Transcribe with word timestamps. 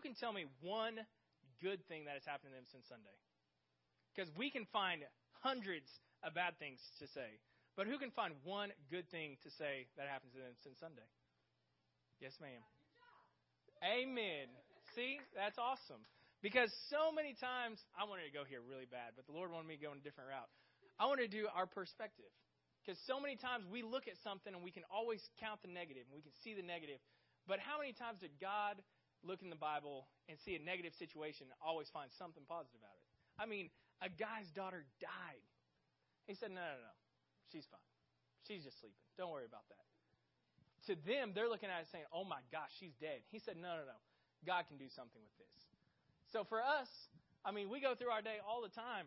can 0.00 0.14
tell 0.16 0.32
me 0.32 0.48
one 0.60 0.98
good 1.62 1.84
thing 1.86 2.04
that 2.08 2.16
has 2.16 2.24
happened 2.24 2.52
to 2.52 2.56
them 2.56 2.68
since 2.72 2.88
Sunday? 2.88 3.14
Because 4.12 4.32
we 4.34 4.50
can 4.50 4.66
find 4.72 5.04
hundreds 5.44 5.88
of 6.24 6.34
bad 6.34 6.58
things 6.58 6.80
to 6.98 7.06
say. 7.12 7.38
But 7.78 7.86
who 7.86 7.96
can 7.96 8.10
find 8.10 8.34
one 8.44 8.74
good 8.90 9.08
thing 9.08 9.38
to 9.46 9.50
say 9.54 9.86
that 9.96 10.10
happened 10.10 10.32
to 10.36 10.42
them 10.42 10.52
since 10.60 10.76
Sunday? 10.80 11.06
Yes, 12.20 12.36
ma'am. 12.42 12.60
Amen. 13.80 14.52
See, 14.92 15.22
that's 15.32 15.56
awesome. 15.56 16.04
Because 16.44 16.68
so 16.88 17.12
many 17.12 17.36
times, 17.36 17.80
I 17.96 18.04
wanted 18.04 18.28
to 18.28 18.34
go 18.34 18.44
here 18.44 18.60
really 18.60 18.88
bad, 18.88 19.16
but 19.16 19.24
the 19.28 19.32
Lord 19.36 19.52
wanted 19.52 19.68
me 19.68 19.76
to 19.76 19.84
go 19.84 19.92
in 19.92 20.00
a 20.00 20.04
different 20.04 20.28
route. 20.28 20.48
I 21.00 21.08
want 21.08 21.20
to 21.20 21.28
do 21.28 21.48
our 21.52 21.64
perspective. 21.64 22.28
Because 22.80 22.96
so 23.04 23.20
many 23.20 23.36
times 23.36 23.68
we 23.68 23.84
look 23.84 24.08
at 24.08 24.16
something 24.24 24.52
and 24.52 24.64
we 24.64 24.72
can 24.72 24.88
always 24.88 25.20
count 25.36 25.60
the 25.60 25.68
negative 25.68 26.08
and 26.08 26.16
we 26.16 26.24
can 26.24 26.32
see 26.40 26.56
the 26.56 26.64
negative. 26.64 27.00
But 27.44 27.60
how 27.60 27.80
many 27.80 27.92
times 27.92 28.24
did 28.24 28.32
God 28.40 28.80
look 29.24 29.42
in 29.42 29.50
the 29.50 29.58
Bible 29.58 30.08
and 30.28 30.38
see 30.38 30.56
a 30.56 30.62
negative 30.62 30.94
situation 30.94 31.46
always 31.60 31.88
find 31.88 32.10
something 32.16 32.42
positive 32.48 32.80
out 32.82 32.96
of 32.96 33.02
it? 33.02 33.10
I 33.40 33.44
mean, 33.46 33.70
a 34.00 34.08
guy's 34.08 34.48
daughter 34.52 34.84
died. 35.00 35.44
He 36.26 36.34
said, 36.34 36.50
No, 36.50 36.60
no, 36.60 36.78
no. 36.80 36.94
She's 37.52 37.66
fine. 37.66 37.90
She's 38.46 38.64
just 38.64 38.80
sleeping. 38.80 39.00
Don't 39.16 39.30
worry 39.32 39.48
about 39.48 39.68
that. 39.68 39.84
To 40.88 40.96
them, 41.04 41.32
they're 41.34 41.48
looking 41.48 41.68
at 41.68 41.82
it 41.84 41.88
saying, 41.92 42.08
Oh 42.12 42.24
my 42.24 42.40
gosh, 42.52 42.72
she's 42.78 42.94
dead. 43.00 43.20
He 43.30 43.38
said, 43.38 43.56
No, 43.56 43.76
no, 43.76 43.84
no. 43.84 43.98
God 44.46 44.64
can 44.68 44.78
do 44.78 44.88
something 44.88 45.20
with 45.20 45.36
this. 45.36 45.54
So 46.32 46.44
for 46.44 46.62
us, 46.62 46.88
I 47.44 47.52
mean, 47.52 47.68
we 47.68 47.80
go 47.80 47.94
through 47.94 48.10
our 48.10 48.22
day 48.22 48.40
all 48.40 48.62
the 48.62 48.72
time 48.72 49.06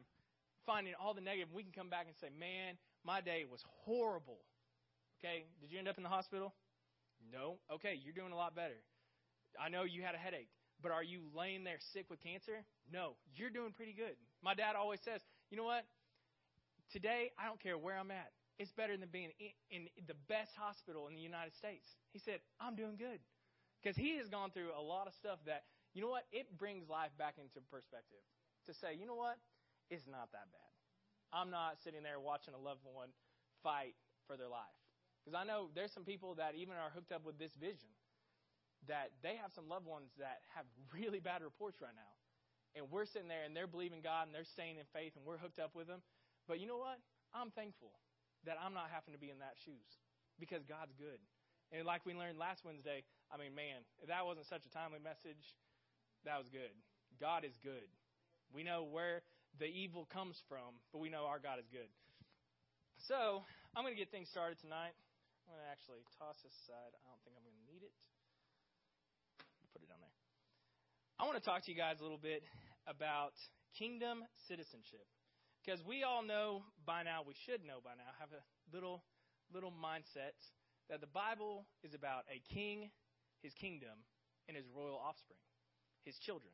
finding 0.65 0.93
all 0.99 1.13
the 1.13 1.21
negative. 1.21 1.49
We 1.53 1.63
can 1.63 1.71
come 1.71 1.89
back 1.89 2.05
and 2.07 2.15
say, 2.15 2.27
Man, 2.33 2.77
my 3.05 3.21
day 3.21 3.45
was 3.49 3.63
horrible. 3.85 4.39
Okay, 5.19 5.45
did 5.61 5.71
you 5.71 5.79
end 5.79 5.87
up 5.87 5.97
in 5.97 6.03
the 6.03 6.11
hospital? 6.11 6.53
No. 7.31 7.57
Okay, 7.71 7.99
you're 8.03 8.13
doing 8.13 8.31
a 8.31 8.35
lot 8.35 8.55
better. 8.55 8.83
I 9.59 9.69
know 9.69 9.83
you 9.83 10.01
had 10.01 10.15
a 10.15 10.17
headache, 10.17 10.49
but 10.81 10.91
are 10.91 11.03
you 11.03 11.21
laying 11.33 11.63
there 11.63 11.79
sick 11.93 12.05
with 12.09 12.21
cancer? 12.21 12.65
No, 12.91 13.15
you're 13.35 13.49
doing 13.49 13.71
pretty 13.71 13.93
good. 13.93 14.15
My 14.43 14.53
dad 14.53 14.75
always 14.75 14.99
says, 15.01 15.21
you 15.49 15.57
know 15.57 15.63
what? 15.63 15.85
Today, 16.91 17.31
I 17.39 17.47
don't 17.47 17.61
care 17.61 17.77
where 17.77 17.97
I'm 17.97 18.11
at. 18.11 18.31
It's 18.59 18.71
better 18.71 18.97
than 18.97 19.09
being 19.09 19.31
in, 19.71 19.89
the 20.05 20.13
best 20.29 20.51
hospital 20.55 21.07
in 21.07 21.15
the 21.15 21.21
United 21.21 21.55
States. 21.55 21.87
He 22.11 22.19
said, 22.19 22.39
I'm 22.61 22.75
doing 22.75 22.97
good. 22.97 23.17
Because 23.81 23.97
he 23.97 24.17
has 24.17 24.29
gone 24.29 24.51
through 24.51 24.69
a 24.77 24.81
lot 24.81 25.07
of 25.07 25.13
stuff 25.13 25.39
that, 25.47 25.63
you 25.93 26.01
know 26.01 26.09
what? 26.09 26.23
It 26.31 26.57
brings 26.57 26.87
life 26.87 27.11
back 27.17 27.35
into 27.41 27.65
perspective. 27.71 28.21
To 28.67 28.73
say, 28.73 28.95
you 28.95 29.05
know 29.05 29.17
what? 29.17 29.37
It's 29.89 30.05
not 30.05 30.31
that 30.31 30.47
bad. 30.53 30.71
I'm 31.33 31.49
not 31.49 31.81
sitting 31.83 32.03
there 32.03 32.19
watching 32.19 32.53
a 32.53 32.61
loved 32.61 32.85
one 32.85 33.09
fight 33.63 33.95
for 34.27 34.37
their 34.37 34.47
life. 34.47 34.77
Because 35.25 35.35
I 35.39 35.43
know 35.43 35.67
there's 35.73 35.91
some 35.91 36.05
people 36.05 36.35
that 36.35 36.55
even 36.55 36.75
are 36.75 36.91
hooked 36.93 37.11
up 37.11 37.25
with 37.25 37.39
this 37.39 37.55
vision 37.59 37.89
that 38.87 39.11
they 39.21 39.39
have 39.39 39.51
some 39.53 39.69
loved 39.69 39.85
ones 39.85 40.11
that 40.19 40.43
have 40.55 40.65
really 40.91 41.19
bad 41.19 41.41
reports 41.41 41.79
right 41.81 41.95
now. 41.95 42.13
And 42.73 42.89
we're 42.89 43.05
sitting 43.05 43.29
there 43.29 43.45
and 43.45 43.53
they're 43.53 43.69
believing 43.69 44.01
God 44.01 44.25
and 44.25 44.33
they're 44.33 44.49
staying 44.49 44.81
in 44.81 44.87
faith 44.91 45.13
and 45.15 45.23
we're 45.23 45.37
hooked 45.37 45.61
up 45.61 45.77
with 45.77 45.85
them. 45.85 46.01
But 46.47 46.59
you 46.59 46.65
know 46.65 46.81
what? 46.81 46.97
I'm 47.33 47.53
thankful 47.53 47.93
that 48.45 48.57
I'm 48.57 48.73
not 48.73 48.89
having 48.89 49.13
to 49.13 49.21
be 49.21 49.29
in 49.29 49.39
that 49.39 49.55
shoes 49.61 49.87
because 50.39 50.65
God's 50.65 50.93
good. 50.97 51.21
And 51.71 51.85
like 51.85 52.05
we 52.05 52.13
learned 52.13 52.37
last 52.37 52.65
Wednesday, 52.65 53.05
I 53.33 53.37
mean, 53.37 53.53
man, 53.57 53.85
if 54.01 54.09
that 54.09 54.25
wasn't 54.25 54.45
such 54.49 54.65
a 54.65 54.71
timely 54.73 55.01
message, 55.01 55.41
that 56.25 56.37
was 56.37 56.49
good. 56.49 56.73
God 57.21 57.45
is 57.45 57.57
good. 57.61 57.89
We 58.53 58.61
know 58.61 58.85
where 58.85 59.25
the 59.57 59.69
evil 59.69 60.05
comes 60.09 60.37
from, 60.49 60.81
but 60.93 61.01
we 61.01 61.09
know 61.09 61.25
our 61.25 61.41
God 61.41 61.57
is 61.57 61.69
good. 61.69 61.89
So 63.09 63.45
I'm 63.73 63.81
going 63.81 63.93
to 63.93 63.99
get 63.99 64.13
things 64.13 64.29
started 64.29 64.61
tonight. 64.61 64.93
I'm 65.49 65.57
going 65.57 65.65
to 65.65 65.71
actually 65.73 66.05
toss 66.21 66.37
this 66.45 66.53
aside. 66.65 66.93
I 66.93 67.05
don't 67.09 67.21
think 67.25 67.35
I'm 67.37 67.45
going 67.45 67.57
to 67.57 67.67
need 67.67 67.83
it. 67.83 67.93
Put 69.73 69.81
it 69.81 69.89
on 69.89 69.99
there. 69.99 70.13
I 71.21 71.29
want 71.29 71.37
to 71.37 71.45
talk 71.45 71.61
to 71.65 71.71
you 71.71 71.77
guys 71.77 72.01
a 72.01 72.03
little 72.03 72.21
bit 72.21 72.41
about 72.89 73.37
kingdom 73.77 74.25
citizenship. 74.49 75.05
Because 75.61 75.77
we 75.85 76.01
all 76.01 76.25
know 76.25 76.65
by 76.89 77.05
now, 77.05 77.21
we 77.21 77.37
should 77.45 77.61
know 77.61 77.79
by 77.85 77.93
now, 77.93 78.09
have 78.17 78.33
a 78.33 78.41
little 78.73 79.05
little 79.53 79.71
mindset 79.71 80.33
that 80.89 80.99
the 80.99 81.11
Bible 81.13 81.69
is 81.85 81.93
about 81.93 82.25
a 82.33 82.41
king, 82.49 82.89
his 83.45 83.53
kingdom, 83.53 83.93
and 84.49 84.57
his 84.57 84.65
royal 84.73 84.97
offspring, 84.97 85.39
his 86.01 86.17
children. 86.25 86.49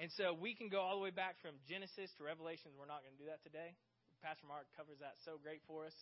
And 0.00 0.08
so 0.16 0.32
we 0.32 0.56
can 0.56 0.72
go 0.72 0.80
all 0.80 0.96
the 0.96 1.04
way 1.04 1.12
back 1.12 1.36
from 1.44 1.60
Genesis 1.68 2.08
to 2.16 2.24
Revelation. 2.24 2.72
We're 2.80 2.88
not 2.88 3.04
going 3.04 3.12
to 3.12 3.20
do 3.20 3.28
that 3.28 3.44
today. 3.44 3.76
Pastor 4.24 4.48
Mark 4.48 4.64
covers 4.72 4.96
that 5.04 5.20
so 5.28 5.36
great 5.36 5.60
for 5.68 5.84
us. 5.84 5.94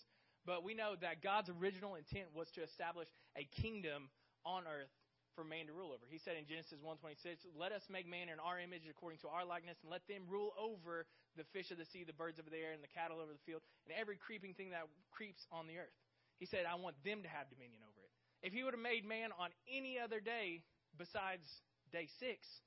But 0.46 0.62
we 0.62 0.78
know 0.78 0.94
that 1.02 1.18
God's 1.18 1.50
original 1.50 1.98
intent 1.98 2.30
was 2.30 2.46
to 2.54 2.62
establish 2.62 3.10
a 3.34 3.42
kingdom 3.58 4.06
on 4.46 4.70
earth 4.70 4.94
for 5.38 5.46
man 5.46 5.70
to 5.70 5.72
rule 5.72 5.94
over. 5.94 6.02
He 6.10 6.18
said 6.18 6.34
in 6.34 6.50
Genesis 6.50 6.82
1:26, 6.82 7.46
"Let 7.54 7.70
us 7.70 7.88
make 7.88 8.10
man 8.10 8.28
in 8.28 8.40
our 8.40 8.58
image 8.58 8.88
according 8.88 9.20
to 9.20 9.28
our 9.28 9.44
likeness 9.44 9.78
and 9.82 9.90
let 9.90 10.04
them 10.08 10.26
rule 10.26 10.52
over 10.58 11.06
the 11.36 11.44
fish 11.44 11.70
of 11.70 11.78
the 11.78 11.84
sea, 11.84 12.02
the 12.02 12.12
birds 12.12 12.40
of 12.40 12.50
the 12.50 12.58
air, 12.58 12.72
and 12.72 12.82
the 12.82 12.88
cattle 12.88 13.20
over 13.20 13.32
the 13.32 13.38
field, 13.46 13.62
and 13.86 13.94
every 13.94 14.16
creeping 14.16 14.52
thing 14.54 14.70
that 14.70 14.88
creeps 15.12 15.46
on 15.52 15.68
the 15.68 15.78
earth." 15.78 15.94
He 16.40 16.46
said, 16.46 16.66
"I 16.66 16.74
want 16.74 17.00
them 17.04 17.22
to 17.22 17.28
have 17.28 17.48
dominion 17.50 17.84
over 17.84 18.02
it." 18.02 18.10
If 18.42 18.52
he 18.52 18.64
would 18.64 18.74
have 18.74 18.82
made 18.82 19.04
man 19.04 19.30
on 19.30 19.54
any 19.68 19.96
other 19.96 20.18
day 20.18 20.64
besides 20.96 21.62
day 21.92 22.06
6, 22.06 22.62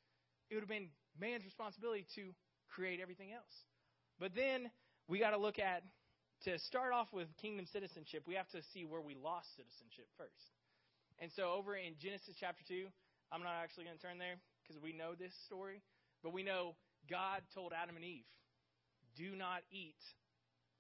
it 0.50 0.56
would 0.56 0.62
have 0.62 0.70
been 0.70 0.96
man's 1.20 1.44
responsibility 1.44 2.06
to 2.16 2.34
create 2.70 3.02
everything 3.02 3.34
else. 3.34 3.66
But 4.18 4.34
then 4.34 4.72
we 5.08 5.20
got 5.20 5.32
to 5.32 5.38
look 5.38 5.60
at, 5.60 5.84
to 6.44 6.58
start 6.58 6.94
off 6.94 7.12
with 7.12 7.36
kingdom 7.36 7.66
citizenship, 7.66 8.26
we 8.28 8.36
have 8.36 8.48
to 8.52 8.62
see 8.64 8.86
where 8.86 9.02
we 9.02 9.14
lost 9.16 9.56
citizenship 9.58 10.08
first. 10.16 10.61
And 11.22 11.32
so 11.32 11.54
over 11.54 11.78
in 11.78 11.94
Genesis 12.02 12.34
chapter 12.40 12.66
2, 12.68 12.88
I'm 13.32 13.44
not 13.44 13.62
actually 13.62 13.86
going 13.86 13.96
to 13.96 14.02
turn 14.02 14.18
there 14.18 14.42
because 14.62 14.82
we 14.82 14.92
know 14.92 15.14
this 15.14 15.34
story, 15.46 15.82
but 16.24 16.34
we 16.34 16.42
know 16.42 16.74
God 17.10 17.42
told 17.54 17.74
Adam 17.78 17.96
and 17.96 18.04
Eve, 18.04 18.26
do 19.16 19.36
not 19.38 19.62
eat 19.72 20.02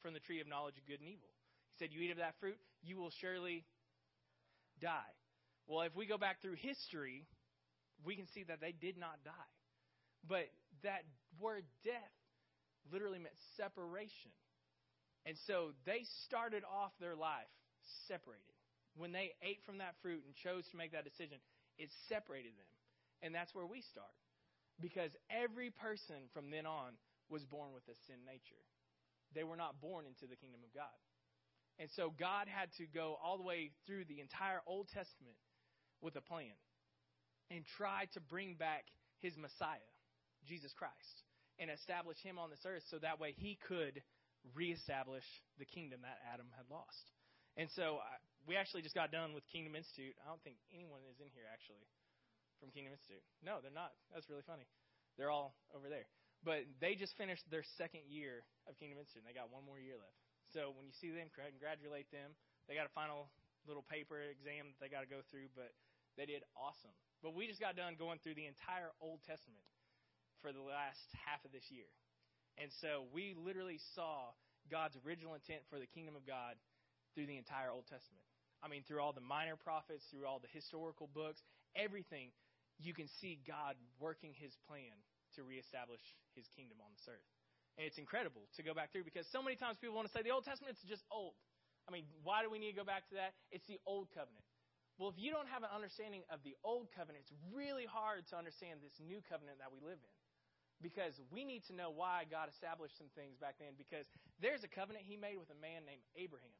from 0.01 0.13
the 0.13 0.19
tree 0.19 0.41
of 0.41 0.47
knowledge 0.47 0.78
of 0.81 0.85
good 0.88 1.00
and 1.00 1.07
evil. 1.07 1.30
He 1.72 1.85
said, 1.85 1.94
You 1.94 2.01
eat 2.01 2.12
of 2.12 2.18
that 2.18 2.34
fruit, 2.40 2.57
you 2.81 2.97
will 2.97 3.12
surely 3.22 3.66
die. 4.81 5.13
Well, 5.68 5.81
if 5.81 5.96
we 5.96 6.07
go 6.07 6.18
back 6.18 6.41
through 6.41 6.56
history, 6.57 7.28
we 8.03 8.16
can 8.16 8.25
see 8.34 8.44
that 8.44 8.59
they 8.59 8.74
did 8.74 8.97
not 8.97 9.22
die. 9.24 9.53
But 10.28 10.50
that 10.84 11.03
word 11.40 11.63
death 11.84 12.18
literally 12.91 13.19
meant 13.19 13.35
separation. 13.57 14.31
And 15.25 15.38
so 15.46 15.72
they 15.85 16.06
started 16.25 16.63
off 16.66 16.91
their 17.00 17.16
life 17.16 17.53
separated. 18.07 18.61
When 18.96 19.12
they 19.12 19.31
ate 19.41 19.63
from 19.66 19.79
that 19.79 19.96
fruit 20.02 20.24
and 20.25 20.35
chose 20.35 20.68
to 20.72 20.78
make 20.78 20.91
that 20.91 21.06
decision, 21.06 21.40
it 21.78 21.90
separated 22.09 22.52
them. 22.59 22.72
And 23.22 23.34
that's 23.34 23.56
where 23.56 23.66
we 23.66 23.81
start. 23.81 24.12
Because 24.79 25.12
every 25.29 25.69
person 25.69 26.28
from 26.34 26.52
then 26.52 26.66
on 26.66 26.97
was 27.30 27.46
born 27.46 27.72
with 27.74 27.88
a 27.88 27.96
sin 28.07 28.25
nature. 28.25 28.59
They 29.34 29.44
were 29.44 29.56
not 29.56 29.80
born 29.80 30.06
into 30.06 30.28
the 30.28 30.35
kingdom 30.35 30.62
of 30.66 30.74
God. 30.75 31.00
And 31.80 31.90
so 31.96 32.12
God 32.19 32.47
had 32.51 32.69
to 32.78 32.85
go 32.85 33.18
all 33.24 33.38
the 33.38 33.47
way 33.47 33.72
through 33.88 34.06
the 34.06 34.19
entire 34.19 34.59
Old 34.68 34.88
Testament 34.90 35.40
with 36.01 36.16
a 36.16 36.22
plan 36.22 36.57
and 37.50 37.63
try 37.78 38.06
to 38.13 38.19
bring 38.19 38.56
back 38.56 38.85
his 39.19 39.38
Messiah 39.38 39.91
Jesus 40.47 40.74
Christ 40.74 41.24
and 41.59 41.69
establish 41.69 42.18
him 42.24 42.40
on 42.40 42.50
this 42.50 42.66
earth 42.66 42.84
so 42.90 42.97
that 43.00 43.19
way 43.19 43.34
he 43.38 43.57
could 43.68 44.01
reestablish 44.56 45.25
the 45.59 45.66
kingdom 45.66 46.01
that 46.01 46.18
Adam 46.34 46.47
had 46.57 46.66
lost. 46.69 47.12
And 47.59 47.67
so 47.72 48.00
uh, 48.00 48.17
we 48.47 48.56
actually 48.56 48.81
just 48.81 48.95
got 48.95 49.12
done 49.12 49.35
with 49.35 49.44
Kingdom 49.51 49.75
Institute. 49.75 50.16
I 50.23 50.29
don't 50.29 50.41
think 50.41 50.57
anyone 50.72 51.03
is 51.12 51.19
in 51.19 51.28
here 51.35 51.45
actually 51.51 51.84
from 52.59 52.72
Kingdom 52.72 52.95
Institute. 52.95 53.23
No, 53.44 53.59
they're 53.59 53.73
not. 53.73 53.91
That's 54.13 54.29
really 54.31 54.45
funny. 54.45 54.66
They're 55.19 55.34
all 55.34 55.57
over 55.75 55.91
there. 55.91 56.07
But 56.41 56.66
they 56.81 56.97
just 56.97 57.13
finished 57.19 57.45
their 57.53 57.66
second 57.78 58.07
year 58.09 58.41
of 58.66 58.78
Kingdom 58.81 58.97
Institute. 58.97 59.25
And 59.25 59.29
they 59.29 59.38
got 59.38 59.53
one 59.53 59.62
more 59.62 59.78
year 59.78 60.00
left. 60.00 60.17
So 60.56 60.73
when 60.73 60.88
you 60.88 60.95
see 60.95 61.13
them, 61.13 61.29
congratulate 61.31 62.09
them. 62.09 62.34
They 62.66 62.73
got 62.73 62.88
a 62.88 62.94
final 62.97 63.29
little 63.69 63.85
paper 63.85 64.18
exam 64.19 64.73
that 64.73 64.79
they 64.81 64.89
got 64.89 65.06
to 65.06 65.12
go 65.12 65.22
through, 65.29 65.53
but 65.53 65.69
they 66.18 66.25
did 66.25 66.41
awesome. 66.57 66.94
But 67.22 67.38
we 67.38 67.45
just 67.45 67.62
got 67.62 67.78
done 67.78 67.94
going 67.95 68.18
through 68.25 68.35
the 68.35 68.50
entire 68.50 68.89
Old 68.97 69.22
Testament 69.23 69.63
for 70.42 70.50
the 70.50 70.63
last 70.63 71.06
half 71.13 71.45
of 71.45 71.54
this 71.54 71.69
year. 71.69 71.88
And 72.57 72.74
so 72.81 73.06
we 73.13 73.38
literally 73.38 73.80
saw 73.94 74.33
God's 74.68 74.97
original 75.06 75.38
intent 75.38 75.62
for 75.69 75.77
the 75.77 75.88
kingdom 75.88 76.18
of 76.18 76.25
God 76.25 76.57
through 77.13 77.28
the 77.28 77.38
entire 77.38 77.72
Old 77.72 77.88
Testament. 77.88 78.24
I 78.62 78.69
mean, 78.69 78.86
through 78.86 79.02
all 79.02 79.13
the 79.13 79.25
minor 79.25 79.58
prophets, 79.58 80.06
through 80.13 80.30
all 80.30 80.38
the 80.38 80.52
historical 80.54 81.10
books, 81.10 81.42
everything, 81.74 82.30
you 82.78 82.94
can 82.94 83.10
see 83.19 83.42
God 83.46 83.75
working 83.98 84.34
his 84.38 84.54
plan 84.69 84.94
to 85.36 85.42
reestablish 85.42 86.02
his 86.38 86.46
kingdom 86.54 86.78
on 86.84 86.94
this 86.94 87.06
earth. 87.10 87.25
And 87.80 87.88
it's 87.88 87.98
incredible 87.98 88.46
to 88.60 88.62
go 88.62 88.75
back 88.75 88.92
through 88.92 89.08
because 89.08 89.25
so 89.31 89.42
many 89.42 89.56
times 89.56 89.80
people 89.80 89.96
want 89.96 90.06
to 90.06 90.13
say 90.13 90.22
the 90.22 90.36
Old 90.36 90.46
Testament 90.46 90.75
is 90.75 90.84
just 90.86 91.08
old. 91.10 91.34
I 91.88 91.92
mean, 91.92 92.06
why 92.22 92.44
do 92.44 92.52
we 92.52 92.60
need 92.60 92.75
to 92.75 92.78
go 92.78 92.86
back 92.86 93.08
to 93.10 93.16
that? 93.18 93.34
It's 93.50 93.66
the 93.66 93.80
Old 93.88 94.12
Covenant. 94.14 94.46
Well, 95.00 95.10
if 95.10 95.18
you 95.18 95.34
don't 95.34 95.50
have 95.50 95.66
an 95.66 95.74
understanding 95.74 96.22
of 96.30 96.46
the 96.46 96.54
Old 96.62 96.94
Covenant, 96.94 97.25
it's 97.25 97.34
really 97.50 97.90
hard 97.90 98.28
to 98.30 98.36
understand 98.38 98.86
this 98.86 98.94
new 99.02 99.24
covenant 99.25 99.57
that 99.57 99.74
we 99.74 99.81
live 99.81 99.98
in 99.98 100.14
because 100.84 101.18
we 101.34 101.46
need 101.46 101.66
to 101.69 101.74
know 101.74 101.90
why 101.90 102.25
God 102.30 102.50
established 102.50 102.98
some 102.98 103.10
things 103.14 103.38
back 103.38 103.57
then 103.57 103.78
because 103.78 104.06
there's 104.42 104.66
a 104.66 104.69
covenant 104.69 105.06
he 105.07 105.18
made 105.18 105.38
with 105.38 105.50
a 105.50 105.57
man 105.57 105.86
named 105.90 106.06
Abraham. 106.18 106.54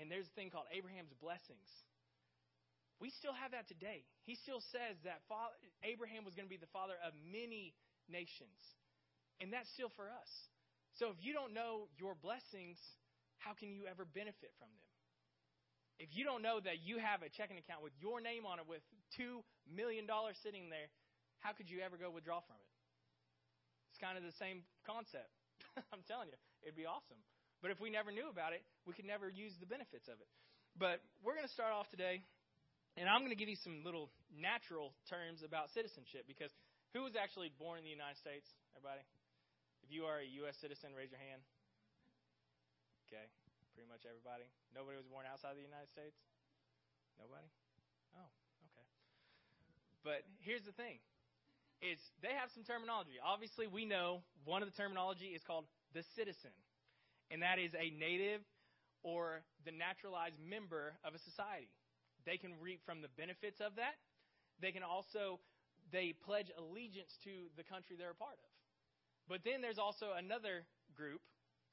And 0.00 0.10
there's 0.10 0.26
a 0.26 0.34
thing 0.34 0.50
called 0.50 0.66
Abraham's 0.74 1.14
blessings. 1.22 1.70
we 2.98 3.10
still 3.14 3.34
have 3.34 3.54
that 3.54 3.66
today. 3.70 4.02
He 4.26 4.34
still 4.34 4.62
says 4.74 4.98
that 5.04 5.22
father, 5.28 5.54
Abraham 5.82 6.24
was 6.24 6.34
going 6.34 6.46
to 6.46 6.52
be 6.52 6.58
the 6.58 6.70
father 6.74 6.98
of 7.04 7.14
many 7.30 7.74
nations. 8.10 8.58
And 9.42 9.50
that's 9.52 9.70
still 9.74 9.90
for 9.94 10.10
us. 10.10 10.30
So 10.98 11.10
if 11.10 11.18
you 11.18 11.34
don't 11.34 11.54
know 11.54 11.90
your 11.98 12.14
blessings, 12.14 12.78
how 13.42 13.54
can 13.54 13.74
you 13.74 13.86
ever 13.90 14.06
benefit 14.06 14.54
from 14.58 14.70
them? 14.70 14.88
If 15.98 16.10
you 16.14 16.26
don't 16.26 16.42
know 16.42 16.58
that 16.58 16.82
you 16.82 16.98
have 16.98 17.22
a 17.22 17.30
checking 17.30 17.58
account 17.58 17.82
with 17.82 17.94
your 18.02 18.18
name 18.18 18.46
on 18.46 18.58
it 18.58 18.66
with 18.66 18.82
$2 19.18 19.42
million 19.70 20.06
sitting 20.42 20.70
there, 20.70 20.90
how 21.38 21.54
could 21.54 21.70
you 21.70 21.82
ever 21.82 21.94
go 21.94 22.10
withdraw 22.10 22.42
from 22.42 22.58
it? 22.58 22.70
It's 23.90 24.02
kind 24.02 24.18
of 24.18 24.26
the 24.26 24.34
same 24.42 24.66
concept. 24.82 25.30
I'm 25.94 26.02
telling 26.10 26.34
you, 26.34 26.38
it'd 26.66 26.74
be 26.74 26.86
awesome. 26.86 27.22
But 27.64 27.72
if 27.72 27.80
we 27.80 27.88
never 27.88 28.12
knew 28.12 28.28
about 28.28 28.52
it, 28.52 28.60
we 28.84 28.92
could 28.92 29.08
never 29.08 29.32
use 29.32 29.56
the 29.56 29.64
benefits 29.64 30.04
of 30.04 30.20
it. 30.20 30.28
But 30.76 31.00
we're 31.24 31.32
going 31.32 31.48
to 31.48 31.56
start 31.56 31.72
off 31.72 31.88
today, 31.88 32.20
and 33.00 33.08
I'm 33.08 33.24
going 33.24 33.32
to 33.32 33.40
give 33.40 33.48
you 33.48 33.56
some 33.64 33.80
little 33.80 34.12
natural 34.36 34.92
terms 35.08 35.40
about 35.40 35.72
citizenship 35.72 36.28
because 36.28 36.52
who 36.92 37.08
was 37.08 37.16
actually 37.16 37.56
born 37.56 37.80
in 37.80 37.84
the 37.88 37.94
United 37.94 38.20
States? 38.20 38.44
Everybody? 38.76 39.00
If 39.80 39.88
you 39.88 40.04
are 40.04 40.20
a 40.20 40.28
U.S. 40.44 40.60
citizen, 40.60 40.92
raise 40.92 41.08
your 41.08 41.24
hand. 41.24 41.40
Okay, 43.08 43.24
pretty 43.72 43.88
much 43.88 44.04
everybody. 44.04 44.44
Nobody 44.76 45.00
was 45.00 45.08
born 45.08 45.24
outside 45.24 45.56
the 45.56 45.64
United 45.64 45.88
States? 45.88 46.20
Nobody? 47.16 47.48
Oh, 48.12 48.28
okay. 48.76 48.86
But 50.04 50.20
here's 50.44 50.68
the 50.68 50.76
thing 50.76 51.00
is 51.80 51.96
they 52.20 52.36
have 52.36 52.52
some 52.52 52.68
terminology. 52.68 53.16
Obviously, 53.24 53.64
we 53.64 53.88
know 53.88 54.20
one 54.44 54.60
of 54.60 54.68
the 54.68 54.76
terminology 54.76 55.32
is 55.32 55.40
called 55.48 55.64
the 55.96 56.04
citizen, 56.12 56.52
and 57.30 57.42
that 57.42 57.58
is 57.58 57.72
a 57.74 57.90
native 57.90 58.40
or 59.02 59.42
the 59.64 59.72
naturalized 59.72 60.40
member 60.40 60.94
of 61.04 61.14
a 61.14 61.18
society. 61.18 61.70
They 62.24 62.36
can 62.36 62.52
reap 62.60 62.80
from 62.84 63.02
the 63.02 63.12
benefits 63.16 63.60
of 63.60 63.76
that. 63.76 63.96
They 64.60 64.72
can 64.72 64.82
also 64.82 65.40
they 65.92 66.14
pledge 66.24 66.50
allegiance 66.56 67.12
to 67.24 67.52
the 67.56 67.62
country 67.62 67.96
they're 67.96 68.16
a 68.16 68.18
part 68.18 68.40
of. 68.40 68.50
But 69.28 69.44
then 69.44 69.60
there's 69.60 69.78
also 69.78 70.16
another 70.16 70.64
group 70.96 71.20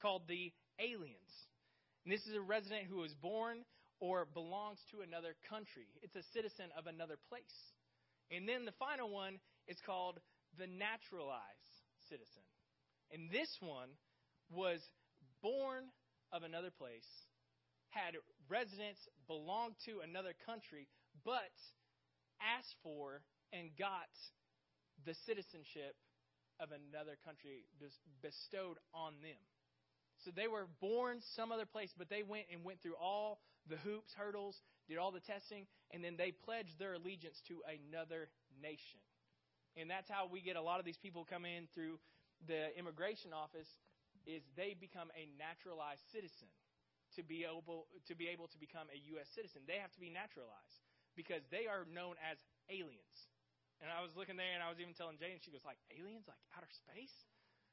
called 0.00 0.28
the 0.28 0.52
aliens. 0.78 1.32
And 2.04 2.12
this 2.12 2.26
is 2.26 2.34
a 2.34 2.40
resident 2.40 2.86
who 2.88 2.98
was 2.98 3.14
born 3.14 3.64
or 4.00 4.26
belongs 4.26 4.78
to 4.90 5.00
another 5.00 5.34
country. 5.48 5.86
It's 6.02 6.16
a 6.16 6.26
citizen 6.34 6.66
of 6.76 6.86
another 6.86 7.16
place. 7.28 7.72
And 8.30 8.48
then 8.48 8.64
the 8.64 8.76
final 8.78 9.08
one 9.10 9.38
is 9.68 9.78
called 9.84 10.18
the 10.58 10.66
naturalized 10.66 11.76
citizen. 12.08 12.42
And 13.12 13.30
this 13.30 13.48
one 13.60 13.88
was 14.50 14.80
born 15.42 15.84
of 16.32 16.42
another 16.42 16.70
place, 16.70 17.06
had 17.90 18.14
residence, 18.48 18.98
belonged 19.26 19.74
to 19.84 20.00
another 20.00 20.32
country, 20.46 20.88
but 21.24 21.52
asked 22.40 22.76
for 22.82 23.20
and 23.52 23.68
got 23.78 24.08
the 25.04 25.14
citizenship 25.26 25.94
of 26.60 26.70
another 26.70 27.18
country 27.24 27.64
bestowed 28.22 28.78
on 28.94 29.14
them. 29.20 29.38
So 30.24 30.30
they 30.30 30.46
were 30.46 30.68
born 30.80 31.18
some 31.34 31.50
other 31.50 31.66
place, 31.66 31.90
but 31.98 32.08
they 32.08 32.22
went 32.22 32.46
and 32.52 32.64
went 32.64 32.80
through 32.80 32.96
all 33.00 33.40
the 33.68 33.76
hoops, 33.76 34.12
hurdles, 34.16 34.60
did 34.88 34.98
all 34.98 35.10
the 35.10 35.20
testing, 35.20 35.66
and 35.90 36.02
then 36.02 36.16
they 36.16 36.32
pledged 36.32 36.78
their 36.78 36.94
allegiance 36.94 37.42
to 37.48 37.62
another 37.66 38.28
nation. 38.62 39.00
And 39.76 39.90
that's 39.90 40.08
how 40.08 40.28
we 40.30 40.40
get 40.40 40.56
a 40.56 40.62
lot 40.62 40.78
of 40.78 40.84
these 40.84 40.98
people 40.98 41.26
come 41.28 41.44
in 41.44 41.66
through 41.74 41.98
the 42.46 42.76
immigration 42.78 43.32
office 43.32 43.68
is 44.26 44.42
they 44.56 44.74
become 44.76 45.10
a 45.14 45.28
naturalized 45.38 46.02
citizen 46.10 46.50
to 47.18 47.20
be 47.20 47.44
able 47.44 47.86
to 48.08 48.14
be 48.16 48.28
able 48.32 48.48
to 48.48 48.58
become 48.58 48.88
a 48.88 48.98
US 49.16 49.28
citizen. 49.36 49.62
They 49.68 49.80
have 49.80 49.92
to 49.92 50.00
be 50.00 50.08
naturalized 50.08 50.80
because 51.12 51.44
they 51.52 51.68
are 51.68 51.84
known 51.88 52.16
as 52.24 52.40
aliens. 52.72 53.18
And 53.84 53.90
I 53.90 54.00
was 54.00 54.14
looking 54.14 54.38
there 54.38 54.54
and 54.54 54.62
I 54.62 54.70
was 54.70 54.78
even 54.78 54.94
telling 54.94 55.18
Jane, 55.18 55.36
and 55.36 55.42
she 55.42 55.52
goes 55.52 55.66
like, 55.66 55.80
aliens 55.92 56.24
like 56.30 56.38
outer 56.56 56.70
space? 56.70 57.12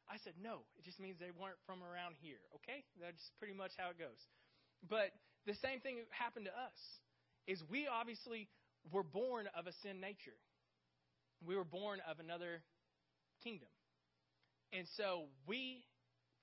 I 0.10 0.18
said, 0.18 0.34
no, 0.42 0.66
it 0.75 0.84
just 0.84 0.98
means 0.98 1.22
they 1.22 1.31
weren't 1.31 1.62
from 1.69 1.86
around 1.86 2.18
here. 2.18 2.42
Okay? 2.57 2.81
That's 2.98 3.30
pretty 3.38 3.54
much 3.54 3.78
how 3.78 3.94
it 3.94 4.01
goes. 4.01 4.18
But 4.81 5.13
the 5.46 5.54
same 5.62 5.80
thing 5.86 6.01
happened 6.10 6.50
to 6.50 6.56
us 6.57 6.81
is 7.46 7.62
we 7.69 7.86
obviously 7.86 8.50
were 8.90 9.06
born 9.06 9.46
of 9.54 9.69
a 9.69 9.74
sin 9.86 10.01
nature 10.01 10.36
we 11.46 11.56
were 11.56 11.63
born 11.63 12.00
of 12.10 12.19
another 12.19 12.62
kingdom. 13.44 13.69
And 14.74 14.88
so 14.98 15.25
we 15.48 15.84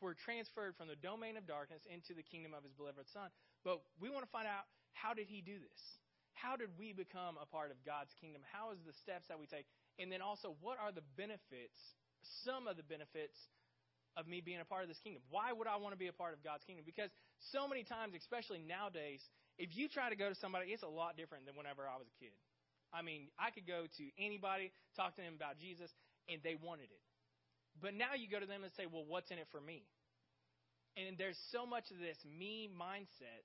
were 0.00 0.14
transferred 0.14 0.76
from 0.76 0.88
the 0.88 0.98
domain 0.98 1.36
of 1.36 1.46
darkness 1.46 1.82
into 1.88 2.12
the 2.12 2.22
kingdom 2.22 2.52
of 2.52 2.62
his 2.62 2.72
beloved 2.72 3.08
son. 3.12 3.30
But 3.64 3.80
we 4.00 4.10
want 4.10 4.24
to 4.24 4.32
find 4.32 4.46
out 4.46 4.68
how 4.92 5.12
did 5.12 5.28
he 5.28 5.40
do 5.40 5.56
this? 5.56 5.82
How 6.36 6.56
did 6.56 6.68
we 6.76 6.92
become 6.92 7.40
a 7.40 7.48
part 7.48 7.72
of 7.72 7.80
God's 7.84 8.12
kingdom? 8.20 8.44
How 8.52 8.72
is 8.72 8.80
the 8.84 8.92
steps 9.00 9.24
that 9.32 9.40
we 9.40 9.48
take? 9.48 9.64
And 9.96 10.12
then 10.12 10.20
also, 10.20 10.52
what 10.60 10.76
are 10.76 10.92
the 10.92 11.04
benefits, 11.16 11.80
some 12.44 12.68
of 12.68 12.76
the 12.76 12.84
benefits 12.84 13.36
of 14.20 14.28
me 14.28 14.44
being 14.44 14.60
a 14.60 14.68
part 14.68 14.84
of 14.84 14.88
this 14.88 15.00
kingdom? 15.00 15.24
Why 15.32 15.52
would 15.52 15.64
I 15.64 15.80
want 15.80 15.96
to 15.96 16.00
be 16.00 16.12
a 16.12 16.16
part 16.16 16.36
of 16.36 16.44
God's 16.44 16.64
kingdom? 16.68 16.84
Because 16.84 17.08
so 17.52 17.64
many 17.64 17.84
times, 17.84 18.12
especially 18.12 18.60
nowadays, 18.60 19.24
if 19.56 19.72
you 19.72 19.88
try 19.88 20.12
to 20.12 20.16
go 20.16 20.28
to 20.28 20.36
somebody, 20.36 20.76
it's 20.76 20.84
a 20.84 20.92
lot 20.92 21.16
different 21.16 21.48
than 21.48 21.56
whenever 21.56 21.88
I 21.88 21.96
was 21.96 22.04
a 22.04 22.16
kid. 22.20 22.36
I 22.92 23.00
mean, 23.00 23.32
I 23.40 23.48
could 23.50 23.66
go 23.66 23.88
to 23.88 24.04
anybody, 24.20 24.72
talk 24.94 25.16
to 25.16 25.22
them 25.24 25.34
about 25.36 25.56
Jesus, 25.56 25.88
and 26.28 26.40
they 26.44 26.56
wanted 26.60 26.92
it. 26.92 27.02
But 27.80 27.94
now 27.94 28.16
you 28.16 28.28
go 28.28 28.40
to 28.40 28.46
them 28.46 28.64
and 28.64 28.72
say, 28.76 28.86
well, 28.90 29.04
what's 29.06 29.30
in 29.30 29.38
it 29.38 29.48
for 29.52 29.60
me? 29.60 29.84
And 30.96 31.18
there's 31.18 31.38
so 31.52 31.66
much 31.66 31.90
of 31.92 31.98
this 32.00 32.16
me 32.24 32.68
mindset 32.72 33.44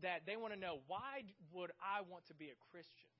that 0.00 0.24
they 0.24 0.36
want 0.36 0.54
to 0.54 0.60
know 0.60 0.80
why 0.88 1.24
would 1.52 1.70
I 1.80 2.00
want 2.08 2.24
to 2.28 2.34
be 2.34 2.48
a 2.48 2.58
Christian? 2.72 3.12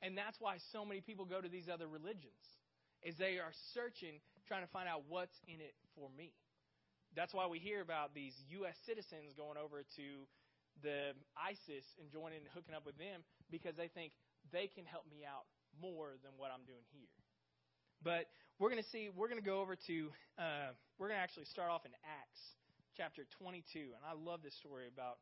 And 0.00 0.16
that's 0.16 0.40
why 0.40 0.56
so 0.72 0.84
many 0.84 1.00
people 1.00 1.24
go 1.24 1.40
to 1.40 1.48
these 1.48 1.68
other 1.68 1.88
religions 1.88 2.44
is 3.04 3.16
they 3.16 3.36
are 3.36 3.52
searching 3.76 4.20
trying 4.48 4.64
to 4.64 4.72
find 4.72 4.88
out 4.88 5.04
what's 5.08 5.36
in 5.48 5.60
it 5.60 5.76
for 5.96 6.08
me. 6.16 6.32
That's 7.16 7.32
why 7.32 7.46
we 7.46 7.60
hear 7.60 7.80
about 7.80 8.12
these 8.12 8.34
US 8.60 8.76
citizens 8.84 9.32
going 9.36 9.56
over 9.56 9.84
to 9.96 10.08
the 10.82 11.14
ISIS 11.38 11.86
and 12.00 12.10
joining 12.10 12.42
and 12.42 12.50
hooking 12.52 12.74
up 12.74 12.84
with 12.84 12.98
them 12.98 13.22
because 13.52 13.76
they 13.76 13.88
think 13.88 14.12
they 14.50 14.66
can 14.66 14.84
help 14.84 15.06
me 15.08 15.22
out 15.22 15.46
more 15.80 16.18
than 16.24 16.32
what 16.36 16.50
I'm 16.50 16.66
doing 16.66 16.84
here. 16.90 17.13
But 18.04 18.28
we're 18.60 18.68
going 18.68 18.82
to 18.82 18.88
see, 18.92 19.08
we're 19.16 19.32
going 19.32 19.40
to 19.40 19.48
go 19.48 19.64
over 19.64 19.74
to, 19.88 20.12
uh, 20.38 20.76
we're 21.00 21.08
going 21.08 21.16
to 21.16 21.24
actually 21.24 21.48
start 21.48 21.72
off 21.72 21.88
in 21.88 21.92
Acts 22.04 22.44
chapter 23.00 23.24
22. 23.40 23.96
And 23.96 24.04
I 24.04 24.12
love 24.12 24.44
this 24.44 24.52
story 24.60 24.84
about 24.92 25.16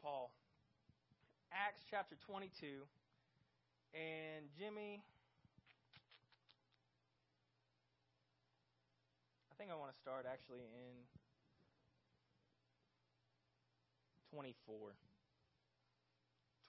Paul. 0.00 0.32
Acts 1.52 1.84
chapter 1.92 2.16
22. 2.24 2.80
And 3.92 4.48
Jimmy, 4.56 5.04
I 9.52 9.54
think 9.60 9.70
I 9.70 9.76
want 9.76 9.92
to 9.92 9.98
start 10.00 10.24
actually 10.24 10.64
in 10.64 10.96
24. 14.32 14.96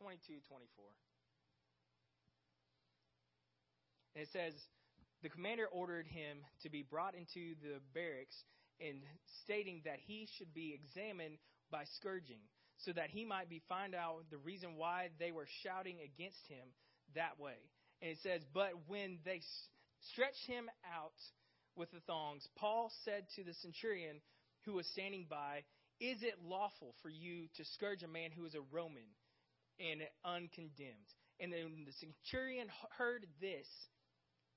22, 0.03 0.43
24. 0.51 0.85
And 4.15 4.21
it 4.21 4.29
says, 4.35 4.53
the 5.25 5.33
commander 5.33 5.65
ordered 5.71 6.05
him 6.05 6.37
to 6.61 6.69
be 6.69 6.83
brought 6.83 7.15
into 7.15 7.57
the 7.65 7.81
barracks 7.95 8.37
and 8.79 9.01
stating 9.41 9.81
that 9.83 9.97
he 10.05 10.29
should 10.37 10.53
be 10.53 10.77
examined 10.77 11.39
by 11.71 11.81
scourging 11.97 12.45
so 12.77 12.93
that 12.93 13.09
he 13.09 13.25
might 13.25 13.49
be 13.49 13.59
find 13.67 13.95
out 13.95 14.21
the 14.29 14.37
reason 14.37 14.77
why 14.77 15.09
they 15.17 15.31
were 15.31 15.47
shouting 15.63 15.97
against 16.05 16.45
him 16.47 16.69
that 17.15 17.39
way. 17.39 17.57
And 18.03 18.11
it 18.11 18.19
says, 18.21 18.41
but 18.53 18.73
when 18.85 19.17
they 19.25 19.41
stretched 20.13 20.45
him 20.45 20.69
out 20.93 21.17
with 21.75 21.89
the 21.89 22.05
thongs, 22.05 22.47
Paul 22.55 22.91
said 23.03 23.25
to 23.35 23.43
the 23.43 23.55
centurion 23.65 24.21
who 24.65 24.73
was 24.73 24.85
standing 24.93 25.25
by, 25.27 25.63
Is 25.99 26.21
it 26.21 26.37
lawful 26.45 26.93
for 27.01 27.09
you 27.09 27.47
to 27.57 27.65
scourge 27.73 28.03
a 28.03 28.07
man 28.07 28.29
who 28.29 28.45
is 28.45 28.53
a 28.53 28.61
Roman 28.71 29.09
and 29.79 30.01
uncondemned? 30.23 31.09
And 31.39 31.51
then 31.51 31.87
the 31.87 31.97
centurion 31.97 32.67
heard 32.95 33.25
this 33.41 33.65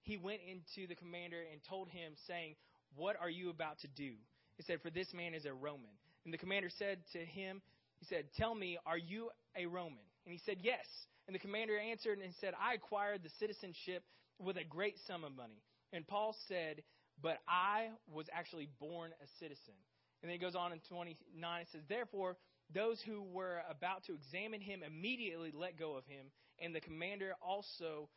he 0.03 0.17
went 0.17 0.41
into 0.49 0.87
the 0.87 0.95
commander 0.95 1.43
and 1.51 1.61
told 1.69 1.89
him, 1.89 2.13
saying, 2.27 2.55
What 2.97 3.17
are 3.21 3.31
you 3.31 3.51
about 3.51 3.79
to 3.81 3.89
do? 3.89 4.13
He 4.57 4.63
said, 4.63 4.81
For 4.83 4.91
this 4.91 5.13
man 5.15 5.35
is 5.35 5.45
a 5.45 5.53
Roman. 5.53 5.91
And 6.25 6.33
the 6.33 6.39
commander 6.39 6.71
said 6.79 6.99
to 7.13 7.19
him, 7.19 7.63
He 7.99 8.07
said, 8.07 8.25
Tell 8.37 8.55
me, 8.55 8.79
are 8.87 8.99
you 8.99 9.31
a 9.57 9.67
Roman? 9.67 10.05
And 10.25 10.33
he 10.33 10.41
said, 10.45 10.59
Yes. 10.63 10.87
And 11.27 11.35
the 11.35 11.41
commander 11.41 11.79
answered 11.79 12.19
and 12.23 12.33
said, 12.41 12.55
I 12.61 12.75
acquired 12.75 13.23
the 13.23 13.31
citizenship 13.39 14.03
with 14.39 14.57
a 14.57 14.65
great 14.65 14.97
sum 15.07 15.25
of 15.25 15.37
money. 15.37 15.63
And 15.93 16.07
Paul 16.07 16.35
said, 16.49 16.83
But 17.23 17.39
I 17.49 17.89
was 18.13 18.27
actually 18.33 18.69
born 18.81 19.13
a 19.23 19.27
citizen. 19.39 19.75
And 20.23 20.29
then 20.29 20.33
he 20.33 20.39
goes 20.39 20.57
on 20.57 20.73
in 20.73 20.81
29, 20.89 21.61
it 21.61 21.69
says, 21.71 21.83
Therefore, 21.89 22.37
those 22.75 23.01
who 23.01 23.23
were 23.23 23.63
about 23.71 24.05
to 24.05 24.15
examine 24.15 24.61
him 24.61 24.83
immediately 24.83 25.53
let 25.55 25.79
go 25.79 25.97
of 25.97 26.05
him, 26.07 26.27
and 26.61 26.75
the 26.75 26.81
commander 26.81 27.35
also 27.41 28.09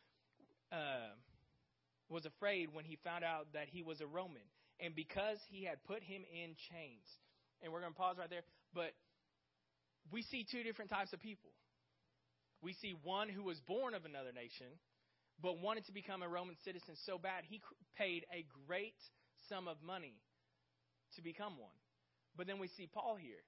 uh, 0.72 1.14
was 2.08 2.26
afraid 2.26 2.72
when 2.72 2.84
he 2.84 2.96
found 3.02 3.24
out 3.24 3.46
that 3.54 3.68
he 3.70 3.82
was 3.82 4.00
a 4.00 4.06
Roman. 4.06 4.42
And 4.80 4.94
because 4.94 5.38
he 5.50 5.64
had 5.64 5.82
put 5.84 6.02
him 6.02 6.22
in 6.32 6.54
chains. 6.70 7.06
And 7.62 7.72
we're 7.72 7.80
going 7.80 7.92
to 7.92 7.98
pause 7.98 8.16
right 8.18 8.30
there. 8.30 8.42
But 8.74 8.92
we 10.10 10.22
see 10.22 10.44
two 10.50 10.62
different 10.62 10.90
types 10.90 11.12
of 11.12 11.20
people. 11.20 11.50
We 12.62 12.74
see 12.74 12.94
one 13.02 13.28
who 13.28 13.42
was 13.42 13.58
born 13.66 13.94
of 13.94 14.04
another 14.04 14.32
nation, 14.32 14.66
but 15.42 15.58
wanted 15.58 15.86
to 15.86 15.92
become 15.92 16.22
a 16.22 16.28
Roman 16.28 16.56
citizen 16.64 16.94
so 17.06 17.18
bad 17.18 17.44
he 17.48 17.60
paid 17.96 18.24
a 18.32 18.46
great 18.66 18.94
sum 19.48 19.66
of 19.66 19.76
money 19.84 20.14
to 21.16 21.22
become 21.22 21.58
one. 21.58 21.74
But 22.36 22.46
then 22.46 22.58
we 22.58 22.68
see 22.68 22.86
Paul 22.86 23.16
here, 23.20 23.42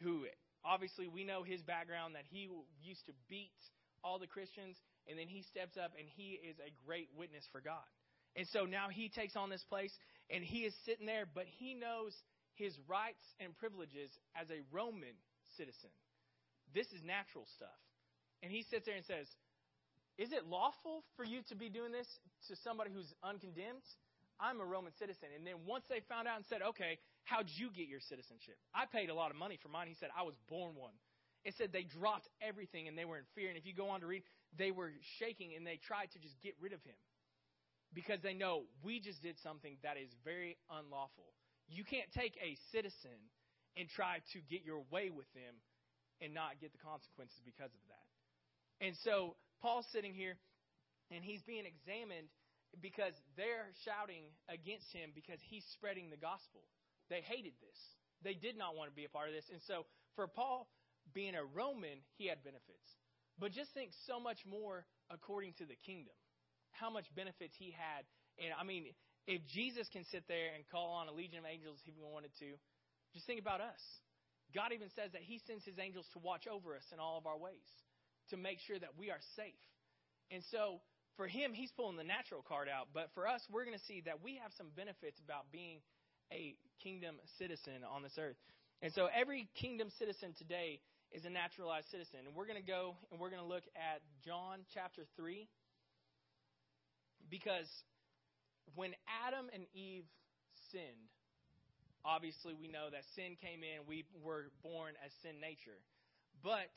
who 0.00 0.26
obviously 0.64 1.08
we 1.08 1.24
know 1.24 1.42
his 1.42 1.62
background 1.62 2.14
that 2.14 2.24
he 2.30 2.48
used 2.82 3.06
to 3.06 3.12
beat 3.28 3.50
all 4.04 4.18
the 4.18 4.26
Christians, 4.26 4.76
and 5.08 5.18
then 5.18 5.28
he 5.28 5.42
steps 5.42 5.76
up 5.76 5.92
and 5.98 6.06
he 6.06 6.38
is 6.38 6.56
a 6.58 6.70
great 6.86 7.08
witness 7.16 7.44
for 7.52 7.60
God. 7.60 7.86
And 8.36 8.46
so 8.48 8.64
now 8.64 8.88
he 8.88 9.08
takes 9.08 9.36
on 9.36 9.50
this 9.50 9.64
place, 9.68 9.92
and 10.30 10.42
he 10.42 10.64
is 10.64 10.72
sitting 10.86 11.04
there, 11.04 11.26
but 11.28 11.44
he 11.44 11.74
knows 11.74 12.16
his 12.54 12.72
rights 12.88 13.22
and 13.40 13.56
privileges 13.56 14.10
as 14.34 14.48
a 14.48 14.64
Roman 14.72 15.16
citizen. 15.56 15.90
This 16.74 16.86
is 16.96 17.04
natural 17.04 17.44
stuff. 17.56 17.76
And 18.42 18.50
he 18.50 18.64
sits 18.64 18.86
there 18.86 18.96
and 18.96 19.04
says, 19.04 19.28
Is 20.16 20.32
it 20.32 20.48
lawful 20.48 21.04
for 21.16 21.24
you 21.24 21.40
to 21.48 21.54
be 21.54 21.68
doing 21.68 21.92
this 21.92 22.08
to 22.48 22.56
somebody 22.64 22.90
who's 22.90 23.12
uncondemned? 23.22 23.84
I'm 24.40 24.60
a 24.60 24.64
Roman 24.64 24.92
citizen. 24.98 25.28
And 25.36 25.46
then 25.46 25.68
once 25.68 25.84
they 25.88 26.00
found 26.08 26.26
out 26.26 26.36
and 26.36 26.46
said, 26.48 26.64
Okay, 26.74 26.98
how'd 27.24 27.46
you 27.52 27.68
get 27.70 27.86
your 27.86 28.00
citizenship? 28.00 28.56
I 28.74 28.88
paid 28.88 29.10
a 29.10 29.14
lot 29.14 29.30
of 29.30 29.36
money 29.36 29.58
for 29.60 29.68
mine. 29.68 29.86
He 29.86 29.96
said, 30.00 30.08
I 30.16 30.22
was 30.24 30.34
born 30.48 30.74
one. 30.74 30.96
It 31.44 31.54
said 31.58 31.70
they 31.72 31.84
dropped 31.84 32.28
everything 32.40 32.88
and 32.88 32.96
they 32.96 33.04
were 33.04 33.18
in 33.18 33.24
fear. 33.34 33.48
And 33.48 33.58
if 33.58 33.66
you 33.66 33.74
go 33.74 33.90
on 33.90 34.00
to 34.00 34.06
read, 34.06 34.22
they 34.58 34.70
were 34.70 34.92
shaking 35.18 35.54
and 35.56 35.66
they 35.66 35.80
tried 35.80 36.10
to 36.12 36.18
just 36.18 36.34
get 36.42 36.54
rid 36.60 36.72
of 36.72 36.82
him 36.82 36.98
because 37.94 38.20
they 38.22 38.34
know 38.34 38.64
we 38.82 39.00
just 39.00 39.22
did 39.22 39.36
something 39.42 39.76
that 39.82 39.96
is 39.96 40.08
very 40.24 40.56
unlawful. 40.70 41.32
You 41.68 41.84
can't 41.84 42.10
take 42.12 42.36
a 42.40 42.56
citizen 42.72 43.16
and 43.76 43.88
try 43.88 44.20
to 44.32 44.38
get 44.48 44.64
your 44.64 44.84
way 44.90 45.08
with 45.08 45.28
them 45.32 45.56
and 46.20 46.34
not 46.34 46.60
get 46.60 46.72
the 46.72 46.82
consequences 46.82 47.40
because 47.44 47.72
of 47.72 47.84
that. 47.88 48.06
And 48.84 48.96
so 49.04 49.36
Paul's 49.60 49.86
sitting 49.92 50.12
here 50.12 50.36
and 51.10 51.24
he's 51.24 51.42
being 51.42 51.64
examined 51.64 52.28
because 52.80 53.12
they're 53.36 53.72
shouting 53.84 54.32
against 54.48 54.88
him 54.92 55.12
because 55.14 55.40
he's 55.48 55.64
spreading 55.76 56.08
the 56.08 56.16
gospel. 56.16 56.64
They 57.08 57.20
hated 57.20 57.52
this. 57.60 57.76
They 58.24 58.34
did 58.34 58.56
not 58.56 58.76
want 58.76 58.88
to 58.88 58.96
be 58.96 59.04
a 59.04 59.12
part 59.12 59.28
of 59.28 59.34
this. 59.34 59.44
And 59.52 59.60
so 59.68 59.84
for 60.16 60.26
Paul, 60.26 60.68
being 61.12 61.34
a 61.34 61.44
Roman, 61.44 62.00
he 62.16 62.28
had 62.28 62.44
benefits. 62.44 62.88
But 63.38 63.52
just 63.52 63.72
think 63.74 63.90
so 64.06 64.20
much 64.20 64.38
more 64.46 64.84
according 65.10 65.54
to 65.58 65.66
the 65.66 65.76
kingdom 65.84 66.14
how 66.72 66.90
much 66.90 67.04
benefits 67.14 67.54
he 67.58 67.70
had. 67.70 68.04
And 68.40 68.50
I 68.56 68.64
mean, 68.64 68.90
if 69.28 69.44
Jesus 69.46 69.86
can 69.92 70.04
sit 70.10 70.24
there 70.26 70.50
and 70.56 70.64
call 70.72 70.96
on 70.98 71.06
a 71.06 71.12
legion 71.12 71.38
of 71.38 71.46
angels 71.46 71.78
if 71.86 71.94
he 71.94 72.00
wanted 72.02 72.32
to, 72.40 72.56
just 73.14 73.26
think 73.26 73.40
about 73.40 73.60
us. 73.60 73.80
God 74.56 74.72
even 74.72 74.88
says 74.96 75.12
that 75.12 75.22
he 75.22 75.40
sends 75.46 75.64
his 75.64 75.78
angels 75.78 76.08
to 76.12 76.18
watch 76.18 76.48
over 76.48 76.76
us 76.76 76.84
in 76.92 76.98
all 76.98 77.16
of 77.16 77.26
our 77.26 77.38
ways, 77.38 77.68
to 78.30 78.36
make 78.36 78.58
sure 78.66 78.78
that 78.78 78.96
we 78.98 79.10
are 79.10 79.20
safe. 79.36 79.62
And 80.30 80.42
so 80.50 80.80
for 81.16 81.28
him, 81.28 81.52
he's 81.52 81.70
pulling 81.72 81.96
the 81.96 82.04
natural 82.04 82.42
card 82.42 82.68
out. 82.68 82.88
But 82.92 83.08
for 83.14 83.28
us, 83.28 83.40
we're 83.52 83.64
going 83.64 83.78
to 83.78 83.84
see 83.84 84.02
that 84.04 84.24
we 84.24 84.40
have 84.42 84.52
some 84.56 84.68
benefits 84.76 85.20
about 85.24 85.52
being 85.52 85.80
a 86.32 86.56
kingdom 86.82 87.16
citizen 87.38 87.84
on 87.84 88.02
this 88.02 88.16
earth. 88.18 88.36
And 88.80 88.92
so 88.92 89.08
every 89.12 89.48
kingdom 89.54 89.88
citizen 89.98 90.34
today 90.36 90.80
is 91.12 91.24
a 91.24 91.30
naturalized 91.30 91.88
citizen. 91.90 92.20
And 92.26 92.34
we're 92.34 92.46
going 92.46 92.60
to 92.60 92.66
go 92.66 92.96
and 93.10 93.20
we're 93.20 93.30
going 93.30 93.42
to 93.42 93.48
look 93.48 93.64
at 93.76 94.00
John 94.24 94.64
chapter 94.74 95.02
3. 95.16 95.48
Because 97.30 97.68
when 98.74 98.92
Adam 99.24 99.46
and 99.52 99.64
Eve 99.72 100.04
sinned, 100.72 101.08
obviously 102.04 102.54
we 102.54 102.68
know 102.68 102.88
that 102.90 103.04
sin 103.14 103.36
came 103.40 103.60
in, 103.64 103.84
we 103.86 104.04
were 104.24 104.52
born 104.62 104.94
as 105.04 105.12
sin 105.22 105.40
nature. 105.40 105.80
But 106.42 106.72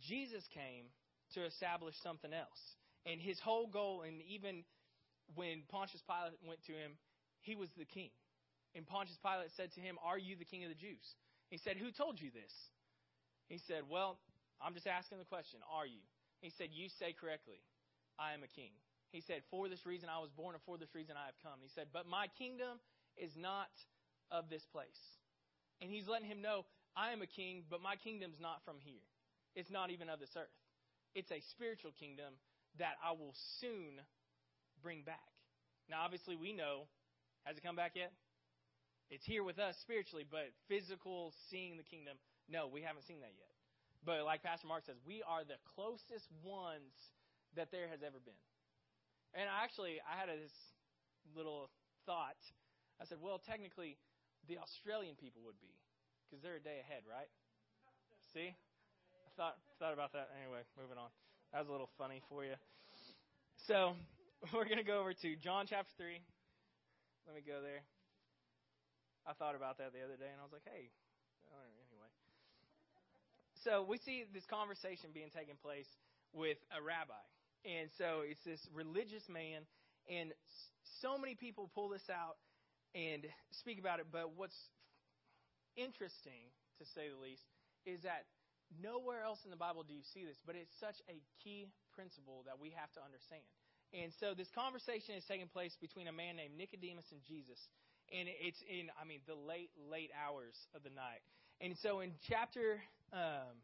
Jesus 0.00 0.44
came 0.52 0.88
to 1.34 1.44
establish 1.44 1.94
something 2.02 2.32
else. 2.32 2.60
And 3.06 3.20
his 3.20 3.40
whole 3.40 3.66
goal, 3.66 4.02
and 4.02 4.20
even 4.28 4.64
when 5.34 5.62
Pontius 5.68 6.02
Pilate 6.04 6.36
went 6.44 6.60
to 6.66 6.72
him, 6.72 6.98
he 7.40 7.56
was 7.56 7.68
the 7.78 7.84
king. 7.84 8.10
And 8.74 8.86
Pontius 8.86 9.18
Pilate 9.24 9.50
said 9.56 9.72
to 9.74 9.80
him, 9.80 9.96
Are 10.04 10.18
you 10.18 10.36
the 10.36 10.44
king 10.44 10.64
of 10.64 10.70
the 10.70 10.78
Jews? 10.78 11.02
He 11.48 11.58
said, 11.58 11.76
Who 11.76 11.90
told 11.90 12.20
you 12.20 12.30
this? 12.30 12.52
He 13.50 13.58
said, 13.58 13.82
Well, 13.90 14.16
I'm 14.62 14.72
just 14.72 14.86
asking 14.86 15.18
the 15.18 15.26
question, 15.26 15.58
Are 15.66 15.84
you? 15.84 16.00
He 16.40 16.54
said, 16.54 16.70
You 16.70 16.88
say 16.88 17.12
correctly, 17.12 17.58
I 18.16 18.32
am 18.32 18.46
a 18.46 18.48
king. 18.48 18.70
He 19.10 19.20
said, 19.20 19.42
For 19.50 19.68
this 19.68 19.84
reason 19.84 20.08
I 20.08 20.22
was 20.22 20.30
born, 20.30 20.54
and 20.54 20.62
for 20.62 20.78
this 20.78 20.94
reason 20.94 21.18
I 21.18 21.26
have 21.26 21.36
come. 21.42 21.58
He 21.60 21.68
said, 21.74 21.90
But 21.92 22.06
my 22.06 22.30
kingdom 22.38 22.78
is 23.18 23.34
not 23.34 23.74
of 24.30 24.48
this 24.48 24.62
place. 24.70 25.02
And 25.82 25.90
he's 25.90 26.06
letting 26.06 26.30
him 26.30 26.40
know, 26.40 26.64
I 26.96 27.10
am 27.10 27.20
a 27.20 27.26
king, 27.26 27.66
but 27.68 27.82
my 27.82 27.96
kingdom's 27.96 28.38
not 28.40 28.62
from 28.64 28.78
here. 28.78 29.02
It's 29.58 29.70
not 29.70 29.90
even 29.90 30.08
of 30.08 30.20
this 30.20 30.30
earth. 30.38 30.54
It's 31.14 31.32
a 31.32 31.42
spiritual 31.50 31.90
kingdom 31.98 32.38
that 32.78 32.94
I 33.02 33.10
will 33.10 33.34
soon 33.58 33.98
bring 34.80 35.02
back. 35.02 35.34
Now, 35.90 36.02
obviously, 36.04 36.36
we 36.36 36.52
know, 36.52 36.86
has 37.42 37.56
it 37.58 37.64
come 37.64 37.74
back 37.74 37.92
yet? 37.96 38.12
It's 39.10 39.26
here 39.26 39.42
with 39.42 39.58
us 39.58 39.74
spiritually, 39.82 40.22
but 40.22 40.54
physical, 40.68 41.34
seeing 41.50 41.76
the 41.76 41.82
kingdom, 41.82 42.14
no, 42.50 42.66
we 42.66 42.82
haven't 42.82 43.06
seen 43.06 43.22
that 43.22 43.32
yet. 43.38 43.54
But 44.04 44.26
like 44.26 44.42
Pastor 44.42 44.66
Mark 44.66 44.84
says, 44.84 44.98
we 45.06 45.22
are 45.22 45.46
the 45.46 45.60
closest 45.76 46.26
ones 46.42 46.92
that 47.54 47.70
there 47.70 47.86
has 47.88 48.02
ever 48.02 48.18
been. 48.18 48.38
And 49.34 49.46
actually, 49.46 50.02
I 50.02 50.18
had 50.18 50.28
this 50.28 50.54
little 51.36 51.70
thought. 52.04 52.40
I 52.98 53.06
said, 53.06 53.22
well, 53.22 53.38
technically, 53.38 53.96
the 54.48 54.58
Australian 54.58 55.14
people 55.14 55.46
would 55.46 55.60
be, 55.62 55.70
because 56.26 56.42
they're 56.42 56.58
a 56.58 56.64
day 56.64 56.82
ahead, 56.82 57.06
right? 57.06 57.30
See? 58.34 58.50
I 58.50 59.30
thought 59.36 59.56
thought 59.78 59.94
about 59.94 60.12
that. 60.12 60.30
Anyway, 60.42 60.66
moving 60.74 60.98
on. 60.98 61.10
That 61.52 61.62
was 61.62 61.68
a 61.68 61.72
little 61.72 61.90
funny 61.98 62.22
for 62.28 62.44
you. 62.44 62.58
So 63.66 63.94
we're 64.54 64.66
going 64.66 64.82
to 64.82 64.86
go 64.86 65.00
over 65.00 65.14
to 65.14 65.28
John 65.36 65.66
chapter 65.68 65.92
3. 65.96 66.18
Let 67.26 67.36
me 67.36 67.42
go 67.46 67.62
there. 67.62 67.86
I 69.26 69.34
thought 69.34 69.54
about 69.54 69.78
that 69.78 69.92
the 69.92 70.02
other 70.02 70.16
day, 70.16 70.30
and 70.32 70.40
I 70.40 70.44
was 70.44 70.52
like, 70.52 70.66
hey. 70.66 70.90
So 73.64 73.84
we 73.86 73.98
see 73.98 74.24
this 74.32 74.46
conversation 74.48 75.10
being 75.12 75.30
taken 75.30 75.56
place 75.60 75.88
with 76.32 76.56
a 76.72 76.80
rabbi. 76.80 77.20
And 77.68 77.92
so 77.98 78.24
it's 78.24 78.40
this 78.40 78.60
religious 78.72 79.28
man, 79.28 79.68
and 80.08 80.32
so 81.04 81.18
many 81.18 81.34
people 81.36 81.68
pull 81.74 81.92
this 81.92 82.08
out 82.08 82.40
and 82.96 83.26
speak 83.52 83.78
about 83.78 84.00
it. 84.00 84.08
But 84.08 84.32
what's 84.32 84.56
interesting, 85.76 86.48
to 86.80 86.88
say 86.96 87.12
the 87.12 87.20
least, 87.20 87.44
is 87.84 88.00
that 88.08 88.24
nowhere 88.80 89.20
else 89.20 89.44
in 89.44 89.50
the 89.52 89.60
Bible 89.60 89.84
do 89.84 89.92
you 89.92 90.04
see 90.16 90.24
this, 90.24 90.40
but 90.46 90.56
it's 90.56 90.72
such 90.80 90.96
a 91.12 91.20
key 91.44 91.68
principle 91.92 92.48
that 92.48 92.56
we 92.56 92.72
have 92.72 92.88
to 92.96 93.00
understand. 93.04 93.44
And 93.92 94.14
so 94.22 94.32
this 94.32 94.48
conversation 94.54 95.18
is 95.18 95.24
taking 95.26 95.50
place 95.50 95.76
between 95.76 96.06
a 96.08 96.14
man 96.14 96.36
named 96.40 96.56
Nicodemus 96.56 97.10
and 97.12 97.20
Jesus. 97.26 97.58
And 98.08 98.26
it's 98.26 98.62
in, 98.64 98.88
I 98.96 99.04
mean, 99.04 99.20
the 99.26 99.36
late, 99.36 99.70
late 99.76 100.10
hours 100.14 100.54
of 100.74 100.82
the 100.82 100.90
night. 100.90 101.22
And 101.60 101.76
so 101.82 102.00
in 102.00 102.12
chapter 102.28 102.80
um, 103.12 103.56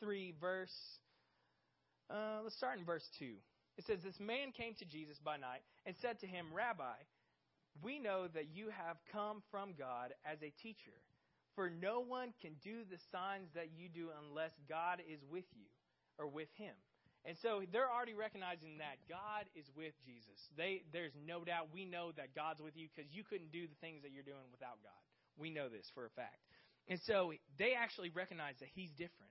3, 0.00 0.34
verse 0.40 0.70
uh, 2.10 2.42
let's 2.42 2.56
start 2.56 2.78
in 2.78 2.84
verse 2.84 3.06
2. 3.18 3.38
It 3.78 3.86
says, 3.86 4.02
This 4.02 4.18
man 4.18 4.50
came 4.50 4.74
to 4.82 4.84
Jesus 4.84 5.16
by 5.22 5.38
night 5.38 5.62
and 5.86 5.94
said 6.02 6.18
to 6.20 6.26
him, 6.26 6.46
Rabbi, 6.52 6.98
we 7.82 7.98
know 8.02 8.26
that 8.34 8.50
you 8.52 8.66
have 8.74 8.98
come 9.14 9.42
from 9.50 9.78
God 9.78 10.12
as 10.26 10.42
a 10.42 10.50
teacher, 10.58 10.98
for 11.54 11.70
no 11.70 12.02
one 12.02 12.34
can 12.42 12.58
do 12.66 12.82
the 12.90 12.98
signs 13.14 13.46
that 13.54 13.70
you 13.78 13.88
do 13.88 14.10
unless 14.26 14.50
God 14.68 14.98
is 15.06 15.22
with 15.30 15.46
you 15.54 15.70
or 16.18 16.26
with 16.26 16.50
him. 16.58 16.74
And 17.24 17.36
so 17.42 17.62
they're 17.70 17.90
already 17.90 18.16
recognizing 18.16 18.80
that 18.82 18.98
God 19.06 19.46
is 19.54 19.68
with 19.76 19.92
Jesus. 20.02 20.40
They, 20.56 20.82
there's 20.90 21.14
no 21.14 21.44
doubt 21.44 21.68
we 21.70 21.84
know 21.84 22.10
that 22.16 22.34
God's 22.34 22.64
with 22.64 22.74
you 22.74 22.88
because 22.90 23.12
you 23.12 23.22
couldn't 23.22 23.52
do 23.52 23.68
the 23.68 23.78
things 23.78 24.02
that 24.02 24.10
you're 24.10 24.26
doing 24.26 24.50
without 24.50 24.82
God. 24.82 24.98
We 25.38 25.52
know 25.52 25.68
this 25.68 25.86
for 25.94 26.08
a 26.08 26.12
fact. 26.16 26.42
And 26.90 26.98
so 27.06 27.32
they 27.56 27.72
actually 27.78 28.10
recognize 28.10 28.58
that 28.58 28.68
he's 28.74 28.90
different. 28.90 29.30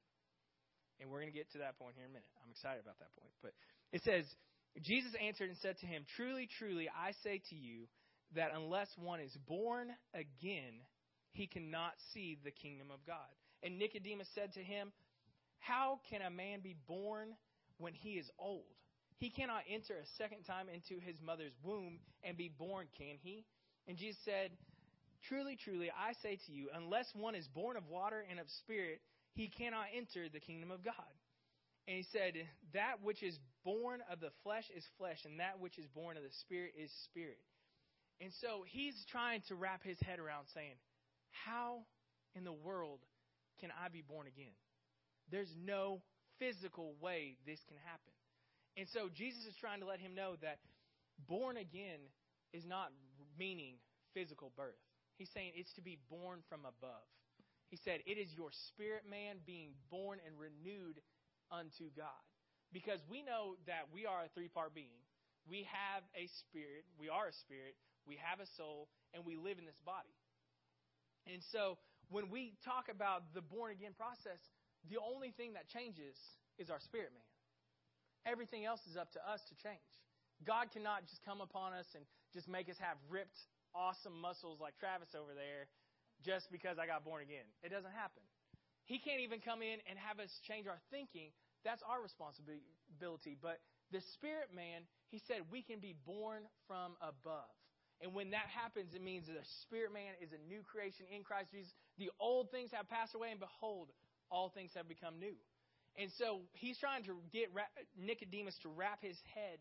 And 0.99 1.11
we're 1.11 1.19
going 1.19 1.31
to 1.31 1.37
get 1.37 1.51
to 1.51 1.59
that 1.59 1.77
point 1.77 1.93
here 1.95 2.07
in 2.07 2.11
a 2.11 2.13
minute. 2.13 2.31
I'm 2.39 2.51
excited 2.51 2.81
about 2.81 2.97
that 2.99 3.11
point. 3.19 3.35
But 3.43 3.51
it 3.91 4.01
says, 4.03 4.23
Jesus 4.81 5.11
answered 5.19 5.49
and 5.49 5.59
said 5.59 5.77
to 5.79 5.85
him, 5.85 6.03
Truly, 6.15 6.47
truly, 6.57 6.87
I 6.87 7.11
say 7.23 7.41
to 7.51 7.55
you 7.55 7.87
that 8.35 8.51
unless 8.55 8.87
one 8.95 9.19
is 9.19 9.35
born 9.47 9.91
again, 10.15 10.79
he 11.31 11.47
cannot 11.47 11.93
see 12.13 12.39
the 12.43 12.51
kingdom 12.51 12.87
of 12.91 13.05
God. 13.05 13.27
And 13.61 13.77
Nicodemus 13.77 14.27
said 14.33 14.53
to 14.53 14.63
him, 14.63 14.91
How 15.59 15.99
can 16.09 16.21
a 16.21 16.31
man 16.31 16.59
be 16.63 16.75
born 16.87 17.35
when 17.77 17.93
he 17.93 18.11
is 18.11 18.29
old? 18.39 18.71
He 19.17 19.29
cannot 19.29 19.63
enter 19.69 19.95
a 19.95 20.07
second 20.17 20.43
time 20.43 20.67
into 20.71 21.03
his 21.03 21.19
mother's 21.19 21.51
womb 21.61 21.99
and 22.23 22.37
be 22.37 22.51
born, 22.57 22.87
can 22.97 23.19
he? 23.21 23.43
And 23.87 23.97
Jesus 23.97 24.19
said, 24.23 24.51
Truly, 25.27 25.57
truly, 25.57 25.91
I 25.91 26.13
say 26.21 26.39
to 26.47 26.51
you, 26.51 26.69
unless 26.73 27.07
one 27.13 27.35
is 27.35 27.47
born 27.47 27.77
of 27.77 27.87
water 27.87 28.23
and 28.29 28.39
of 28.39 28.49
spirit, 28.49 29.01
he 29.33 29.47
cannot 29.47 29.87
enter 29.95 30.29
the 30.29 30.39
kingdom 30.39 30.71
of 30.71 30.83
God. 30.83 30.93
And 31.87 31.97
he 31.97 32.05
said, 32.11 32.33
That 32.73 33.03
which 33.03 33.23
is 33.23 33.37
born 33.63 34.01
of 34.11 34.19
the 34.19 34.31
flesh 34.43 34.65
is 34.75 34.85
flesh, 34.97 35.19
and 35.25 35.39
that 35.39 35.59
which 35.59 35.77
is 35.77 35.87
born 35.87 36.17
of 36.17 36.23
the 36.23 36.31
spirit 36.41 36.73
is 36.77 36.91
spirit. 37.05 37.39
And 38.21 38.31
so 38.41 38.63
he's 38.67 38.95
trying 39.11 39.41
to 39.47 39.55
wrap 39.55 39.83
his 39.83 39.99
head 40.01 40.19
around 40.19 40.45
saying, 40.53 40.75
How 41.45 41.81
in 42.35 42.43
the 42.43 42.53
world 42.53 42.99
can 43.59 43.71
I 43.71 43.89
be 43.89 44.01
born 44.01 44.27
again? 44.27 44.53
There's 45.31 45.53
no 45.65 46.01
physical 46.37 46.95
way 47.01 47.37
this 47.45 47.59
can 47.67 47.77
happen. 47.85 48.13
And 48.77 48.87
so 48.93 49.09
Jesus 49.13 49.45
is 49.45 49.55
trying 49.59 49.81
to 49.81 49.85
let 49.85 49.99
him 49.99 50.15
know 50.15 50.35
that 50.41 50.59
born 51.27 51.57
again 51.57 51.99
is 52.53 52.65
not 52.65 52.91
meaning 53.37 53.75
physical 54.13 54.51
birth. 54.55 54.79
He's 55.19 55.29
saying 55.35 55.51
it's 55.53 55.75
to 55.75 55.83
be 55.83 55.99
born 56.07 56.39
from 56.47 56.63
above. 56.63 57.03
He 57.67 57.75
said, 57.75 57.99
It 58.07 58.15
is 58.15 58.31
your 58.31 58.49
spirit 58.71 59.03
man 59.03 59.43
being 59.45 59.75
born 59.91 60.17
and 60.23 60.33
renewed 60.39 61.03
unto 61.51 61.91
God. 61.93 62.23
Because 62.71 63.03
we 63.11 63.21
know 63.21 63.59
that 63.67 63.91
we 63.91 64.07
are 64.07 64.23
a 64.23 64.31
three 64.31 64.47
part 64.47 64.73
being. 64.73 65.03
We 65.43 65.67
have 65.67 66.07
a 66.15 66.31
spirit, 66.39 66.87
we 66.95 67.11
are 67.11 67.27
a 67.27 67.35
spirit, 67.35 67.75
we 68.07 68.15
have 68.23 68.39
a 68.39 68.47
soul, 68.55 68.87
and 69.13 69.25
we 69.27 69.35
live 69.35 69.59
in 69.59 69.65
this 69.67 69.81
body. 69.83 70.13
And 71.27 71.43
so 71.51 71.77
when 72.07 72.29
we 72.31 72.55
talk 72.63 72.87
about 72.87 73.33
the 73.35 73.41
born 73.41 73.75
again 73.75 73.91
process, 73.97 74.39
the 74.87 75.01
only 75.01 75.35
thing 75.35 75.53
that 75.53 75.67
changes 75.67 76.15
is 76.57 76.69
our 76.69 76.79
spirit 76.79 77.11
man. 77.11 77.29
Everything 78.25 78.63
else 78.63 78.81
is 78.89 78.95
up 78.95 79.11
to 79.13 79.21
us 79.25 79.41
to 79.49 79.55
change. 79.59 79.89
God 80.45 80.71
cannot 80.71 81.09
just 81.09 81.25
come 81.25 81.41
upon 81.41 81.73
us 81.73 81.87
and 81.95 82.05
just 82.31 82.47
make 82.47 82.69
us 82.69 82.77
have 82.79 82.97
ripped, 83.09 83.37
awesome 83.75 84.15
muscles 84.19 84.59
like 84.59 84.77
Travis 84.79 85.15
over 85.15 85.33
there 85.33 85.69
just 86.25 86.51
because 86.51 86.77
I 86.77 86.85
got 86.85 87.05
born 87.05 87.21
again. 87.23 87.47
It 87.63 87.69
doesn't 87.69 87.93
happen. 87.95 88.23
He 88.85 88.97
can't 88.99 89.21
even 89.21 89.39
come 89.39 89.61
in 89.61 89.79
and 89.85 89.95
have 90.01 90.19
us 90.19 90.33
change 90.49 90.65
our 90.65 90.81
thinking. 90.89 91.29
That's 91.63 91.83
our 91.85 92.01
responsibility. 92.01 93.37
But 93.37 93.61
the 93.91 94.01
spirit 94.17 94.49
man, 94.55 94.87
he 95.13 95.21
said, 95.27 95.45
we 95.51 95.61
can 95.61 95.79
be 95.79 95.95
born 96.05 96.43
from 96.67 96.97
above. 97.01 97.53
And 98.01 98.15
when 98.15 98.31
that 98.31 98.47
happens, 98.47 98.95
it 98.95 99.03
means 99.03 99.27
the 99.27 99.43
spirit 99.61 99.91
man 99.91 100.15
is 100.23 100.31
a 100.31 100.39
new 100.47 100.63
creation 100.63 101.05
in 101.11 101.23
Christ 101.23 101.51
Jesus. 101.51 101.71
The 101.99 102.09
old 102.19 102.49
things 102.49 102.71
have 102.71 102.87
passed 102.87 103.13
away, 103.13 103.31
and 103.31 103.39
behold, 103.39 103.91
all 104.31 104.49
things 104.49 104.71
have 104.75 104.87
become 104.87 105.19
new. 105.19 105.35
And 105.99 106.09
so 106.17 106.47
he's 106.53 106.79
trying 106.79 107.03
to 107.11 107.19
get 107.33 107.51
Nicodemus 107.99 108.55
to 108.63 108.69
wrap 108.69 109.03
his 109.03 109.17
head 109.35 109.59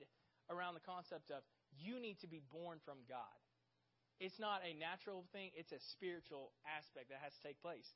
around 0.50 0.74
the 0.74 0.86
concept 0.86 1.34
of 1.34 1.42
you 1.76 1.98
need 2.00 2.20
to 2.20 2.28
be 2.28 2.40
born 2.52 2.78
from 2.84 2.98
God. 3.08 3.38
It's 4.20 4.38
not 4.38 4.60
a 4.66 4.74
natural 4.74 5.24
thing, 5.32 5.50
it's 5.54 5.70
a 5.70 5.78
spiritual 5.94 6.50
aspect 6.66 7.10
that 7.10 7.22
has 7.22 7.32
to 7.38 7.42
take 7.46 7.62
place. 7.62 7.86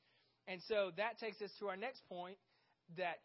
And 0.47 0.62
so 0.62 0.91
that 0.97 1.19
takes 1.19 1.43
us 1.43 1.50
to 1.59 1.69
our 1.69 1.76
next 1.76 2.07
point 2.09 2.38
that 2.97 3.19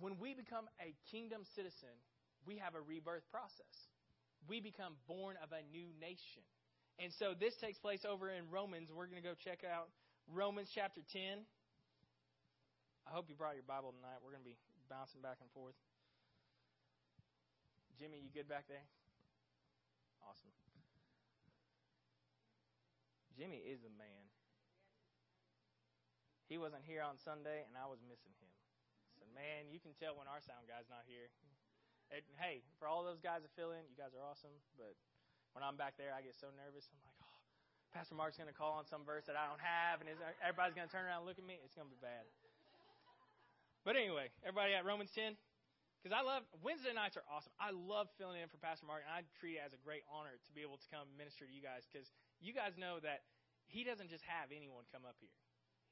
when 0.00 0.20
we 0.20 0.34
become 0.36 0.68
a 0.80 0.92
kingdom 1.10 1.44
citizen, 1.56 1.92
we 2.44 2.60
have 2.60 2.74
a 2.76 2.80
rebirth 2.80 3.24
process. 3.32 3.76
We 4.48 4.60
become 4.60 4.94
born 5.08 5.36
of 5.42 5.52
a 5.52 5.64
new 5.72 5.88
nation. 6.00 6.44
And 6.98 7.12
so 7.18 7.32
this 7.36 7.56
takes 7.60 7.78
place 7.78 8.04
over 8.08 8.30
in 8.30 8.48
Romans. 8.48 8.88
We're 8.92 9.08
going 9.08 9.20
to 9.20 9.26
go 9.26 9.36
check 9.36 9.64
out 9.64 9.88
Romans 10.32 10.68
chapter 10.72 11.00
10. 11.12 11.44
I 13.04 13.10
hope 13.12 13.28
you 13.28 13.36
brought 13.36 13.54
your 13.54 13.68
Bible 13.68 13.92
tonight. 13.92 14.20
We're 14.24 14.32
going 14.32 14.44
to 14.44 14.48
be 14.48 14.56
bouncing 14.88 15.20
back 15.20 15.38
and 15.40 15.50
forth. 15.52 15.76
Jimmy, 18.00 18.20
you 18.20 18.30
good 18.32 18.48
back 18.48 18.64
there? 18.68 18.84
Awesome. 20.24 20.52
Jimmy 23.36 23.60
is 23.60 23.84
the 23.84 23.92
man. 24.00 24.24
He 26.48 26.56
wasn't 26.56 26.88
here 26.88 27.04
on 27.04 27.20
Sunday, 27.20 27.68
and 27.68 27.76
I 27.76 27.84
was 27.84 28.00
missing 28.00 28.32
him. 28.40 28.52
So, 29.20 29.28
man, 29.36 29.68
you 29.68 29.76
can 29.76 29.92
tell 29.98 30.16
when 30.16 30.24
our 30.24 30.40
sound 30.40 30.64
guy's 30.64 30.88
not 30.88 31.04
here. 31.04 31.28
And, 32.08 32.24
hey, 32.40 32.64
for 32.80 32.88
all 32.88 33.04
those 33.04 33.20
guys 33.20 33.44
that 33.44 33.52
fill 33.58 33.76
in, 33.76 33.84
you 33.90 33.98
guys 33.98 34.14
are 34.14 34.22
awesome. 34.22 34.54
But 34.78 34.96
when 35.52 35.66
I'm 35.66 35.76
back 35.76 35.98
there, 36.00 36.14
I 36.16 36.22
get 36.22 36.38
so 36.38 36.48
nervous. 36.54 36.88
I'm 36.88 37.02
like, 37.02 37.18
oh, 37.20 37.38
Pastor 37.92 38.14
Mark's 38.14 38.38
going 38.38 38.48
to 38.48 38.56
call 38.56 38.78
on 38.78 38.86
some 38.86 39.02
verse 39.02 39.26
that 39.26 39.34
I 39.34 39.50
don't 39.50 39.60
have, 39.60 40.00
and 40.00 40.08
everybody's 40.40 40.78
going 40.78 40.86
to 40.86 40.94
turn 40.94 41.04
around 41.04 41.26
and 41.26 41.28
look 41.28 41.36
at 41.42 41.44
me. 41.44 41.58
It's 41.60 41.74
going 41.74 41.90
to 41.90 41.92
be 41.92 42.00
bad. 42.00 42.24
But 43.82 43.98
anyway, 43.98 44.30
everybody 44.46 44.72
at 44.72 44.86
Romans 44.86 45.10
10? 45.12 45.34
Because 45.98 46.14
I 46.14 46.22
love, 46.22 46.46
Wednesday 46.62 46.94
nights 46.94 47.18
are 47.18 47.26
awesome. 47.26 47.50
I 47.58 47.74
love 47.74 48.06
filling 48.14 48.38
in 48.38 48.46
for 48.46 48.62
Pastor 48.62 48.86
Mark, 48.86 49.02
and 49.02 49.10
I 49.10 49.26
treat 49.42 49.58
it 49.58 49.66
as 49.66 49.74
a 49.74 49.80
great 49.82 50.06
honor 50.06 50.38
to 50.38 50.50
be 50.54 50.62
able 50.62 50.78
to 50.78 50.86
come 50.86 51.10
minister 51.18 51.42
to 51.42 51.50
you 51.50 51.58
guys 51.58 51.82
because 51.90 52.06
you 52.40 52.52
guys 52.52 52.76
know 52.76 53.00
that 53.00 53.24
he 53.66 53.82
doesn't 53.82 54.10
just 54.10 54.24
have 54.26 54.54
anyone 54.54 54.84
come 54.92 55.02
up 55.04 55.16
here. 55.18 55.34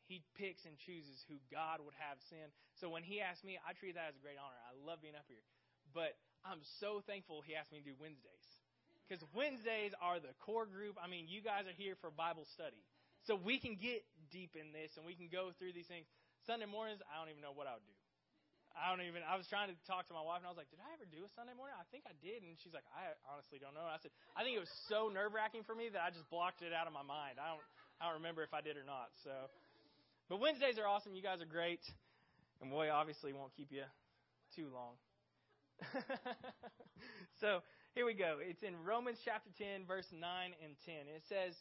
He 0.04 0.20
picks 0.37 0.68
and 0.68 0.76
chooses 0.76 1.24
who 1.28 1.40
God 1.48 1.80
would 1.80 1.96
have 1.96 2.20
send. 2.28 2.52
So 2.76 2.92
when 2.92 3.02
he 3.02 3.24
asked 3.24 3.42
me, 3.42 3.57
I 3.64 3.72
treat 3.72 3.96
that 3.96 4.12
as 4.12 4.16
a 4.20 4.22
great 4.22 4.37
honor. 4.37 4.61
I 4.68 4.76
love 4.76 5.00
being 5.00 5.16
up 5.16 5.24
here. 5.26 5.40
But 5.96 6.12
I'm 6.44 6.61
so 6.80 7.00
thankful 7.00 7.40
he 7.40 7.57
asked 7.57 7.72
me 7.72 7.80
to 7.80 7.88
do 7.88 7.96
Wednesdays. 7.96 8.46
Because 9.09 9.24
Wednesdays 9.33 9.96
are 10.00 10.20
the 10.20 10.37
core 10.44 10.68
group. 10.68 11.00
I 11.00 11.09
mean, 11.09 11.24
you 11.28 11.40
guys 11.40 11.64
are 11.64 11.76
here 11.76 11.96
for 12.00 12.12
Bible 12.12 12.44
study. 12.52 12.85
So 13.24 13.37
we 13.37 13.57
can 13.57 13.80
get 13.80 14.04
deep 14.28 14.52
in 14.52 14.76
this 14.76 14.92
and 15.00 15.09
we 15.09 15.16
can 15.16 15.33
go 15.33 15.57
through 15.57 15.72
these 15.72 15.88
things. 15.88 16.04
Sunday 16.44 16.68
mornings, 16.68 17.00
I 17.09 17.16
don't 17.16 17.33
even 17.33 17.40
know 17.40 17.57
what 17.57 17.64
I 17.64 17.72
would 17.72 17.88
do. 17.88 17.96
I 18.74 18.90
don't 18.90 19.06
even. 19.06 19.22
I 19.22 19.38
was 19.38 19.46
trying 19.46 19.70
to 19.70 19.78
talk 19.87 20.10
to 20.10 20.14
my 20.14 20.22
wife, 20.22 20.42
and 20.42 20.50
I 20.50 20.52
was 20.52 20.58
like, 20.58 20.70
"Did 20.70 20.82
I 20.82 20.90
ever 20.98 21.06
do 21.06 21.22
a 21.22 21.30
Sunday 21.38 21.54
morning?" 21.54 21.78
I 21.78 21.87
think 21.94 22.10
I 22.10 22.14
did, 22.18 22.42
and 22.42 22.58
she's 22.58 22.74
like, 22.74 22.87
"I 22.90 23.14
honestly 23.30 23.62
don't 23.62 23.74
know." 23.74 23.87
And 23.87 23.94
I 23.94 24.00
said, 24.02 24.10
"I 24.34 24.42
think 24.42 24.58
it 24.58 24.62
was 24.62 24.74
so 24.90 25.06
nerve 25.06 25.30
wracking 25.30 25.62
for 25.62 25.78
me 25.78 25.88
that 25.94 26.02
I 26.02 26.10
just 26.10 26.26
blocked 26.26 26.60
it 26.60 26.74
out 26.74 26.90
of 26.90 26.92
my 26.92 27.06
mind. 27.06 27.38
I 27.38 27.54
don't. 27.54 27.62
I 28.02 28.10
don't 28.10 28.18
remember 28.18 28.42
if 28.42 28.50
I 28.50 28.60
did 28.60 28.74
or 28.74 28.82
not." 28.82 29.14
So, 29.22 29.30
but 30.26 30.42
Wednesdays 30.42 30.78
are 30.82 30.90
awesome. 30.90 31.14
You 31.14 31.22
guys 31.22 31.38
are 31.38 31.48
great, 31.48 31.82
and 32.58 32.68
boy, 32.68 32.90
obviously 32.90 33.30
won't 33.30 33.54
keep 33.54 33.70
you 33.70 33.87
too 34.58 34.66
long. 34.74 34.98
so 37.40 37.62
here 37.94 38.06
we 38.06 38.14
go. 38.14 38.38
It's 38.42 38.62
in 38.62 38.74
Romans 38.82 39.18
chapter 39.24 39.50
10, 39.58 39.87
verse 39.87 40.06
9 40.10 40.18
and 40.62 40.74
10. 40.87 40.94
It 41.14 41.22
says 41.28 41.54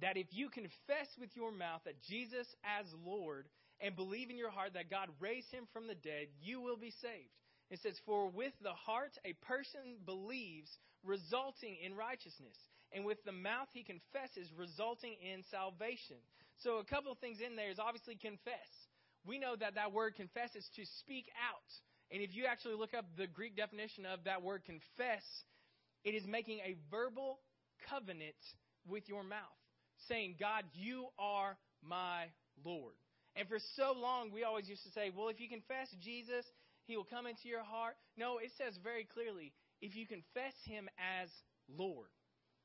that 0.00 0.16
if 0.16 0.28
you 0.30 0.48
confess 0.48 1.08
with 1.20 1.30
your 1.36 1.52
mouth 1.52 1.80
that 1.84 2.00
Jesus 2.08 2.46
as 2.64 2.86
Lord 3.04 3.46
and 3.80 3.96
believe 3.96 4.30
in 4.30 4.38
your 4.38 4.50
heart 4.50 4.74
that 4.74 4.90
God 4.90 5.08
raised 5.20 5.50
him 5.50 5.64
from 5.72 5.86
the 5.86 5.94
dead, 5.94 6.28
you 6.42 6.60
will 6.60 6.76
be 6.76 6.92
saved. 7.02 7.30
It 7.70 7.80
says, 7.82 7.94
For 8.06 8.28
with 8.28 8.52
the 8.62 8.72
heart 8.72 9.12
a 9.24 9.34
person 9.44 10.00
believes, 10.04 10.70
resulting 11.04 11.76
in 11.84 11.94
righteousness. 11.94 12.56
And 12.92 13.04
with 13.04 13.22
the 13.24 13.32
mouth 13.32 13.68
he 13.72 13.84
confesses, 13.84 14.48
resulting 14.56 15.14
in 15.20 15.44
salvation. 15.50 16.16
So, 16.62 16.78
a 16.78 16.84
couple 16.84 17.12
of 17.12 17.18
things 17.18 17.38
in 17.44 17.54
there 17.54 17.70
is 17.70 17.78
obviously 17.78 18.16
confess. 18.16 18.70
We 19.26 19.38
know 19.38 19.54
that 19.56 19.74
that 19.74 19.92
word 19.92 20.16
confess 20.16 20.56
is 20.56 20.66
to 20.76 20.84
speak 21.00 21.26
out. 21.36 21.68
And 22.10 22.22
if 22.22 22.34
you 22.34 22.46
actually 22.46 22.74
look 22.74 22.94
up 22.94 23.04
the 23.16 23.26
Greek 23.26 23.56
definition 23.56 24.06
of 24.06 24.24
that 24.24 24.42
word 24.42 24.62
confess, 24.64 25.22
it 26.04 26.14
is 26.14 26.26
making 26.26 26.60
a 26.60 26.76
verbal 26.90 27.38
covenant 27.90 28.38
with 28.88 29.08
your 29.08 29.22
mouth, 29.22 29.60
saying, 30.08 30.36
God, 30.40 30.64
you 30.72 31.08
are 31.18 31.58
my 31.82 32.26
Lord. 32.64 32.94
And 33.38 33.46
for 33.46 33.58
so 33.76 33.94
long, 33.94 34.32
we 34.34 34.42
always 34.42 34.68
used 34.68 34.82
to 34.82 34.90
say, 34.90 35.12
well, 35.14 35.28
if 35.28 35.38
you 35.38 35.48
confess 35.48 35.86
Jesus, 36.02 36.44
he 36.86 36.96
will 36.96 37.06
come 37.06 37.26
into 37.26 37.46
your 37.46 37.62
heart. 37.62 37.94
No, 38.16 38.38
it 38.38 38.50
says 38.58 38.74
very 38.82 39.06
clearly, 39.06 39.52
if 39.80 39.94
you 39.94 40.06
confess 40.06 40.54
him 40.64 40.88
as 40.98 41.30
Lord. 41.70 42.10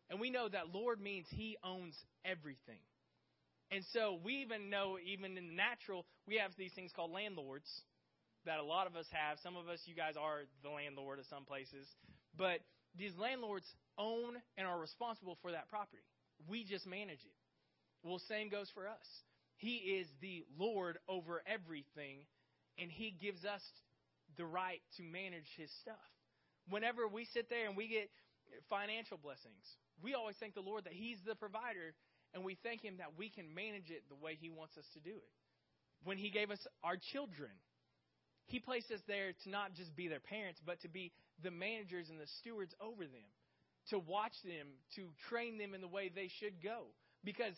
And 0.10 0.20
we 0.20 0.32
know 0.32 0.50
that 0.50 0.74
Lord 0.74 1.00
means 1.00 1.28
he 1.30 1.58
owns 1.64 1.94
everything. 2.26 2.82
And 3.70 3.84
so 3.94 4.20
we 4.24 4.42
even 4.42 4.72
know, 4.72 4.98
even 5.06 5.38
in 5.38 5.48
the 5.48 5.54
natural, 5.54 6.06
we 6.28 6.38
have 6.38 6.52
these 6.58 6.74
things 6.74 6.92
called 6.96 7.12
landlords 7.12 7.70
that 8.46 8.58
a 8.58 8.64
lot 8.64 8.88
of 8.88 8.96
us 8.96 9.06
have. 9.12 9.38
Some 9.44 9.56
of 9.56 9.70
us, 9.70 9.80
you 9.86 9.96
guys 9.96 10.16
are 10.20 10.42
the 10.64 10.70
landlord 10.70 11.20
of 11.20 11.26
some 11.30 11.46
places. 11.46 11.88
But 12.36 12.60
these 12.98 13.14
landlords 13.18 13.66
own 13.98 14.42
and 14.58 14.66
are 14.66 14.80
responsible 14.80 15.38
for 15.42 15.52
that 15.52 15.70
property. 15.70 16.04
We 16.50 16.66
just 16.66 16.88
manage 16.88 17.22
it. 17.22 17.38
Well, 18.04 18.20
same 18.28 18.50
goes 18.50 18.70
for 18.74 18.88
us. 18.88 19.06
He 19.64 19.96
is 20.04 20.08
the 20.20 20.44
Lord 20.60 21.00
over 21.08 21.42
everything, 21.48 22.28
and 22.78 22.92
He 22.92 23.16
gives 23.16 23.46
us 23.46 23.64
the 24.36 24.44
right 24.44 24.82
to 24.98 25.04
manage 25.04 25.48
His 25.56 25.72
stuff. 25.80 26.12
Whenever 26.68 27.08
we 27.08 27.24
sit 27.32 27.50
there 27.50 27.68
and 27.68 27.78
we 27.78 27.88
get 27.88 28.12
financial 28.70 29.16
blessings, 29.16 29.64
we 30.04 30.16
always 30.16 30.36
thank 30.36 30.54
the 30.54 30.60
Lord 30.60 30.84
that 30.84 30.92
He's 30.92 31.18
the 31.26 31.36
provider, 31.36 31.96
and 32.34 32.44
we 32.44 32.58
thank 32.62 32.84
Him 32.84 32.98
that 32.98 33.16
we 33.18 33.30
can 33.30 33.56
manage 33.56 33.88
it 33.90 34.04
the 34.10 34.20
way 34.20 34.36
He 34.36 34.50
wants 34.50 34.76
us 34.76 34.84
to 34.96 35.00
do 35.00 35.16
it. 35.16 35.32
When 36.04 36.18
He 36.18 36.30
gave 36.30 36.52
us 36.52 36.60
our 36.84 36.98
children, 37.14 37.56
He 38.48 38.60
placed 38.60 38.92
us 38.92 39.00
there 39.08 39.32
to 39.46 39.50
not 39.50 39.76
just 39.76 39.96
be 39.96 40.10
their 40.10 40.20
parents, 40.20 40.60
but 40.66 40.82
to 40.82 40.90
be 40.90 41.14
the 41.42 41.52
managers 41.52 42.10
and 42.10 42.20
the 42.20 42.28
stewards 42.42 42.76
over 42.82 43.04
them, 43.04 43.32
to 43.92 44.00
watch 44.00 44.36
them, 44.44 44.68
to 44.98 45.08
train 45.30 45.58
them 45.58 45.74
in 45.74 45.80
the 45.80 45.88
way 45.88 46.12
they 46.14 46.28
should 46.28 46.62
go. 46.62 46.92
Because 47.24 47.56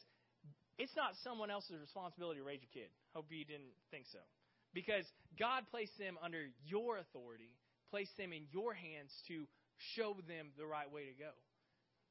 it's 0.78 0.96
not 0.96 1.16
someone 1.24 1.50
else's 1.50 1.80
responsibility 1.80 2.40
to 2.40 2.46
raise 2.46 2.60
your 2.62 2.74
kid. 2.74 2.92
Hope 3.14 3.28
you 3.30 3.46
didn't 3.46 3.76
think 3.92 4.06
so. 4.12 4.20
Because 4.74 5.06
God 5.40 5.64
placed 5.72 5.98
them 5.98 6.20
under 6.22 6.52
your 6.68 6.98
authority, 6.98 7.56
placed 7.90 8.18
them 8.18 8.34
in 8.34 8.44
your 8.52 8.74
hands 8.74 9.12
to 9.28 9.48
show 9.96 10.16
them 10.28 10.52
the 10.58 10.66
right 10.66 10.92
way 10.92 11.08
to 11.08 11.16
go. 11.16 11.32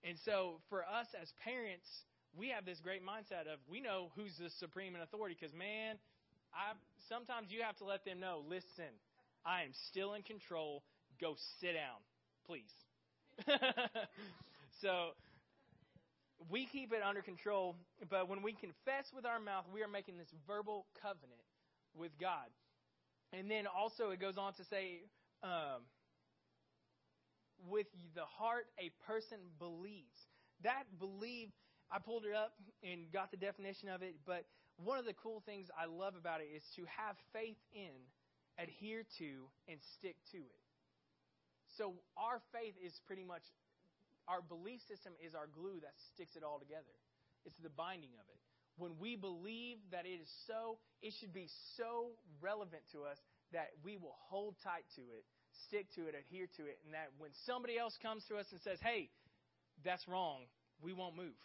And 0.02 0.16
so 0.24 0.60
for 0.68 0.82
us 0.84 1.08
as 1.20 1.28
parents, 1.44 1.88
we 2.36 2.48
have 2.48 2.64
this 2.64 2.80
great 2.80 3.04
mindset 3.04 3.48
of 3.52 3.60
we 3.70 3.80
know 3.80 4.10
who's 4.16 4.32
the 4.38 4.50
supreme 4.58 4.94
in 4.94 5.00
authority 5.00 5.36
because 5.38 5.54
man, 5.54 5.96
I 6.52 6.72
sometimes 7.08 7.48
you 7.50 7.62
have 7.62 7.76
to 7.78 7.84
let 7.84 8.04
them 8.04 8.20
know, 8.20 8.42
listen, 8.48 8.92
I 9.44 9.62
am 9.62 9.72
still 9.90 10.14
in 10.14 10.22
control. 10.22 10.82
Go 11.20 11.36
sit 11.60 11.72
down, 11.72 12.00
please. 12.46 12.72
so 14.82 15.12
we 16.50 16.66
keep 16.66 16.92
it 16.92 17.02
under 17.02 17.22
control, 17.22 17.76
but 18.10 18.28
when 18.28 18.42
we 18.42 18.52
confess 18.52 19.06
with 19.14 19.24
our 19.24 19.40
mouth, 19.40 19.64
we 19.72 19.82
are 19.82 19.88
making 19.88 20.18
this 20.18 20.28
verbal 20.46 20.86
covenant 21.00 21.40
with 21.94 22.12
God. 22.20 22.48
And 23.32 23.50
then 23.50 23.64
also 23.66 24.10
it 24.10 24.20
goes 24.20 24.36
on 24.38 24.52
to 24.54 24.64
say, 24.64 25.02
um, 25.42 25.82
with 27.68 27.86
the 28.14 28.24
heart 28.24 28.66
a 28.78 28.90
person 29.06 29.38
believes. 29.58 30.28
That 30.62 30.84
believe, 30.98 31.50
I 31.90 31.98
pulled 31.98 32.24
it 32.24 32.34
up 32.34 32.52
and 32.82 33.10
got 33.12 33.30
the 33.30 33.36
definition 33.36 33.88
of 33.88 34.02
it, 34.02 34.16
but 34.26 34.44
one 34.76 34.98
of 34.98 35.04
the 35.04 35.14
cool 35.14 35.42
things 35.46 35.68
I 35.78 35.86
love 35.86 36.14
about 36.16 36.40
it 36.40 36.48
is 36.54 36.62
to 36.76 36.82
have 36.84 37.16
faith 37.32 37.58
in, 37.72 37.94
adhere 38.58 39.04
to, 39.18 39.48
and 39.68 39.78
stick 39.98 40.16
to 40.32 40.38
it. 40.38 40.62
So 41.78 41.94
our 42.16 42.40
faith 42.52 42.74
is 42.84 43.00
pretty 43.06 43.24
much, 43.24 43.42
our 44.28 44.40
belief 44.40 44.80
system 44.88 45.12
is 45.20 45.34
our 45.34 45.46
glue 45.46 45.80
that 45.80 45.94
sticks 46.14 46.36
it 46.36 46.42
all 46.42 46.58
together. 46.58 46.94
It's 47.44 47.58
the 47.60 47.72
binding 47.72 48.16
of 48.16 48.26
it. 48.28 48.40
When 48.76 48.98
we 48.98 49.14
believe 49.14 49.78
that 49.92 50.06
it 50.06 50.18
is 50.18 50.30
so, 50.46 50.78
it 51.02 51.14
should 51.20 51.32
be 51.32 51.46
so 51.76 52.16
relevant 52.40 52.82
to 52.92 53.04
us 53.04 53.18
that 53.52 53.70
we 53.84 53.96
will 53.96 54.16
hold 54.28 54.56
tight 54.64 54.84
to 54.96 55.02
it, 55.14 55.22
stick 55.68 55.86
to 55.94 56.08
it, 56.08 56.14
adhere 56.18 56.48
to 56.56 56.62
it, 56.66 56.80
and 56.84 56.94
that 56.94 57.14
when 57.18 57.30
somebody 57.46 57.78
else 57.78 57.94
comes 58.02 58.24
to 58.26 58.36
us 58.36 58.46
and 58.50 58.60
says, 58.62 58.78
hey, 58.82 59.10
that's 59.84 60.08
wrong, 60.08 60.50
we 60.82 60.92
won't 60.92 61.14
move. 61.16 61.38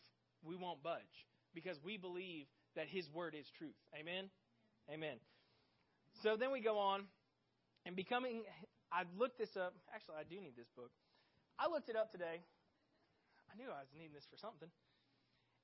We 0.44 0.56
won't 0.56 0.82
budge 0.82 1.28
because 1.54 1.78
we 1.84 1.98
believe 1.98 2.46
that 2.76 2.88
His 2.88 3.06
Word 3.14 3.36
is 3.38 3.46
truth. 3.58 3.76
Amen? 3.94 4.30
Amen. 4.92 5.18
So 6.24 6.36
then 6.36 6.52
we 6.52 6.62
go 6.62 6.80
on 6.80 7.04
and 7.86 7.96
becoming, 7.96 8.44
I 8.92 9.04
looked 9.18 9.38
this 9.38 9.56
up. 9.56 9.76
Actually, 9.94 10.16
I 10.20 10.24
do 10.24 10.42
need 10.42 10.56
this 10.58 10.70
book. 10.76 10.92
I 11.60 11.70
looked 11.70 11.90
it 11.90 11.96
up 11.96 12.12
today. 12.12 12.42
I 13.50 13.58
knew 13.58 13.70
I 13.74 13.82
was 13.82 13.90
needing 13.98 14.14
this 14.14 14.30
for 14.30 14.38
something. 14.38 14.70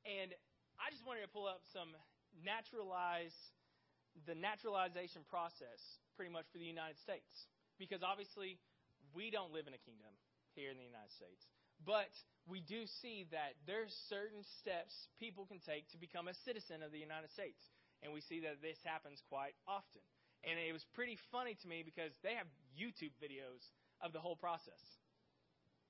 And 0.06 0.34
I 0.82 0.90
just 0.90 1.06
wanted 1.06 1.22
to 1.22 1.32
pull 1.32 1.46
up 1.46 1.62
some 1.70 1.94
naturalize, 2.42 3.34
the 4.26 4.36
naturalization 4.36 5.22
process 5.30 6.02
pretty 6.18 6.34
much 6.34 6.50
for 6.50 6.58
the 6.58 6.68
United 6.68 6.98
States. 6.98 7.48
Because 7.78 8.02
obviously, 8.02 8.58
we 9.14 9.30
don't 9.30 9.54
live 9.54 9.68
in 9.70 9.76
a 9.78 9.82
kingdom 9.86 10.12
here 10.58 10.72
in 10.72 10.78
the 10.80 10.88
United 10.88 11.12
States. 11.14 11.46
But 11.84 12.10
we 12.48 12.64
do 12.64 12.88
see 12.88 13.28
that 13.36 13.60
there's 13.68 13.92
certain 14.08 14.42
steps 14.62 15.12
people 15.20 15.46
can 15.46 15.60
take 15.60 15.92
to 15.92 16.00
become 16.00 16.32
a 16.32 16.36
citizen 16.48 16.82
of 16.82 16.90
the 16.96 17.02
United 17.02 17.30
States. 17.30 17.60
And 18.02 18.16
we 18.16 18.22
see 18.22 18.42
that 18.48 18.64
this 18.64 18.80
happens 18.86 19.22
quite 19.28 19.54
often. 19.68 20.02
And 20.46 20.62
it 20.62 20.72
was 20.72 20.86
pretty 20.94 21.18
funny 21.32 21.58
to 21.60 21.68
me 21.68 21.82
because 21.84 22.14
they 22.22 22.38
have 22.38 22.48
YouTube 22.78 23.14
videos 23.18 23.66
of 24.00 24.14
the 24.14 24.22
whole 24.22 24.38
process. 24.38 24.80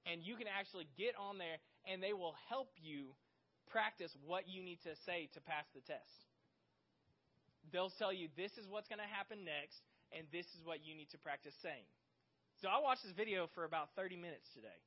And 0.05 0.21
you 0.21 0.37
can 0.37 0.47
actually 0.47 0.87
get 0.97 1.17
on 1.17 1.37
there 1.37 1.57
and 1.89 2.01
they 2.01 2.13
will 2.13 2.35
help 2.49 2.69
you 2.81 3.13
practice 3.69 4.15
what 4.25 4.47
you 4.47 4.61
need 4.61 4.81
to 4.83 4.95
say 5.05 5.29
to 5.33 5.41
pass 5.41 5.65
the 5.73 5.81
test. 5.81 6.25
They'll 7.71 7.93
tell 7.97 8.13
you 8.13 8.29
this 8.37 8.57
is 8.57 8.69
what's 8.69 8.87
going 8.87 9.01
to 9.01 9.09
happen 9.09 9.43
next, 9.43 9.81
and 10.13 10.27
this 10.31 10.45
is 10.53 10.61
what 10.63 10.85
you 10.85 10.93
need 10.93 11.09
to 11.11 11.19
practice 11.19 11.53
saying. 11.61 11.85
So 12.61 12.69
I 12.69 12.79
watched 12.79 13.03
this 13.03 13.11
video 13.11 13.49
for 13.53 13.65
about 13.65 13.91
30 13.97 14.15
minutes 14.15 14.47
today. 14.53 14.79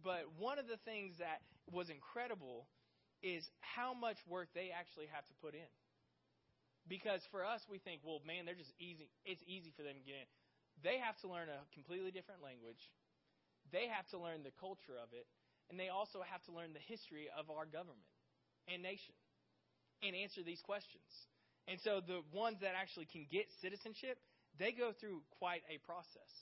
But 0.00 0.24
one 0.38 0.58
of 0.58 0.64
the 0.66 0.80
things 0.88 1.20
that 1.20 1.44
was 1.68 1.90
incredible 1.90 2.64
is 3.20 3.44
how 3.60 3.92
much 3.92 4.16
work 4.24 4.48
they 4.54 4.72
actually 4.72 5.06
have 5.12 5.26
to 5.28 5.34
put 5.44 5.52
in. 5.52 5.68
Because 6.88 7.20
for 7.28 7.44
us, 7.44 7.60
we 7.68 7.76
think, 7.76 8.00
well, 8.00 8.24
man, 8.24 8.48
they're 8.48 8.56
just 8.56 8.72
easy. 8.80 9.12
It's 9.28 9.44
easy 9.44 9.70
for 9.76 9.84
them 9.84 10.00
to 10.00 10.04
get 10.04 10.16
in. 10.24 10.28
They 10.80 10.96
have 10.96 11.20
to 11.20 11.28
learn 11.28 11.52
a 11.52 11.60
completely 11.76 12.10
different 12.10 12.40
language. 12.40 12.80
They 13.68 13.92
have 13.92 14.08
to 14.16 14.18
learn 14.18 14.40
the 14.42 14.56
culture 14.56 14.96
of 14.96 15.12
it. 15.12 15.28
And 15.70 15.78
they 15.78 15.88
also 15.88 16.18
have 16.26 16.42
to 16.44 16.52
learn 16.52 16.74
the 16.74 16.82
history 16.82 17.30
of 17.30 17.46
our 17.46 17.64
government 17.64 18.10
and 18.66 18.82
nation 18.82 19.14
and 20.02 20.18
answer 20.18 20.42
these 20.42 20.60
questions. 20.60 21.06
And 21.70 21.78
so 21.80 22.02
the 22.02 22.26
ones 22.34 22.58
that 22.60 22.74
actually 22.74 23.06
can 23.06 23.26
get 23.30 23.46
citizenship, 23.62 24.18
they 24.58 24.74
go 24.74 24.90
through 24.90 25.22
quite 25.38 25.62
a 25.70 25.78
process. 25.86 26.32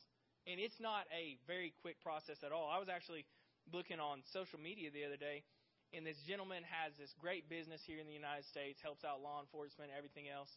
And 0.48 0.56
it's 0.56 0.80
not 0.80 1.04
a 1.12 1.36
very 1.44 1.76
quick 1.84 2.00
process 2.00 2.40
at 2.40 2.52
all. 2.52 2.72
I 2.72 2.80
was 2.80 2.88
actually 2.88 3.28
looking 3.68 4.00
on 4.00 4.24
social 4.32 4.58
media 4.58 4.88
the 4.88 5.04
other 5.04 5.20
day, 5.20 5.44
and 5.92 6.06
this 6.06 6.16
gentleman 6.24 6.64
has 6.64 6.96
this 6.96 7.12
great 7.20 7.48
business 7.52 7.84
here 7.84 8.00
in 8.00 8.08
the 8.08 8.16
United 8.16 8.48
States, 8.48 8.80
helps 8.80 9.04
out 9.04 9.20
law 9.20 9.40
enforcement, 9.44 9.92
everything 9.92 10.24
else. 10.32 10.48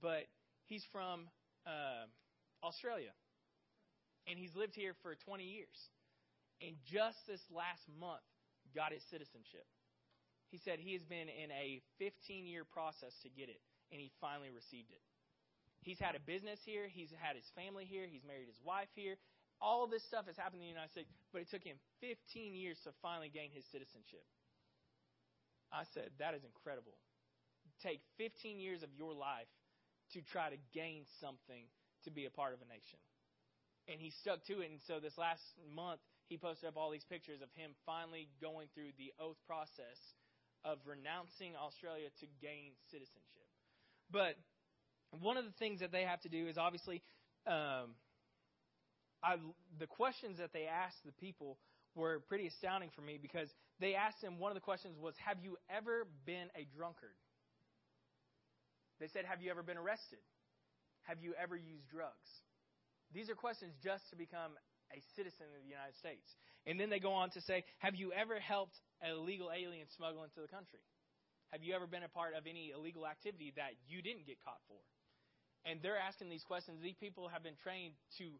But 0.00 0.28
he's 0.68 0.84
from 0.92 1.28
uh, 1.64 2.04
Australia, 2.60 3.16
and 4.28 4.38
he's 4.38 4.52
lived 4.52 4.74
here 4.76 4.92
for 5.00 5.16
20 5.24 5.44
years. 5.44 5.76
And 6.62 6.78
just 6.86 7.18
this 7.26 7.42
last 7.50 7.82
month, 7.98 8.22
got 8.74 8.94
his 8.94 9.02
citizenship. 9.10 9.66
He 10.48 10.60
said 10.60 10.78
he 10.78 10.92
has 10.92 11.04
been 11.04 11.28
in 11.28 11.50
a 11.52 11.80
15 11.98 12.46
year 12.46 12.64
process 12.64 13.12
to 13.24 13.28
get 13.28 13.48
it, 13.48 13.60
and 13.90 14.00
he 14.00 14.12
finally 14.20 14.52
received 14.52 14.92
it. 14.92 15.00
He's 15.82 15.98
had 15.98 16.14
a 16.14 16.22
business 16.22 16.60
here, 16.62 16.86
he's 16.86 17.10
had 17.18 17.34
his 17.34 17.48
family 17.58 17.84
here, 17.84 18.06
he's 18.06 18.22
married 18.22 18.46
his 18.46 18.60
wife 18.62 18.92
here. 18.94 19.18
All 19.58 19.86
this 19.86 20.04
stuff 20.06 20.26
has 20.26 20.36
happened 20.36 20.62
in 20.62 20.70
the 20.70 20.74
United 20.74 20.90
States, 20.90 21.10
but 21.32 21.42
it 21.42 21.50
took 21.50 21.62
him 21.62 21.78
15 22.00 22.54
years 22.54 22.78
to 22.84 22.90
finally 23.02 23.30
gain 23.30 23.50
his 23.50 23.66
citizenship. 23.70 24.22
I 25.72 25.86
said, 25.94 26.10
that 26.18 26.34
is 26.34 26.42
incredible. 26.44 26.94
Take 27.82 28.02
15 28.18 28.58
years 28.58 28.82
of 28.82 28.90
your 28.94 29.14
life 29.14 29.50
to 30.12 30.20
try 30.20 30.50
to 30.50 30.58
gain 30.74 31.06
something 31.18 31.66
to 32.04 32.10
be 32.10 32.26
a 32.26 32.30
part 32.30 32.54
of 32.54 32.60
a 32.60 32.68
nation. 32.68 32.98
And 33.88 33.98
he 33.98 34.10
stuck 34.22 34.44
to 34.46 34.60
it. 34.60 34.70
And 34.70 34.78
so 34.86 35.00
this 35.00 35.16
last 35.16 35.42
month, 35.74 36.02
he 36.32 36.38
posted 36.38 36.66
up 36.66 36.80
all 36.80 36.88
these 36.88 37.04
pictures 37.04 37.44
of 37.44 37.52
him 37.52 37.76
finally 37.84 38.26
going 38.40 38.66
through 38.72 38.96
the 38.96 39.12
oath 39.20 39.36
process 39.46 40.00
of 40.64 40.78
renouncing 40.88 41.52
Australia 41.60 42.08
to 42.20 42.26
gain 42.40 42.72
citizenship. 42.88 43.44
But 44.08 44.40
one 45.20 45.36
of 45.36 45.44
the 45.44 45.52
things 45.60 45.80
that 45.80 45.92
they 45.92 46.08
have 46.08 46.22
to 46.22 46.30
do 46.32 46.48
is 46.48 46.56
obviously 46.56 47.02
um, 47.46 47.92
I, 49.20 49.36
the 49.78 49.86
questions 49.86 50.38
that 50.38 50.56
they 50.56 50.64
asked 50.64 51.04
the 51.04 51.12
people 51.12 51.58
were 51.94 52.24
pretty 52.28 52.46
astounding 52.46 52.88
for 52.96 53.02
me 53.02 53.18
because 53.20 53.48
they 53.78 53.94
asked 53.94 54.24
him 54.24 54.38
one 54.38 54.50
of 54.50 54.56
the 54.56 54.64
questions 54.64 54.96
was 54.96 55.12
have 55.20 55.36
you 55.44 55.58
ever 55.68 56.08
been 56.24 56.48
a 56.56 56.64
drunkard? 56.74 57.12
They 59.00 59.08
said 59.12 59.26
have 59.28 59.42
you 59.42 59.50
ever 59.50 59.62
been 59.62 59.76
arrested? 59.76 60.24
Have 61.02 61.20
you 61.20 61.34
ever 61.36 61.56
used 61.56 61.90
drugs? 61.92 62.30
These 63.12 63.28
are 63.28 63.34
questions 63.34 63.74
just 63.84 64.08
to 64.08 64.16
become 64.16 64.56
a 64.92 65.00
citizen 65.16 65.48
of 65.52 65.60
the 65.64 65.68
united 65.68 65.96
states 65.96 66.36
and 66.66 66.78
then 66.78 66.90
they 66.90 67.00
go 67.00 67.12
on 67.12 67.30
to 67.30 67.40
say 67.40 67.64
have 67.78 67.94
you 67.94 68.12
ever 68.12 68.38
helped 68.38 68.78
an 69.02 69.10
illegal 69.10 69.50
alien 69.50 69.86
smuggle 69.96 70.22
into 70.22 70.40
the 70.40 70.48
country? 70.48 70.80
Have 71.50 71.62
you 71.62 71.74
ever 71.74 71.86
been 71.86 72.06
a 72.06 72.08
part 72.08 72.32
of 72.32 72.46
any 72.46 72.72
illegal 72.72 73.06
activity 73.06 73.52
that 73.56 73.76
you 73.84 74.00
didn't 74.00 74.24
get 74.26 74.40
caught 74.40 74.62
for? 74.70 74.80
And 75.66 75.82
they're 75.82 75.98
asking 76.00 76.30
these 76.30 76.46
questions. 76.46 76.80
These 76.80 76.98
people 76.98 77.28
have 77.28 77.42
been 77.42 77.58
trained 77.60 77.94
to 78.18 78.30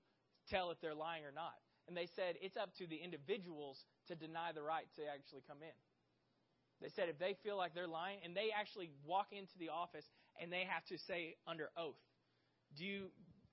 tell 0.48 0.70
if 0.70 0.80
they're 0.80 0.96
lying 0.96 1.26
or 1.26 1.34
not. 1.34 1.54
And 1.86 1.98
they 1.98 2.08
said 2.14 2.38
it's 2.40 2.56
up 2.56 2.70
to 2.78 2.86
the 2.86 2.96
individuals 2.96 3.78
to 4.08 4.14
deny 4.14 4.54
the 4.54 4.62
right 4.62 4.86
to 4.96 5.02
actually 5.06 5.42
come 5.46 5.60
in. 5.60 5.76
They 6.80 6.90
said 6.94 7.10
if 7.10 7.18
they 7.18 7.36
feel 7.42 7.58
like 7.58 7.74
they're 7.74 7.90
lying, 7.90 8.18
and 8.24 8.34
they 8.34 8.50
actually 8.50 8.90
walk 9.06 9.30
into 9.30 9.54
the 9.58 9.70
office 9.70 10.06
and 10.40 10.50
they 10.50 10.66
have 10.66 10.82
to 10.90 10.98
say 11.06 11.36
under 11.46 11.70
oath, 11.76 12.00
"Do 12.74 12.82
you 12.82 13.12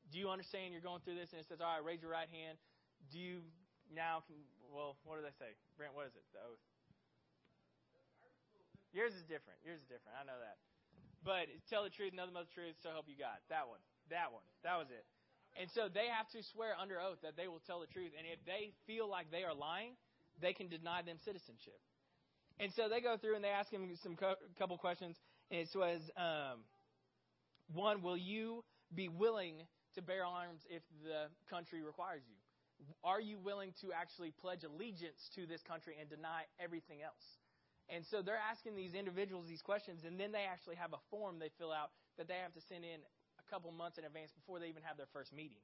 do 0.10 0.18
you 0.18 0.30
understand 0.30 0.74
you're 0.74 0.82
going 0.82 1.02
through 1.02 1.22
this?" 1.22 1.30
And 1.30 1.42
it 1.42 1.46
says, 1.46 1.62
"All 1.62 1.70
right, 1.70 1.84
raise 1.84 2.02
your 2.02 2.10
right 2.10 2.30
hand. 2.30 2.58
Do 3.12 3.18
you 3.18 3.42
now 3.90 4.22
can 4.28 4.36
well, 4.70 5.02
what 5.02 5.18
do 5.18 5.26
they 5.26 5.34
say, 5.42 5.58
Brent? 5.78 5.98
What 5.98 6.06
is 6.06 6.14
it? 6.14 6.22
The 6.30 6.42
oath. 6.46 6.62
Yours 8.94 9.14
is 9.14 9.26
different. 9.26 9.58
Yours 9.66 9.82
is 9.82 9.88
different. 9.90 10.18
I 10.18 10.26
know 10.26 10.38
that. 10.38 10.58
But 11.22 11.50
tell 11.70 11.84
the 11.84 11.94
truth, 11.94 12.14
nothing 12.14 12.34
but 12.34 12.50
the 12.50 12.56
truth, 12.56 12.78
so 12.82 12.90
help 12.90 13.06
you 13.10 13.18
God. 13.18 13.38
That 13.50 13.70
one. 13.70 13.82
That 14.10 14.34
one. 14.34 14.46
That 14.66 14.78
was 14.78 14.90
it. 14.90 15.06
And 15.58 15.70
so 15.70 15.90
they 15.90 16.08
have 16.10 16.30
to 16.32 16.40
swear 16.54 16.78
under 16.78 17.02
oath 17.02 17.20
that 17.22 17.36
they 17.36 17.50
will 17.50 17.62
tell 17.66 17.82
the 17.82 17.90
truth. 17.90 18.14
And 18.18 18.26
if 18.26 18.40
they 18.46 18.72
feel 18.88 19.10
like 19.10 19.30
they 19.30 19.44
are 19.44 19.54
lying, 19.54 19.98
they 20.42 20.54
can 20.54 20.70
deny 20.70 21.02
them 21.02 21.18
citizenship. 21.26 21.78
And 22.60 22.72
so 22.74 22.90
they 22.90 23.02
go 23.02 23.18
through 23.18 23.36
and 23.36 23.44
they 23.44 23.54
ask 23.54 23.70
him 23.72 23.90
some 24.02 24.16
co- 24.16 24.40
couple 24.58 24.78
questions. 24.78 25.18
And 25.52 25.60
it 25.62 25.70
says, 25.70 26.02
um, 26.16 26.64
one, 27.74 28.02
will 28.02 28.18
you 28.18 28.64
be 28.94 29.10
willing 29.10 29.68
to 29.96 30.02
bear 30.02 30.26
arms 30.26 30.62
if 30.70 30.82
the 31.04 31.28
country 31.50 31.84
requires 31.84 32.22
you? 32.28 32.39
Are 33.04 33.22
you 33.22 33.38
willing 33.40 33.74
to 33.82 33.92
actually 33.92 34.32
pledge 34.32 34.64
allegiance 34.64 35.20
to 35.36 35.46
this 35.46 35.62
country 35.64 35.96
and 36.00 36.10
deny 36.10 36.44
everything 36.60 37.02
else? 37.02 37.24
And 37.90 38.06
so 38.12 38.22
they're 38.22 38.40
asking 38.40 38.76
these 38.76 38.94
individuals 38.94 39.48
these 39.50 39.64
questions, 39.64 40.06
and 40.06 40.20
then 40.20 40.32
they 40.32 40.46
actually 40.46 40.76
have 40.76 40.94
a 40.94 41.02
form 41.10 41.40
they 41.40 41.50
fill 41.58 41.74
out 41.74 41.90
that 42.18 42.28
they 42.28 42.38
have 42.38 42.54
to 42.54 42.62
send 42.70 42.86
in 42.86 43.02
a 43.42 43.46
couple 43.50 43.72
months 43.72 43.98
in 43.98 44.06
advance 44.06 44.30
before 44.32 44.60
they 44.60 44.70
even 44.70 44.84
have 44.86 44.96
their 44.96 45.10
first 45.12 45.34
meeting. 45.34 45.64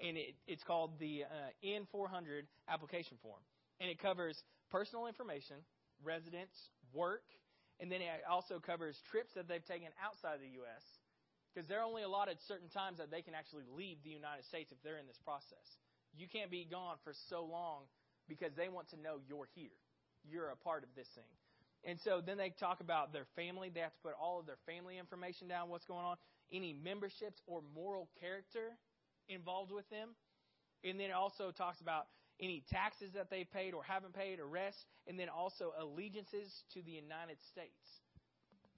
And 0.00 0.16
it, 0.16 0.34
it's 0.46 0.64
called 0.64 0.96
the 0.98 1.24
uh, 1.28 1.50
N400 1.60 2.48
application 2.68 3.18
form. 3.20 3.42
And 3.80 3.90
it 3.90 4.00
covers 4.00 4.38
personal 4.70 5.06
information, 5.06 5.56
residence, 6.02 6.54
work, 6.94 7.26
and 7.80 7.92
then 7.92 8.00
it 8.02 8.24
also 8.26 8.58
covers 8.58 8.98
trips 9.10 9.30
that 9.34 9.46
they've 9.46 9.64
taken 9.64 9.88
outside 10.02 10.34
of 10.34 10.42
the 10.42 10.58
U.S. 10.62 10.82
because 11.52 11.68
they're 11.68 11.84
only 11.84 12.02
allotted 12.02 12.38
certain 12.48 12.68
times 12.68 12.98
that 12.98 13.10
they 13.10 13.22
can 13.22 13.34
actually 13.34 13.66
leave 13.70 14.02
the 14.02 14.10
United 14.10 14.42
States 14.46 14.72
if 14.72 14.78
they're 14.82 14.98
in 14.98 15.06
this 15.06 15.20
process. 15.22 15.66
You 16.16 16.26
can't 16.28 16.50
be 16.50 16.66
gone 16.68 16.96
for 17.04 17.12
so 17.28 17.44
long 17.44 17.84
because 18.28 18.52
they 18.56 18.68
want 18.68 18.90
to 18.90 19.00
know 19.00 19.18
you're 19.28 19.48
here. 19.54 19.76
You're 20.28 20.50
a 20.50 20.56
part 20.56 20.82
of 20.82 20.90
this 20.96 21.08
thing. 21.14 21.32
And 21.84 21.98
so 22.04 22.20
then 22.24 22.36
they 22.36 22.52
talk 22.58 22.80
about 22.80 23.12
their 23.12 23.26
family. 23.36 23.70
They 23.72 23.80
have 23.80 23.92
to 23.92 24.02
put 24.02 24.14
all 24.20 24.40
of 24.40 24.46
their 24.46 24.58
family 24.66 24.98
information 24.98 25.48
down, 25.48 25.68
what's 25.68 25.86
going 25.86 26.04
on, 26.04 26.16
any 26.52 26.72
memberships 26.72 27.40
or 27.46 27.62
moral 27.74 28.08
character 28.20 28.76
involved 29.28 29.70
with 29.70 29.88
them. 29.90 30.10
And 30.84 30.98
then 30.98 31.10
it 31.10 31.12
also 31.12 31.50
talks 31.50 31.80
about 31.80 32.06
any 32.40 32.64
taxes 32.70 33.10
that 33.14 33.30
they've 33.30 33.50
paid 33.50 33.74
or 33.74 33.82
haven't 33.82 34.14
paid, 34.14 34.38
arrests, 34.40 34.84
and 35.06 35.18
then 35.18 35.28
also 35.28 35.72
allegiances 35.78 36.52
to 36.74 36.82
the 36.82 36.92
United 36.92 37.38
States. 37.50 37.72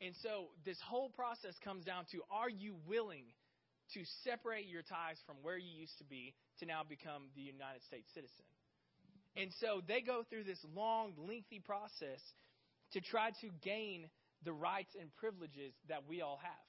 And 0.00 0.14
so 0.22 0.48
this 0.64 0.78
whole 0.80 1.10
process 1.10 1.54
comes 1.62 1.84
down 1.84 2.04
to 2.12 2.22
are 2.30 2.48
you 2.48 2.76
willing 2.86 3.24
to 3.94 4.00
separate 4.24 4.66
your 4.66 4.82
ties 4.82 5.18
from 5.26 5.36
where 5.42 5.58
you 5.58 5.70
used 5.70 5.98
to 5.98 6.04
be 6.04 6.34
to 6.60 6.66
now 6.66 6.82
become 6.86 7.30
the 7.34 7.42
United 7.42 7.82
States 7.84 8.08
citizen? 8.14 8.46
And 9.36 9.50
so 9.60 9.80
they 9.86 10.00
go 10.00 10.24
through 10.28 10.44
this 10.44 10.58
long, 10.74 11.14
lengthy 11.16 11.60
process 11.60 12.20
to 12.92 13.00
try 13.00 13.30
to 13.40 13.48
gain 13.62 14.10
the 14.44 14.52
rights 14.52 14.90
and 14.98 15.14
privileges 15.16 15.74
that 15.88 16.08
we 16.08 16.20
all 16.20 16.40
have. 16.42 16.66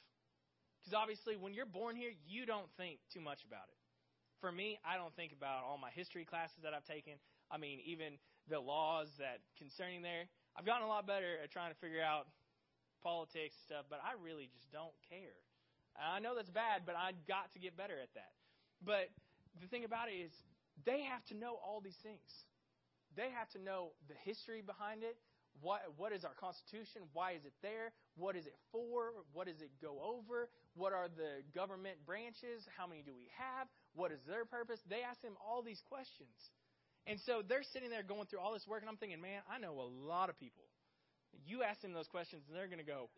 Because 0.82 0.94
obviously, 0.98 1.38
when 1.38 1.54
you're 1.54 1.70
born 1.70 1.96
here, 1.96 2.12
you 2.28 2.46
don't 2.46 2.70
think 2.78 3.00
too 3.14 3.22
much 3.22 3.40
about 3.46 3.66
it. 3.70 3.78
For 4.42 4.52
me, 4.52 4.80
I 4.82 4.98
don't 4.98 5.14
think 5.16 5.34
about 5.34 5.62
all 5.66 5.78
my 5.78 5.94
history 5.94 6.26
classes 6.26 6.58
that 6.66 6.74
I've 6.74 6.86
taken. 6.86 7.14
I 7.50 7.58
mean, 7.58 7.80
even 7.86 8.18
the 8.50 8.60
laws 8.60 9.08
that 9.22 9.46
concerning 9.58 10.02
there. 10.02 10.26
I've 10.58 10.66
gotten 10.66 10.84
a 10.84 10.90
lot 10.90 11.06
better 11.06 11.38
at 11.44 11.52
trying 11.52 11.72
to 11.72 11.80
figure 11.80 12.02
out 12.02 12.26
politics 13.04 13.54
stuff, 13.66 13.86
but 13.90 14.02
I 14.02 14.18
really 14.18 14.50
just 14.50 14.70
don't 14.74 14.94
care. 15.10 15.38
I 15.96 16.20
know 16.20 16.36
that's 16.36 16.50
bad, 16.50 16.84
but 16.86 16.96
I 16.96 17.12
got 17.28 17.52
to 17.54 17.60
get 17.60 17.78
better 17.78 18.00
at 18.02 18.14
that. 18.16 18.32
But 18.84 19.10
the 19.60 19.68
thing 19.68 19.84
about 19.84 20.10
it 20.10 20.18
is, 20.18 20.32
they 20.86 21.04
have 21.04 21.24
to 21.26 21.36
know 21.36 21.60
all 21.62 21.82
these 21.82 22.00
things. 22.02 22.26
They 23.16 23.30
have 23.30 23.50
to 23.52 23.60
know 23.60 23.92
the 24.08 24.16
history 24.24 24.62
behind 24.62 25.04
it. 25.04 25.18
What, 25.60 25.82
what 25.98 26.14
is 26.14 26.24
our 26.24 26.34
Constitution? 26.40 27.04
Why 27.14 27.34
is 27.34 27.44
it 27.44 27.54
there? 27.62 27.92
What 28.16 28.36
is 28.36 28.48
it 28.48 28.56
for? 28.72 29.12
What 29.34 29.48
does 29.48 29.60
it 29.60 29.70
go 29.82 30.00
over? 30.00 30.50
What 30.76 30.94
are 30.94 31.10
the 31.12 31.44
government 31.54 32.00
branches? 32.06 32.64
How 32.78 32.88
many 32.88 33.04
do 33.04 33.12
we 33.14 33.28
have? 33.38 33.68
What 33.94 34.12
is 34.12 34.20
their 34.26 34.46
purpose? 34.46 34.80
They 34.90 35.04
ask 35.04 35.22
them 35.22 35.36
all 35.44 35.62
these 35.62 35.84
questions. 35.90 36.34
And 37.06 37.20
so 37.26 37.42
they're 37.44 37.68
sitting 37.74 37.90
there 37.90 38.02
going 38.02 38.26
through 38.26 38.40
all 38.40 38.54
this 38.54 38.66
work, 38.66 38.82
and 38.82 38.90
I'm 38.90 38.98
thinking, 38.98 39.20
man, 39.22 39.42
I 39.52 39.60
know 39.60 39.76
a 39.76 39.90
lot 40.08 40.30
of 40.30 40.40
people. 40.40 40.64
You 41.46 41.64
ask 41.64 41.82
them 41.82 41.94
those 41.94 42.08
questions, 42.08 42.44
and 42.48 42.56
they're 42.56 42.72
going 42.72 42.80
to 42.80 42.88
go, 42.88 43.10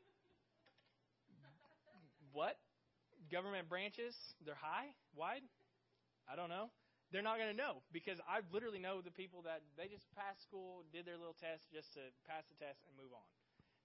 what? 2.34 2.58
Government 3.32 3.70
branches? 3.70 4.16
They're 4.46 4.60
high? 4.60 4.90
Wide? 5.16 5.42
I 6.30 6.36
don't 6.36 6.50
know 6.50 6.70
they're 7.14 7.22
not 7.22 7.38
going 7.38 7.54
to 7.54 7.56
know 7.56 7.86
because 7.94 8.18
I 8.26 8.42
literally 8.50 8.82
know 8.82 9.06
the 9.06 9.14
people 9.14 9.46
that 9.46 9.62
they 9.78 9.86
just 9.86 10.10
passed 10.18 10.42
school, 10.42 10.82
did 10.90 11.06
their 11.06 11.16
little 11.16 11.38
test 11.38 11.70
just 11.70 11.94
to 11.94 12.02
pass 12.26 12.42
the 12.50 12.58
test 12.58 12.82
and 12.90 12.98
move 12.98 13.14
on. 13.14 13.30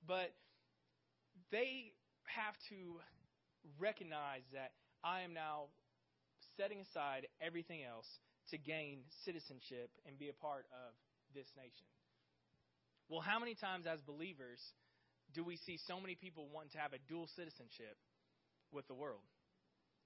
But 0.08 0.32
they 1.52 1.92
have 2.24 2.56
to 2.72 3.04
recognize 3.76 4.48
that 4.56 4.72
I 5.04 5.20
am 5.28 5.36
now 5.36 5.68
setting 6.56 6.80
aside 6.80 7.28
everything 7.44 7.84
else 7.84 8.08
to 8.48 8.56
gain 8.56 9.04
citizenship 9.28 9.92
and 10.08 10.16
be 10.16 10.32
a 10.32 10.36
part 10.40 10.64
of 10.72 10.96
this 11.36 11.52
nation. 11.52 11.84
Well, 13.12 13.20
how 13.20 13.38
many 13.38 13.54
times 13.54 13.84
as 13.84 14.00
believers 14.00 14.64
do 15.36 15.44
we 15.44 15.60
see 15.60 15.76
so 15.76 16.00
many 16.00 16.16
people 16.16 16.48
wanting 16.48 16.72
to 16.72 16.80
have 16.80 16.96
a 16.96 17.02
dual 17.04 17.28
citizenship 17.36 18.00
with 18.72 18.86
the 18.88 18.94
world? 18.94 19.24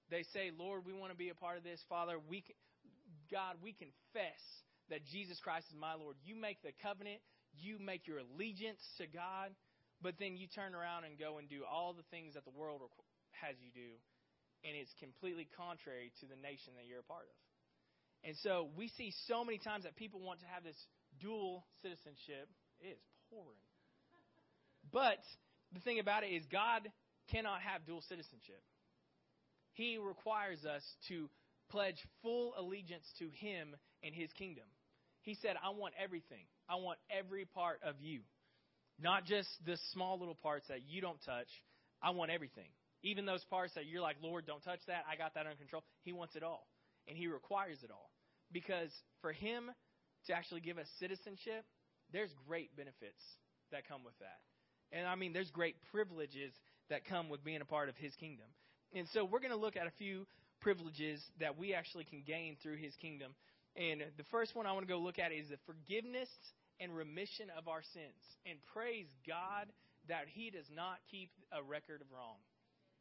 They 0.09 0.23
say, 0.33 0.51
Lord, 0.51 0.85
we 0.85 0.93
want 0.93 1.11
to 1.11 1.17
be 1.17 1.29
a 1.29 1.35
part 1.35 1.57
of 1.57 1.63
this. 1.63 1.79
Father, 1.87 2.19
we 2.19 2.41
can, 2.41 2.55
God, 3.31 3.55
we 3.63 3.73
confess 3.73 4.41
that 4.89 5.05
Jesus 5.07 5.39
Christ 5.39 5.67
is 5.71 5.79
my 5.79 5.95
Lord. 5.95 6.15
You 6.23 6.35
make 6.35 6.61
the 6.61 6.75
covenant, 6.83 7.23
you 7.55 7.79
make 7.79 8.05
your 8.05 8.19
allegiance 8.19 8.83
to 8.99 9.07
God, 9.07 9.55
but 10.01 10.19
then 10.19 10.35
you 10.35 10.47
turn 10.51 10.75
around 10.75 11.05
and 11.05 11.17
go 11.17 11.39
and 11.39 11.47
do 11.47 11.63
all 11.63 11.93
the 11.95 12.03
things 12.11 12.35
that 12.35 12.43
the 12.43 12.51
world 12.51 12.83
has 13.39 13.55
you 13.63 13.71
do, 13.71 13.95
and 14.67 14.75
it's 14.75 14.91
completely 14.99 15.47
contrary 15.55 16.11
to 16.19 16.27
the 16.27 16.35
nation 16.35 16.75
that 16.75 16.85
you're 16.85 16.99
a 16.99 17.07
part 17.07 17.23
of. 17.23 17.37
And 18.23 18.35
so 18.43 18.69
we 18.75 18.91
see 18.95 19.11
so 19.27 19.43
many 19.43 19.57
times 19.57 19.83
that 19.83 19.95
people 19.95 20.19
want 20.19 20.39
to 20.39 20.47
have 20.47 20.63
this 20.63 20.79
dual 21.19 21.65
citizenship. 21.81 22.47
It 22.79 22.99
is 22.99 23.03
pouring. 23.31 23.59
But 24.91 25.19
the 25.71 25.79
thing 25.79 25.99
about 25.99 26.23
it 26.23 26.31
is, 26.31 26.43
God 26.51 26.87
cannot 27.31 27.61
have 27.61 27.85
dual 27.85 28.01
citizenship. 28.07 28.61
He 29.73 29.97
requires 29.97 30.65
us 30.65 30.83
to 31.07 31.29
pledge 31.69 31.97
full 32.21 32.53
allegiance 32.57 33.05
to 33.19 33.29
him 33.29 33.75
and 34.03 34.13
his 34.13 34.31
kingdom. 34.33 34.65
He 35.21 35.35
said, 35.41 35.55
I 35.63 35.69
want 35.69 35.93
everything. 36.01 36.45
I 36.69 36.75
want 36.75 36.99
every 37.09 37.45
part 37.45 37.79
of 37.83 37.95
you. 37.99 38.21
Not 38.99 39.25
just 39.25 39.49
the 39.65 39.77
small 39.93 40.19
little 40.19 40.35
parts 40.35 40.67
that 40.67 40.81
you 40.87 41.01
don't 41.01 41.21
touch. 41.25 41.47
I 42.01 42.11
want 42.11 42.29
everything. 42.29 42.69
Even 43.01 43.25
those 43.25 43.43
parts 43.49 43.73
that 43.75 43.85
you're 43.85 44.01
like, 44.01 44.17
Lord, 44.21 44.45
don't 44.45 44.63
touch 44.63 44.79
that. 44.87 45.03
I 45.11 45.15
got 45.15 45.33
that 45.33 45.45
under 45.45 45.55
control. 45.57 45.83
He 46.03 46.13
wants 46.13 46.35
it 46.35 46.43
all. 46.43 46.67
And 47.07 47.17
he 47.17 47.27
requires 47.27 47.79
it 47.83 47.91
all. 47.91 48.11
Because 48.51 48.91
for 49.21 49.31
him 49.31 49.71
to 50.27 50.33
actually 50.33 50.61
give 50.61 50.77
us 50.77 50.87
citizenship, 50.99 51.65
there's 52.11 52.29
great 52.47 52.75
benefits 52.77 53.19
that 53.71 53.87
come 53.87 54.03
with 54.05 54.17
that. 54.19 54.39
And 54.91 55.07
I 55.07 55.15
mean, 55.15 55.33
there's 55.33 55.49
great 55.49 55.75
privileges 55.91 56.53
that 56.93 57.05
come 57.05 57.27
with 57.27 57.43
being 57.43 57.61
a 57.61 57.65
part 57.65 57.89
of 57.89 57.97
his 57.97 58.13
kingdom. 58.15 58.45
And 58.93 59.07
so 59.13 59.25
we're 59.25 59.39
going 59.39 59.51
to 59.51 59.57
look 59.57 59.75
at 59.75 59.87
a 59.87 59.97
few 59.97 60.27
privileges 60.61 61.19
that 61.39 61.57
we 61.57 61.73
actually 61.73 62.03
can 62.03 62.21
gain 62.25 62.55
through 62.61 62.77
his 62.77 62.93
kingdom. 63.01 63.33
And 63.75 64.01
the 64.17 64.23
first 64.29 64.55
one 64.55 64.67
I 64.67 64.71
want 64.73 64.85
to 64.85 64.93
go 64.93 64.99
look 64.99 65.17
at 65.17 65.31
is 65.31 65.49
the 65.49 65.57
forgiveness 65.65 66.29
and 66.79 66.95
remission 66.95 67.49
of 67.57 67.67
our 67.67 67.81
sins. 67.81 68.21
And 68.45 68.59
praise 68.73 69.07
God 69.27 69.73
that 70.07 70.29
he 70.29 70.51
does 70.51 70.69
not 70.69 71.01
keep 71.09 71.31
a 71.51 71.63
record 71.63 72.01
of 72.01 72.07
wrong. 72.13 72.37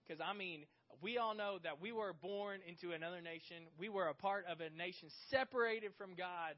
Because, 0.08 0.24
I 0.24 0.32
mean, 0.32 0.64
we 1.02 1.18
all 1.18 1.34
know 1.34 1.58
that 1.62 1.80
we 1.80 1.92
were 1.92 2.14
born 2.14 2.60
into 2.66 2.94
another 2.96 3.20
nation. 3.20 3.68
We 3.78 3.90
were 3.90 4.08
a 4.08 4.14
part 4.14 4.46
of 4.48 4.60
a 4.60 4.70
nation 4.72 5.10
separated 5.30 5.92
from 5.98 6.16
God. 6.16 6.56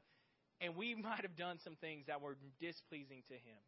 And 0.61 0.77
we 0.77 0.95
might 1.03 1.27
have 1.27 1.35
done 1.35 1.59
some 1.65 1.75
things 1.81 2.05
that 2.07 2.21
were 2.21 2.37
displeasing 2.61 3.27
to 3.27 3.35
him. 3.35 3.59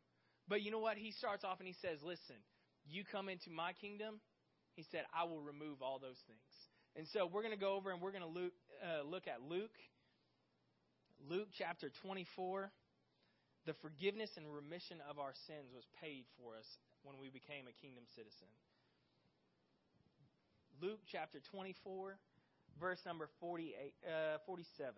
But 0.48 0.62
you 0.62 0.72
know 0.72 0.80
what? 0.80 0.96
He 0.96 1.12
starts 1.12 1.44
off 1.44 1.60
and 1.60 1.68
he 1.68 1.76
says, 1.82 2.00
Listen, 2.02 2.40
you 2.90 3.04
come 3.04 3.30
into 3.30 3.50
my 3.50 3.74
kingdom. 3.74 4.20
He 4.76 4.84
said, 4.92 5.04
I 5.14 5.26
will 5.26 5.42
remove 5.42 5.82
all 5.82 6.00
those 6.00 6.22
things. 6.28 6.54
And 6.96 7.08
so 7.08 7.26
we're 7.26 7.42
going 7.42 7.54
to 7.54 7.60
go 7.60 7.76
over 7.76 7.92
and 7.92 8.02
we're 8.02 8.12
going 8.12 8.26
to 8.26 8.30
look, 8.30 8.54
uh, 8.82 9.04
look 9.06 9.28
at 9.28 9.42
Luke, 9.48 9.76
Luke 11.30 11.50
chapter 11.58 11.92
24. 12.02 12.72
The 13.66 13.74
forgiveness 13.82 14.32
and 14.38 14.48
remission 14.48 14.98
of 15.10 15.20
our 15.20 15.34
sins 15.46 15.70
was 15.76 15.84
paid 16.02 16.24
for 16.40 16.56
us 16.56 16.66
when 17.04 17.20
we 17.20 17.30
became 17.30 17.68
a 17.68 17.76
kingdom 17.84 18.06
citizen. 18.16 18.48
Luke 20.82 21.00
chapter 21.12 21.40
24, 21.52 22.18
verse 22.80 23.00
number 23.06 23.28
48, 23.40 23.94
uh, 24.06 24.38
47. 24.46 24.94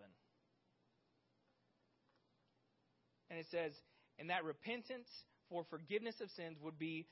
And 3.30 3.38
it 3.38 3.46
says, 3.50 3.72
And 4.18 4.30
that 4.30 4.44
repentance 4.44 5.08
for 5.48 5.64
forgiveness 5.70 6.20
of 6.20 6.30
sins 6.30 6.58
would 6.62 6.78
be 6.78 7.06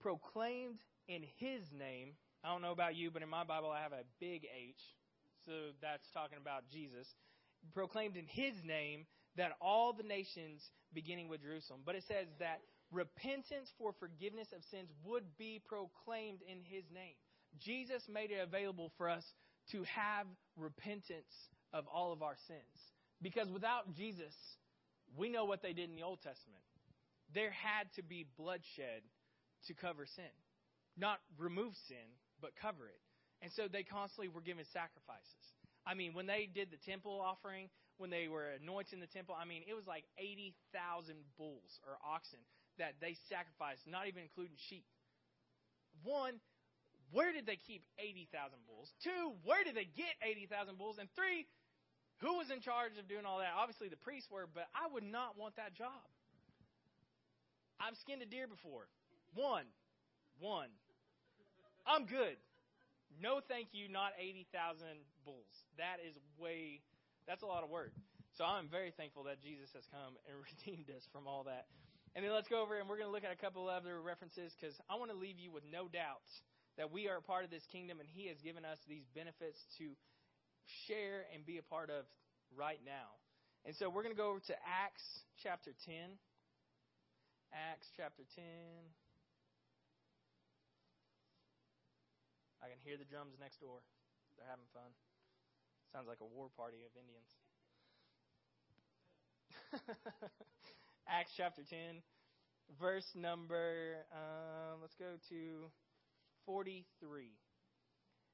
proclaimed 0.00 0.78
in 1.08 1.22
his 1.38 1.62
name 1.72 2.14
I 2.46 2.52
don't 2.52 2.62
know 2.62 2.70
about 2.70 2.94
you, 2.94 3.10
but 3.10 3.22
in 3.22 3.28
my 3.28 3.42
Bible 3.42 3.72
I 3.72 3.82
have 3.82 3.92
a 3.92 4.06
big 4.20 4.44
H. 4.44 4.78
So 5.46 5.74
that's 5.82 6.06
talking 6.14 6.38
about 6.40 6.62
Jesus. 6.70 7.08
Proclaimed 7.74 8.16
in 8.16 8.26
his 8.28 8.54
name 8.64 9.06
that 9.36 9.52
all 9.60 9.92
the 9.92 10.04
nations, 10.04 10.62
beginning 10.94 11.28
with 11.28 11.42
Jerusalem. 11.42 11.80
But 11.84 11.96
it 11.96 12.04
says 12.06 12.28
that 12.38 12.60
repentance 12.92 13.72
for 13.78 13.92
forgiveness 13.98 14.46
of 14.54 14.62
sins 14.70 14.90
would 15.04 15.24
be 15.36 15.60
proclaimed 15.66 16.38
in 16.46 16.58
his 16.62 16.84
name. 16.94 17.18
Jesus 17.58 18.02
made 18.08 18.30
it 18.30 18.38
available 18.40 18.92
for 18.96 19.10
us 19.10 19.24
to 19.72 19.82
have 19.82 20.26
repentance 20.56 21.50
of 21.72 21.84
all 21.92 22.12
of 22.12 22.22
our 22.22 22.36
sins. 22.46 22.78
Because 23.20 23.50
without 23.50 23.92
Jesus, 23.96 24.34
we 25.16 25.30
know 25.30 25.46
what 25.46 25.62
they 25.62 25.72
did 25.72 25.90
in 25.90 25.96
the 25.96 26.04
Old 26.04 26.22
Testament. 26.22 26.62
There 27.34 27.50
had 27.50 27.92
to 27.96 28.04
be 28.04 28.24
bloodshed 28.38 29.02
to 29.68 29.74
cover 29.74 30.06
sin. 30.06 30.34
Not 30.96 31.20
remove 31.38 31.74
sin, 31.88 32.08
but 32.40 32.56
cover 32.56 32.86
it. 32.88 33.00
And 33.42 33.52
so 33.52 33.68
they 33.68 33.82
constantly 33.82 34.28
were 34.28 34.40
giving 34.40 34.64
sacrifices. 34.72 35.44
I 35.86 35.94
mean, 35.94 36.14
when 36.14 36.26
they 36.26 36.48
did 36.48 36.70
the 36.72 36.80
temple 36.82 37.20
offering, 37.20 37.68
when 37.98 38.10
they 38.10 38.28
were 38.28 38.56
anointing 38.60 39.00
the 39.00 39.06
temple, 39.06 39.36
I 39.38 39.44
mean, 39.44 39.62
it 39.68 39.74
was 39.74 39.86
like 39.86 40.04
80,000 40.18 41.14
bulls 41.38 41.80
or 41.86 41.96
oxen 42.02 42.40
that 42.78 42.96
they 43.00 43.16
sacrificed, 43.28 43.86
not 43.86 44.08
even 44.08 44.22
including 44.22 44.56
sheep. 44.68 44.84
One, 46.02 46.40
where 47.12 47.32
did 47.32 47.46
they 47.46 47.56
keep 47.56 47.84
80,000 47.98 48.58
bulls? 48.66 48.92
Two, 49.00 49.36
where 49.44 49.64
did 49.64 49.76
they 49.76 49.88
get 49.96 50.12
80,000 50.20 50.76
bulls? 50.76 50.96
And 50.98 51.08
three, 51.14 51.46
who 52.20 52.36
was 52.36 52.50
in 52.50 52.60
charge 52.60 52.98
of 52.98 53.08
doing 53.08 53.24
all 53.24 53.38
that? 53.38 53.52
Obviously, 53.56 53.88
the 53.88 54.00
priests 54.00 54.28
were, 54.30 54.48
but 54.48 54.66
I 54.74 54.92
would 54.92 55.04
not 55.04 55.38
want 55.38 55.56
that 55.56 55.72
job. 55.76 56.04
I've 57.80 57.96
skinned 58.00 58.22
a 58.22 58.28
deer 58.28 58.48
before. 58.48 58.88
One. 59.36 59.68
One. 60.40 60.72
I'm 61.86 62.08
good. 62.08 62.40
No, 63.20 63.40
thank 63.44 63.68
you, 63.72 63.88
not 63.88 64.16
80,000 64.16 64.80
bulls. 65.24 65.52
That 65.76 66.00
is 66.00 66.16
way, 66.40 66.80
that's 67.28 67.44
a 67.44 67.46
lot 67.46 67.62
of 67.62 67.68
work. 67.68 67.92
So 68.36 68.44
I'm 68.44 68.68
very 68.68 68.92
thankful 68.96 69.24
that 69.28 69.40
Jesus 69.40 69.68
has 69.76 69.84
come 69.92 70.16
and 70.24 70.34
redeemed 70.48 70.88
us 70.88 71.04
from 71.12 71.28
all 71.28 71.44
that. 71.44 71.68
And 72.16 72.24
then 72.24 72.32
let's 72.32 72.48
go 72.48 72.64
over 72.64 72.80
and 72.80 72.88
we're 72.88 72.96
going 72.96 73.08
to 73.08 73.12
look 73.12 73.28
at 73.28 73.32
a 73.32 73.36
couple 73.36 73.68
of 73.68 73.76
other 73.76 74.00
references 74.00 74.56
because 74.56 74.72
I 74.88 74.96
want 74.96 75.12
to 75.12 75.16
leave 75.16 75.38
you 75.38 75.52
with 75.52 75.64
no 75.68 75.84
doubt 75.88 76.24
that 76.80 76.88
we 76.88 77.08
are 77.08 77.20
a 77.20 77.24
part 77.24 77.44
of 77.44 77.52
this 77.52 77.64
kingdom 77.68 78.00
and 78.00 78.08
He 78.08 78.28
has 78.28 78.40
given 78.40 78.64
us 78.64 78.80
these 78.88 79.04
benefits 79.12 79.60
to 79.76 79.92
share 80.88 81.28
and 81.32 81.44
be 81.44 81.60
a 81.60 81.66
part 81.68 81.92
of 81.92 82.08
right 82.56 82.80
now. 82.84 83.20
And 83.68 83.76
so 83.76 83.92
we're 83.92 84.02
going 84.02 84.16
to 84.16 84.20
go 84.20 84.32
over 84.32 84.40
to 84.48 84.56
Acts 84.64 85.04
chapter 85.44 85.76
10. 85.84 86.16
Acts 87.52 87.88
chapter 87.96 88.24
10. 88.36 88.44
I 92.66 92.68
can 92.68 92.82
hear 92.82 92.98
the 92.98 93.06
drums 93.06 93.38
next 93.38 93.62
door. 93.62 93.78
They're 94.34 94.50
having 94.50 94.66
fun. 94.74 94.90
Sounds 95.94 96.10
like 96.10 96.18
a 96.18 96.26
war 96.26 96.50
party 96.50 96.82
of 96.82 96.90
Indians. 96.98 97.30
Acts 101.08 101.30
chapter 101.36 101.62
10, 101.62 102.02
verse 102.82 103.06
number, 103.14 104.02
uh, 104.10 104.82
let's 104.82 104.98
go 104.98 105.14
to 105.30 105.70
43. 106.42 106.82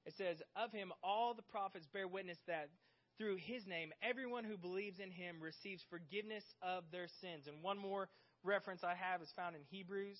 It 0.08 0.14
says, 0.16 0.40
Of 0.56 0.72
him 0.72 0.96
all 1.04 1.34
the 1.36 1.44
prophets 1.52 1.84
bear 1.92 2.08
witness 2.08 2.38
that 2.48 2.70
through 3.18 3.36
his 3.36 3.66
name 3.66 3.92
everyone 4.00 4.44
who 4.44 4.56
believes 4.56 4.98
in 4.98 5.10
him 5.10 5.44
receives 5.44 5.84
forgiveness 5.92 6.44
of 6.62 6.84
their 6.90 7.08
sins. 7.20 7.52
And 7.52 7.60
one 7.60 7.76
more 7.76 8.08
reference 8.44 8.80
I 8.80 8.96
have 8.96 9.20
is 9.20 9.28
found 9.36 9.56
in 9.56 9.62
Hebrews. 9.68 10.16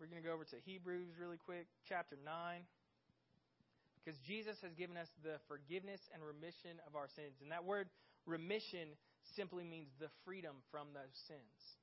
We're 0.00 0.10
going 0.10 0.20
to 0.20 0.26
go 0.26 0.34
over 0.34 0.42
to 0.42 0.56
Hebrews 0.66 1.14
really 1.20 1.38
quick, 1.38 1.70
chapter 1.86 2.18
9. 2.18 2.66
Because 4.02 4.18
Jesus 4.26 4.58
has 4.66 4.74
given 4.74 4.96
us 4.98 5.06
the 5.22 5.38
forgiveness 5.46 6.00
and 6.10 6.22
remission 6.26 6.82
of 6.90 6.98
our 6.98 7.06
sins. 7.06 7.38
And 7.38 7.54
that 7.54 7.62
word 7.62 7.86
remission 8.26 8.98
simply 9.22 9.62
means 9.62 9.94
the 10.02 10.10
freedom 10.26 10.58
from 10.70 10.90
those 10.90 11.14
sins. 11.30 11.78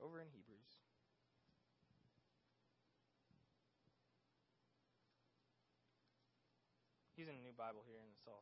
Over 0.00 0.20
in 0.20 0.32
Hebrews. 0.32 0.72
Using 7.20 7.36
a 7.36 7.44
new 7.44 7.52
Bible 7.52 7.84
here, 7.84 8.00
and 8.00 8.08
it's 8.16 8.24
all 8.24 8.40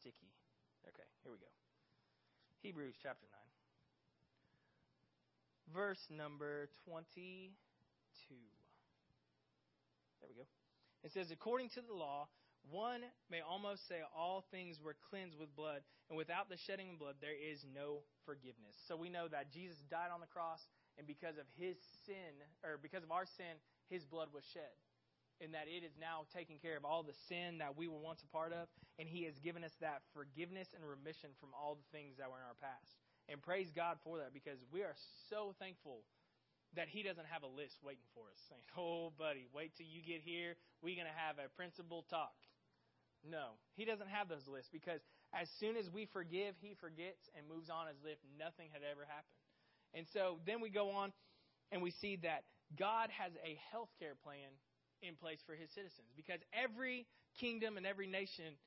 sticky. 0.00 0.34
Okay, 0.90 1.06
here 1.22 1.30
we 1.30 1.38
go. 1.38 1.46
Hebrews 2.66 2.98
chapter 3.00 3.30
9, 5.70 5.72
verse 5.72 6.02
number 6.10 6.66
22. 6.90 7.54
There 10.24 10.32
we 10.32 10.40
go. 10.40 10.48
It 11.04 11.12
says, 11.12 11.28
according 11.28 11.68
to 11.76 11.84
the 11.84 11.92
law, 11.92 12.32
one 12.72 13.04
may 13.28 13.44
almost 13.44 13.84
say 13.84 14.00
all 14.16 14.40
things 14.48 14.80
were 14.80 14.96
cleansed 15.12 15.36
with 15.36 15.52
blood, 15.52 15.84
and 16.08 16.16
without 16.16 16.48
the 16.48 16.56
shedding 16.56 16.88
of 16.88 16.98
blood, 16.98 17.20
there 17.20 17.36
is 17.36 17.60
no 17.68 18.00
forgiveness. 18.24 18.72
So 18.88 18.96
we 18.96 19.12
know 19.12 19.28
that 19.28 19.52
Jesus 19.52 19.76
died 19.92 20.08
on 20.08 20.24
the 20.24 20.32
cross, 20.32 20.64
and 20.96 21.04
because 21.04 21.36
of 21.36 21.44
his 21.60 21.76
sin, 22.08 22.40
or 22.64 22.80
because 22.80 23.04
of 23.04 23.12
our 23.12 23.28
sin, 23.36 23.60
his 23.92 24.08
blood 24.08 24.32
was 24.32 24.48
shed. 24.56 24.72
And 25.44 25.52
that 25.52 25.68
it 25.68 25.84
is 25.84 25.92
now 26.00 26.24
taking 26.32 26.56
care 26.56 26.80
of 26.80 26.88
all 26.88 27.04
the 27.04 27.18
sin 27.28 27.60
that 27.60 27.76
we 27.76 27.84
were 27.84 28.00
once 28.00 28.24
a 28.24 28.30
part 28.32 28.56
of, 28.56 28.64
and 28.96 29.04
he 29.04 29.28
has 29.28 29.36
given 29.44 29.60
us 29.60 29.76
that 29.84 30.00
forgiveness 30.16 30.72
and 30.72 30.80
remission 30.80 31.36
from 31.36 31.52
all 31.52 31.76
the 31.76 31.90
things 31.92 32.16
that 32.16 32.32
were 32.32 32.40
in 32.40 32.48
our 32.48 32.56
past. 32.64 32.96
And 33.28 33.44
praise 33.44 33.68
God 33.76 34.00
for 34.00 34.24
that 34.24 34.32
because 34.32 34.64
we 34.72 34.80
are 34.80 34.96
so 35.28 35.52
thankful 35.60 36.00
that 36.76 36.88
he 36.88 37.02
doesn't 37.02 37.26
have 37.30 37.42
a 37.42 37.50
list 37.50 37.78
waiting 37.82 38.06
for 38.14 38.26
us 38.30 38.40
saying, 38.48 38.64
Oh, 38.76 39.12
buddy, 39.16 39.46
wait 39.54 39.72
till 39.76 39.86
you 39.86 40.02
get 40.02 40.22
here. 40.22 40.56
We're 40.82 40.96
going 40.96 41.10
to 41.10 41.20
have 41.20 41.38
a 41.38 41.48
principal 41.54 42.04
talk. 42.10 42.34
No, 43.24 43.56
he 43.74 43.84
doesn't 43.84 44.08
have 44.12 44.28
those 44.28 44.44
lists 44.46 44.68
because 44.68 45.00
as 45.32 45.48
soon 45.58 45.76
as 45.76 45.88
we 45.88 46.04
forgive, 46.12 46.54
he 46.60 46.76
forgets 46.76 47.24
and 47.32 47.48
moves 47.48 47.72
on 47.72 47.88
as 47.88 47.96
if 48.04 48.20
nothing 48.36 48.68
had 48.70 48.84
ever 48.84 49.08
happened. 49.08 49.40
And 49.96 50.04
so 50.12 50.38
then 50.44 50.60
we 50.60 50.68
go 50.68 50.90
on 50.90 51.12
and 51.72 51.80
we 51.80 51.90
see 51.90 52.20
that 52.20 52.44
God 52.76 53.08
has 53.10 53.32
a 53.40 53.56
health 53.72 53.88
care 53.98 54.14
plan 54.20 54.52
in 55.00 55.16
place 55.16 55.40
for 55.46 55.54
his 55.54 55.70
citizens 55.72 56.12
because 56.16 56.40
every 56.52 57.06
kingdom 57.40 57.76
and 57.76 57.86
every 57.86 58.06
nation 58.06 58.58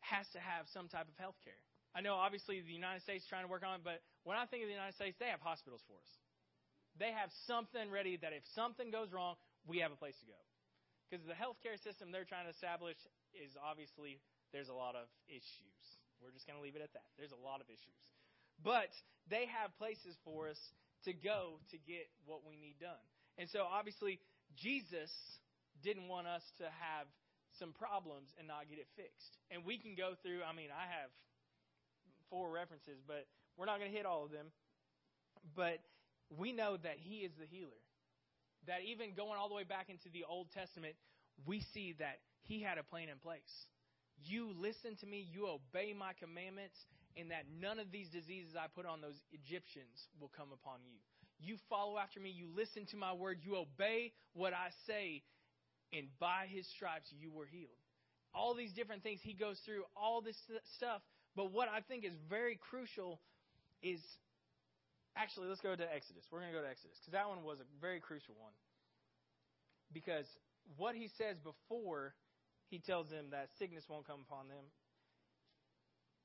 has 0.00 0.28
to 0.32 0.40
have 0.40 0.68
some 0.72 0.88
type 0.88 1.08
of 1.08 1.16
health 1.18 1.36
care. 1.44 1.58
I 1.94 2.00
know 2.00 2.14
obviously 2.14 2.60
the 2.60 2.72
United 2.72 3.02
States 3.02 3.24
is 3.24 3.28
trying 3.28 3.44
to 3.44 3.50
work 3.50 3.64
on 3.64 3.80
it, 3.80 3.84
but 3.84 4.04
when 4.24 4.36
I 4.36 4.46
think 4.46 4.62
of 4.62 4.68
the 4.68 4.76
United 4.76 4.94
States, 4.94 5.16
they 5.18 5.32
have 5.32 5.40
hospitals 5.40 5.80
for 5.88 5.96
us. 5.96 6.10
They 6.98 7.14
have 7.14 7.30
something 7.46 7.90
ready 7.90 8.18
that 8.20 8.34
if 8.34 8.42
something 8.54 8.90
goes 8.90 9.14
wrong, 9.14 9.38
we 9.66 9.78
have 9.80 9.94
a 9.94 9.98
place 9.98 10.18
to 10.20 10.26
go. 10.26 10.38
Because 11.06 11.24
the 11.24 11.38
healthcare 11.38 11.78
system 11.80 12.12
they're 12.12 12.28
trying 12.28 12.44
to 12.44 12.52
establish 12.52 12.98
is 13.32 13.54
obviously 13.56 14.20
there's 14.52 14.68
a 14.68 14.76
lot 14.76 14.98
of 14.98 15.08
issues. 15.30 15.82
We're 16.20 16.34
just 16.34 16.44
going 16.44 16.58
to 16.58 16.64
leave 16.64 16.76
it 16.76 16.82
at 16.82 16.92
that. 16.92 17.06
There's 17.16 17.32
a 17.32 17.38
lot 17.38 17.62
of 17.62 17.70
issues. 17.70 18.02
But 18.60 18.90
they 19.30 19.46
have 19.46 19.70
places 19.78 20.18
for 20.26 20.50
us 20.50 20.58
to 21.06 21.14
go 21.14 21.62
to 21.70 21.76
get 21.78 22.10
what 22.26 22.42
we 22.42 22.58
need 22.58 22.76
done. 22.82 23.00
And 23.38 23.46
so 23.48 23.62
obviously 23.62 24.18
Jesus 24.58 25.14
didn't 25.82 26.10
want 26.10 26.26
us 26.26 26.42
to 26.58 26.66
have 26.66 27.06
some 27.58 27.72
problems 27.72 28.34
and 28.38 28.50
not 28.50 28.66
get 28.68 28.82
it 28.82 28.90
fixed. 28.98 29.38
And 29.50 29.62
we 29.64 29.78
can 29.78 29.94
go 29.94 30.18
through, 30.22 30.42
I 30.42 30.52
mean, 30.52 30.74
I 30.74 30.90
have 30.90 31.10
four 32.30 32.50
references, 32.50 32.98
but 33.06 33.26
we're 33.56 33.66
not 33.66 33.78
going 33.78 33.90
to 33.90 33.96
hit 33.96 34.06
all 34.06 34.26
of 34.26 34.34
them. 34.34 34.50
But 35.54 35.78
we 36.36 36.52
know 36.52 36.76
that 36.76 36.96
He 36.98 37.18
is 37.18 37.32
the 37.38 37.46
healer. 37.46 37.82
That 38.66 38.82
even 38.84 39.14
going 39.14 39.38
all 39.38 39.48
the 39.48 39.54
way 39.54 39.64
back 39.64 39.88
into 39.88 40.08
the 40.12 40.24
Old 40.28 40.48
Testament, 40.52 40.94
we 41.46 41.62
see 41.72 41.94
that 41.98 42.18
He 42.42 42.62
had 42.62 42.78
a 42.78 42.82
plan 42.82 43.08
in 43.08 43.18
place. 43.18 43.66
You 44.24 44.52
listen 44.58 44.96
to 45.00 45.06
me, 45.06 45.26
you 45.30 45.46
obey 45.46 45.94
my 45.94 46.12
commandments, 46.18 46.76
and 47.16 47.30
that 47.30 47.44
none 47.60 47.78
of 47.78 47.90
these 47.90 48.08
diseases 48.08 48.54
I 48.56 48.66
put 48.74 48.86
on 48.86 49.00
those 49.00 49.18
Egyptians 49.32 50.08
will 50.20 50.30
come 50.36 50.48
upon 50.52 50.80
you. 50.84 50.98
You 51.40 51.56
follow 51.70 51.98
after 51.98 52.18
me, 52.18 52.30
you 52.30 52.48
listen 52.54 52.86
to 52.86 52.96
my 52.96 53.12
word, 53.12 53.38
you 53.42 53.56
obey 53.56 54.12
what 54.34 54.52
I 54.52 54.70
say, 54.86 55.22
and 55.92 56.08
by 56.18 56.46
his 56.50 56.66
stripes 56.74 57.12
you 57.16 57.30
were 57.30 57.46
healed. 57.46 57.78
All 58.34 58.54
these 58.54 58.72
different 58.72 59.02
things 59.02 59.20
he 59.22 59.34
goes 59.34 59.58
through, 59.64 59.84
all 59.96 60.20
this 60.20 60.36
stuff. 60.76 61.00
But 61.36 61.52
what 61.52 61.68
I 61.68 61.80
think 61.80 62.04
is 62.04 62.12
very 62.28 62.58
crucial 62.70 63.20
is 63.82 64.00
Actually, 65.18 65.48
let's 65.48 65.60
go 65.60 65.74
to 65.74 65.82
Exodus. 65.82 66.22
We're 66.30 66.38
going 66.38 66.52
to 66.52 66.58
go 66.58 66.62
to 66.62 66.70
Exodus 66.70 66.96
because 67.02 67.12
that 67.12 67.26
one 67.26 67.42
was 67.42 67.58
a 67.58 67.66
very 67.82 67.98
crucial 67.98 68.38
one. 68.38 68.54
Because 69.92 70.26
what 70.76 70.94
he 70.94 71.10
says 71.18 71.36
before 71.42 72.14
he 72.70 72.78
tells 72.78 73.10
them 73.10 73.34
that 73.34 73.48
sickness 73.58 73.82
won't 73.88 74.06
come 74.06 74.22
upon 74.22 74.46
them 74.46 74.62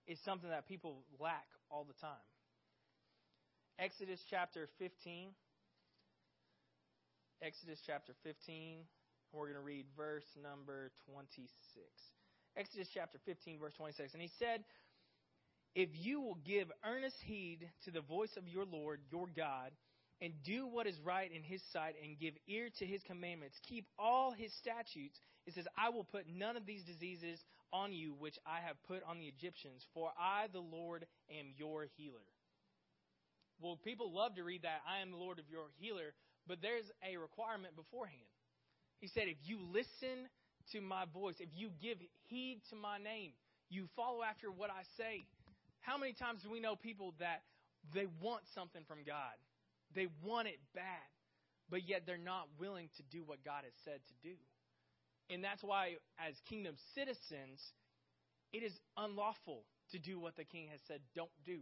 is 0.06 0.20
something 0.24 0.50
that 0.50 0.68
people 0.68 1.02
lack 1.20 1.48
all 1.72 1.86
the 1.86 1.98
time. 1.98 2.22
Exodus 3.80 4.22
chapter 4.30 4.70
15. 4.78 5.30
Exodus 7.42 7.80
chapter 7.86 8.14
15. 8.24 8.86
We're 9.34 9.50
going 9.50 9.58
to 9.58 9.66
read 9.66 9.86
verse 9.98 10.28
number 10.38 10.92
26. 11.10 11.50
Exodus 12.56 12.88
chapter 12.94 13.18
15, 13.26 13.58
verse 13.58 13.74
26. 13.74 14.14
And 14.14 14.22
he 14.22 14.30
said, 14.38 14.64
if 15.76 15.90
you 15.94 16.22
will 16.22 16.38
give 16.46 16.72
earnest 16.86 17.16
heed 17.24 17.70
to 17.86 17.92
the 17.92 18.02
voice 18.02 18.32
of 18.38 18.48
your 18.48 18.66
Lord, 18.66 19.00
your 19.12 19.28
God, 19.36 19.72
and 20.22 20.34
do 20.46 20.68
what 20.68 20.88
is 20.88 21.00
right 21.04 21.30
in 21.32 21.44
his 21.44 21.62
sight 21.74 21.96
and 22.02 22.20
give 22.20 22.34
ear 22.48 22.70
to 22.80 22.86
his 22.86 23.02
commandments, 23.04 23.58
keep 23.68 23.86
all 23.98 24.32
his 24.32 24.54
statutes, 24.54 25.20
it 25.46 25.56
says, 25.56 25.66
I 25.78 25.90
will 25.90 26.06
put 26.06 26.26
none 26.30 26.56
of 26.56 26.66
these 26.66 26.84
diseases 26.84 27.40
on 27.74 27.92
you 27.92 28.14
which 28.18 28.38
I 28.46 28.66
have 28.66 28.78
put 28.88 29.02
on 29.08 29.18
the 29.18 29.26
Egyptians, 29.26 29.84
for 29.94 30.12
I, 30.18 30.46
the 30.54 30.62
Lord, 30.62 31.06
am 31.30 31.48
your 31.58 31.88
healer. 31.98 32.24
Well, 33.60 33.80
people 33.84 34.14
love 34.14 34.36
to 34.36 34.44
read 34.44 34.62
that, 34.64 34.82
I 34.88 35.02
am 35.02 35.12
the 35.12 35.18
Lord 35.18 35.40
of 35.40 35.46
your 35.50 35.66
healer, 35.80 36.14
but 36.48 36.62
there's 36.62 36.86
a 37.02 37.18
requirement 37.18 37.76
beforehand. 37.76 38.22
He 39.02 39.08
said, 39.08 39.24
if 39.28 39.38
you 39.44 39.60
listen 39.74 40.30
to 40.72 40.82
my 40.82 41.06
voice, 41.12 41.36
if 41.40 41.50
you 41.54 41.70
give 41.82 41.98
heed 42.28 42.62
to 42.70 42.76
my 42.76 42.98
name, 42.98 43.32
you 43.70 43.88
follow 43.96 44.24
after 44.24 44.52
what 44.52 44.70
I 44.70 44.84
say, 44.98 45.26
how 45.84 45.98
many 45.98 46.14
times 46.14 46.42
do 46.44 46.50
we 46.50 46.60
know 46.60 46.76
people 46.76 47.14
that 47.20 47.44
they 47.94 48.08
want 48.22 48.44
something 48.56 48.82
from 48.88 49.04
God? 49.06 49.36
They 49.94 50.08
want 50.24 50.48
it 50.48 50.60
bad, 50.74 51.08
but 51.70 51.88
yet 51.88 52.04
they're 52.08 52.18
not 52.18 52.48
willing 52.60 52.90
to 52.98 53.04
do 53.12 53.24
what 53.24 53.44
God 53.44 53.64
has 53.64 53.74
said 53.84 54.00
to 54.08 54.16
do. 54.28 54.36
And 55.30 55.44
that's 55.44 55.62
why, 55.64 56.00
as 56.18 56.36
kingdom 56.50 56.76
citizens, 56.96 57.60
it 58.52 58.64
is 58.64 58.74
unlawful 58.98 59.64
to 59.92 60.00
do 60.00 60.20
what 60.20 60.36
the 60.36 60.44
king 60.44 60.68
has 60.72 60.80
said 60.88 61.00
don't 61.16 61.32
do. 61.46 61.60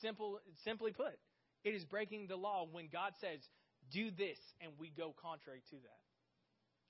Simple, 0.00 0.38
simply 0.64 0.92
put, 0.92 1.16
it 1.64 1.74
is 1.74 1.84
breaking 1.84 2.26
the 2.28 2.36
law 2.36 2.66
when 2.70 2.88
God 2.92 3.12
says, 3.20 3.40
do 3.90 4.10
this, 4.10 4.38
and 4.60 4.72
we 4.78 4.92
go 4.96 5.14
contrary 5.22 5.62
to 5.70 5.76
that. 5.76 6.02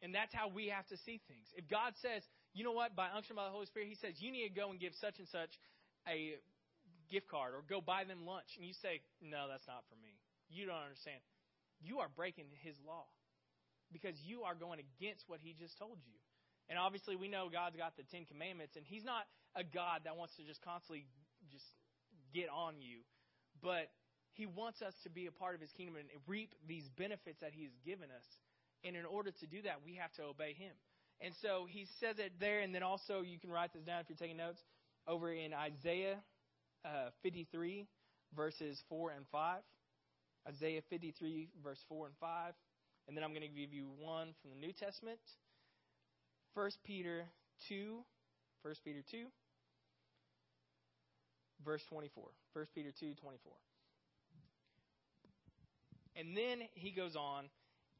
And 0.03 0.14
that's 0.14 0.34
how 0.34 0.49
we 0.49 0.68
have 0.68 0.87
to 0.89 0.97
see 1.07 1.20
things. 1.28 1.47
If 1.55 1.68
God 1.70 1.95
says, 2.03 2.22
you 2.53 2.64
know 2.64 2.72
what, 2.72 2.97
by 2.97 3.09
unction 3.14 3.37
by 3.37 3.45
the 3.45 3.51
Holy 3.51 3.66
Spirit, 3.66 3.89
He 3.89 3.97
says, 3.97 4.14
you 4.18 4.32
need 4.32 4.49
to 4.49 4.55
go 4.55 4.70
and 4.70 4.80
give 4.80 4.93
such 5.01 5.18
and 5.18 5.28
such 5.28 5.51
a 6.09 6.38
gift 7.11 7.28
card 7.28 7.54
or 7.54 7.62
go 7.68 7.80
buy 7.80 8.04
them 8.04 8.26
lunch, 8.26 8.57
and 8.57 8.66
you 8.66 8.74
say, 8.82 9.02
No, 9.22 9.46
that's 9.50 9.66
not 9.66 9.84
for 9.90 9.98
me. 9.98 10.14
You 10.48 10.66
don't 10.66 10.82
understand. 10.82 11.20
You 11.82 12.00
are 12.00 12.09
breaking 12.09 12.46
his 12.62 12.74
law 12.86 13.04
because 13.92 14.16
you 14.24 14.42
are 14.42 14.54
going 14.54 14.80
against 14.80 15.26
what 15.26 15.40
he 15.42 15.54
just 15.54 15.78
told 15.78 15.98
you. 16.07 16.18
And 16.68 16.78
obviously, 16.78 17.14
we 17.14 17.28
know 17.28 17.46
God's 17.46 17.76
got 17.76 17.94
the 17.94 18.02
Ten 18.11 18.26
Commandments, 18.26 18.74
and 18.74 18.82
he's 18.82 19.04
not 19.04 19.26
a 19.54 19.62
God 19.62 20.02
that 20.04 20.16
wants 20.16 20.34
to 20.36 20.42
just 20.42 20.62
constantly 20.62 21.07
just 21.52 21.66
get 22.34 22.50
on 22.50 22.82
you, 22.82 23.07
but 23.62 23.86
he 24.34 24.46
wants 24.46 24.82
us 24.82 24.92
to 25.04 25.11
be 25.11 25.26
a 25.26 25.32
part 25.32 25.54
of 25.54 25.61
his 25.61 25.70
kingdom 25.72 25.96
and 25.96 26.11
reap 26.26 26.50
these 26.66 26.84
benefits 26.98 27.38
that 27.40 27.54
he's 27.54 27.70
given 27.86 28.11
us. 28.11 28.26
And 28.82 28.96
in 28.96 29.07
order 29.07 29.30
to 29.30 29.46
do 29.46 29.62
that, 29.62 29.80
we 29.86 29.94
have 29.96 30.12
to 30.18 30.24
obey 30.24 30.52
him. 30.52 30.74
And 31.20 31.32
so 31.40 31.66
he 31.70 31.86
says 32.00 32.18
it 32.18 32.32
there, 32.40 32.61
and 32.61 32.74
then 32.74 32.82
also 32.82 33.22
you 33.22 33.38
can 33.38 33.50
write 33.50 33.72
this 33.72 33.82
down 33.82 34.00
if 34.02 34.11
you're 34.11 34.18
taking 34.18 34.36
notes 34.36 34.61
over 35.07 35.32
in 35.32 35.52
Isaiah 35.54 36.16
uh, 36.84 37.11
53, 37.22 37.86
verses 38.34 38.82
4 38.88 39.12
and 39.16 39.26
5. 39.30 39.61
Isaiah 40.48 40.82
53, 40.90 41.48
verse 41.62 41.80
4 41.88 42.07
and 42.07 42.14
5. 42.20 42.54
And 43.09 43.16
then 43.16 43.24
I'm 43.24 43.30
going 43.30 43.42
to 43.42 43.48
give 43.48 43.72
you 43.72 43.88
one 43.98 44.34
from 44.40 44.50
the 44.50 44.57
New 44.57 44.72
Testament. 44.72 45.18
1 46.54 46.70
Peter 46.84 47.24
2, 47.68 47.98
1 48.62 48.74
Peter 48.84 49.02
2, 49.11 49.26
verse 51.64 51.82
24. 51.88 52.24
1 52.54 52.66
Peter 52.74 52.90
2, 52.98 53.14
24. 53.14 53.52
And 56.16 56.36
then 56.36 56.66
he 56.74 56.92
goes 56.92 57.14
on, 57.14 57.44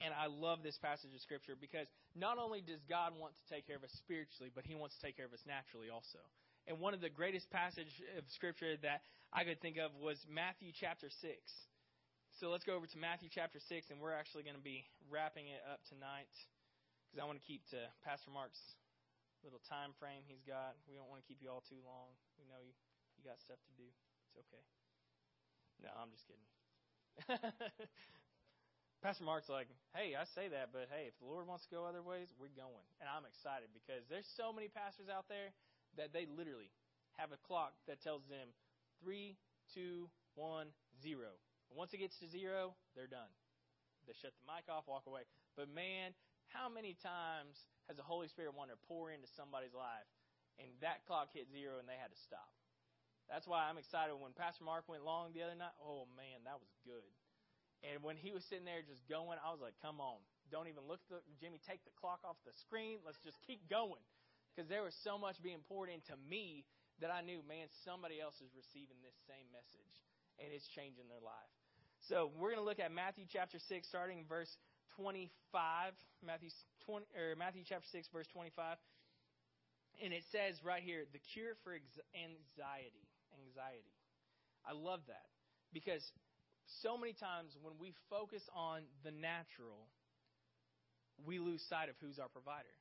and 0.01 0.15
I 0.15 0.27
love 0.27 0.65
this 0.65 0.79
passage 0.81 1.13
of 1.15 1.21
Scripture 1.21 1.53
because 1.61 1.87
not 2.17 2.39
only 2.39 2.63
does 2.65 2.81
God 2.89 3.13
want 3.21 3.35
to 3.37 3.55
take 3.55 3.67
care 3.67 3.77
of 3.77 3.85
us 3.85 3.93
spiritually, 3.93 4.51
but 4.55 4.65
he 4.65 4.75
wants 4.75 4.97
to 4.97 5.03
take 5.05 5.17
care 5.17 5.27
of 5.27 5.33
us 5.33 5.45
naturally 5.47 5.91
also. 5.93 6.19
And 6.67 6.83
one 6.83 6.95
of 6.95 7.01
the 7.01 7.11
greatest 7.11 7.51
passages 7.51 7.95
of 8.19 8.27
Scripture 8.35 8.75
that 8.83 9.07
I 9.33 9.47
could 9.47 9.63
think 9.63 9.79
of 9.79 9.95
was 10.03 10.19
Matthew 10.27 10.75
chapter 10.75 11.07
6. 11.07 11.23
So 12.43 12.51
let's 12.51 12.67
go 12.67 12.75
over 12.75 12.91
to 12.91 12.99
Matthew 12.99 13.31
chapter 13.31 13.63
6, 13.63 13.89
and 13.89 14.03
we're 14.03 14.13
actually 14.13 14.43
going 14.43 14.59
to 14.59 14.67
be 14.67 14.85
wrapping 15.09 15.47
it 15.47 15.63
up 15.71 15.81
tonight 15.89 16.29
because 17.07 17.23
I 17.23 17.25
want 17.25 17.39
to 17.39 17.47
keep 17.47 17.63
to 17.71 17.81
Pastor 18.03 18.35
Mark's 18.35 18.61
little 19.47 19.63
time 19.71 19.95
frame 20.03 20.27
he's 20.27 20.43
got. 20.43 20.75
We 20.91 20.99
don't 20.99 21.07
want 21.07 21.23
to 21.23 21.27
keep 21.31 21.39
you 21.39 21.49
all 21.49 21.63
too 21.63 21.79
long. 21.87 22.13
We 22.35 22.45
know 22.51 22.59
you, 22.59 22.75
you 23.15 23.23
got 23.23 23.39
stuff 23.39 23.63
to 23.63 23.73
do. 23.79 23.87
It's 24.35 24.37
okay. 24.43 24.65
No, 25.81 25.95
I'm 25.95 26.11
just 26.11 26.27
kidding. 26.27 26.51
Pastor 29.07 29.23
Mark's 29.23 29.47
like, 29.47 29.71
hey, 29.95 30.19
I 30.19 30.27
say 30.35 30.51
that, 30.51 30.75
but 30.75 30.91
hey, 30.91 31.07
if 31.09 31.17
the 31.23 31.29
Lord 31.31 31.47
wants 31.47 31.63
to 31.69 31.71
go 31.71 31.87
other 31.87 32.03
ways, 32.03 32.33
we're 32.37 32.53
going. 32.53 32.85
And 32.99 33.07
I'm 33.07 33.23
excited 33.23 33.71
because 33.71 34.03
there's 34.11 34.27
so 34.35 34.51
many 34.51 34.67
pastors 34.67 35.07
out 35.07 35.31
there 35.31 35.55
that 35.97 36.13
they 36.13 36.27
literally 36.27 36.71
have 37.17 37.33
a 37.33 37.41
clock 37.47 37.73
that 37.87 38.03
tells 38.03 38.23
them 38.29 38.49
three, 39.03 39.37
two, 39.73 40.09
one, 40.35 40.69
zero 41.03 41.37
once 41.75 41.91
it 41.95 41.99
gets 41.99 42.19
to 42.23 42.29
zero, 42.31 42.75
they're 42.95 43.11
done. 43.11 43.31
They 44.07 44.15
shut 44.15 44.35
the 44.39 44.47
mic 44.47 44.71
off, 44.71 44.87
walk 44.87 45.11
away. 45.11 45.27
But 45.59 45.67
man, 45.73 46.15
how 46.55 46.71
many 46.71 46.95
times 46.95 47.67
has 47.91 47.99
the 47.99 48.07
Holy 48.07 48.31
Spirit 48.31 48.55
wanted 48.55 48.79
to 48.79 48.87
pour 48.87 49.11
into 49.11 49.27
somebody's 49.27 49.75
life 49.75 50.07
and 50.63 50.71
that 50.81 51.03
clock 51.11 51.35
hit 51.35 51.51
zero 51.51 51.83
and 51.83 51.91
they 51.91 51.99
had 51.99 52.15
to 52.15 52.21
stop? 52.23 52.47
That's 53.27 53.51
why 53.51 53.67
I'm 53.67 53.79
excited 53.83 54.15
when 54.15 54.31
Pastor 54.39 54.63
Mark 54.63 54.87
went 54.87 55.03
long 55.03 55.35
the 55.35 55.43
other 55.43 55.59
night. 55.59 55.75
Oh 55.83 56.07
man, 56.15 56.47
that 56.47 56.63
was 56.63 56.71
good. 56.87 57.11
And 57.83 57.99
when 58.07 58.15
he 58.15 58.31
was 58.31 58.47
sitting 58.47 58.65
there 58.65 58.87
just 58.87 59.03
going, 59.11 59.43
I 59.43 59.51
was 59.51 59.59
like, 59.59 59.75
"Come 59.83 59.99
on, 59.99 60.23
don't 60.55 60.71
even 60.71 60.87
look 60.87 61.03
at 61.11 61.27
the 61.27 61.37
Jimmy. 61.43 61.59
Take 61.59 61.83
the 61.83 61.91
clock 61.99 62.23
off 62.23 62.39
the 62.47 62.55
screen. 62.55 63.03
Let's 63.03 63.19
just 63.27 63.43
keep 63.43 63.67
going." 63.67 64.01
Because 64.57 64.73
there 64.73 64.81
was 64.81 64.97
so 65.05 65.21
much 65.21 65.37
being 65.45 65.61
poured 65.69 65.93
into 65.93 66.17
me 66.25 66.65
that 67.05 67.13
I 67.13 67.21
knew, 67.21 67.45
man, 67.45 67.69
somebody 67.85 68.17
else 68.17 68.41
is 68.41 68.49
receiving 68.57 68.97
this 69.05 69.13
same 69.29 69.45
message 69.53 70.01
and 70.41 70.49
it's 70.49 70.65
changing 70.73 71.13
their 71.13 71.21
life. 71.21 71.53
So 72.09 72.33
we're 72.41 72.57
going 72.57 72.65
to 72.65 72.65
look 72.65 72.81
at 72.81 72.89
Matthew 72.89 73.29
chapter 73.29 73.61
6, 73.61 73.85
starting 73.85 74.25
in 74.25 74.25
verse 74.25 74.57
25. 74.97 75.93
Matthew, 76.25 76.49
20, 76.89 77.05
or 77.13 77.37
Matthew 77.37 77.69
chapter 77.69 77.89
6, 77.93 78.09
verse 78.09 78.27
25. 78.33 78.81
And 80.01 80.13
it 80.13 80.25
says 80.33 80.65
right 80.65 80.81
here, 80.81 81.05
the 81.13 81.21
cure 81.21 81.53
for 81.65 81.77
anxiety. 82.17 83.05
Anxiety. 83.37 83.93
I 84.65 84.73
love 84.73 85.01
that 85.09 85.29
because 85.73 86.01
so 86.81 86.97
many 86.97 87.13
times 87.13 87.57
when 87.61 87.75
we 87.79 87.93
focus 88.09 88.43
on 88.55 88.83
the 89.05 89.13
natural, 89.13 89.89
we 91.25 91.39
lose 91.39 91.63
sight 91.69 91.89
of 91.89 91.97
who's 92.01 92.19
our 92.19 92.29
provider. 92.29 92.73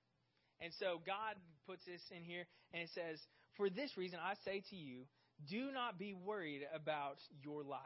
And 0.62 0.74
so 0.74 1.02
God 1.06 1.36
puts 1.68 1.86
this 1.86 2.02
in 2.16 2.24
here, 2.24 2.46
and 2.74 2.84
it 2.84 2.90
says, 2.90 3.20
For 3.58 3.70
this 3.70 3.98
reason 3.98 4.20
I 4.24 4.34
say 4.44 4.64
to 4.70 4.76
you, 4.76 5.04
do 5.50 5.72
not 5.72 6.00
be 6.00 6.14
worried 6.14 6.62
about 6.74 7.18
your 7.44 7.64
life. 7.64 7.82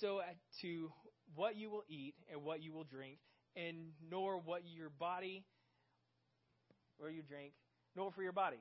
So, 0.00 0.20
to 0.62 0.90
what 1.34 1.56
you 1.56 1.70
will 1.70 1.84
eat 1.88 2.14
and 2.32 2.42
what 2.42 2.62
you 2.62 2.72
will 2.72 2.84
drink, 2.84 3.18
and 3.56 3.76
nor 4.10 4.38
what 4.38 4.62
your 4.64 4.88
body 4.88 5.44
or 6.98 7.10
you 7.10 7.22
drink, 7.22 7.52
nor 7.96 8.10
for 8.10 8.22
your 8.22 8.32
body. 8.32 8.58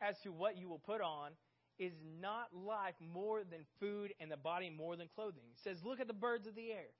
As 0.00 0.20
to 0.20 0.30
what 0.30 0.56
you 0.56 0.68
will 0.68 0.78
put 0.78 1.00
on, 1.00 1.30
is 1.78 1.92
not 2.20 2.48
life 2.54 2.94
more 3.12 3.40
than 3.42 3.60
food 3.80 4.12
and 4.20 4.30
the 4.30 4.36
body 4.36 4.70
more 4.70 4.96
than 4.96 5.08
clothing? 5.14 5.42
It 5.52 5.58
says, 5.64 5.78
Look 5.82 5.98
at 5.98 6.06
the 6.06 6.12
birds 6.12 6.46
of 6.46 6.54
the 6.54 6.70
air, 6.70 6.92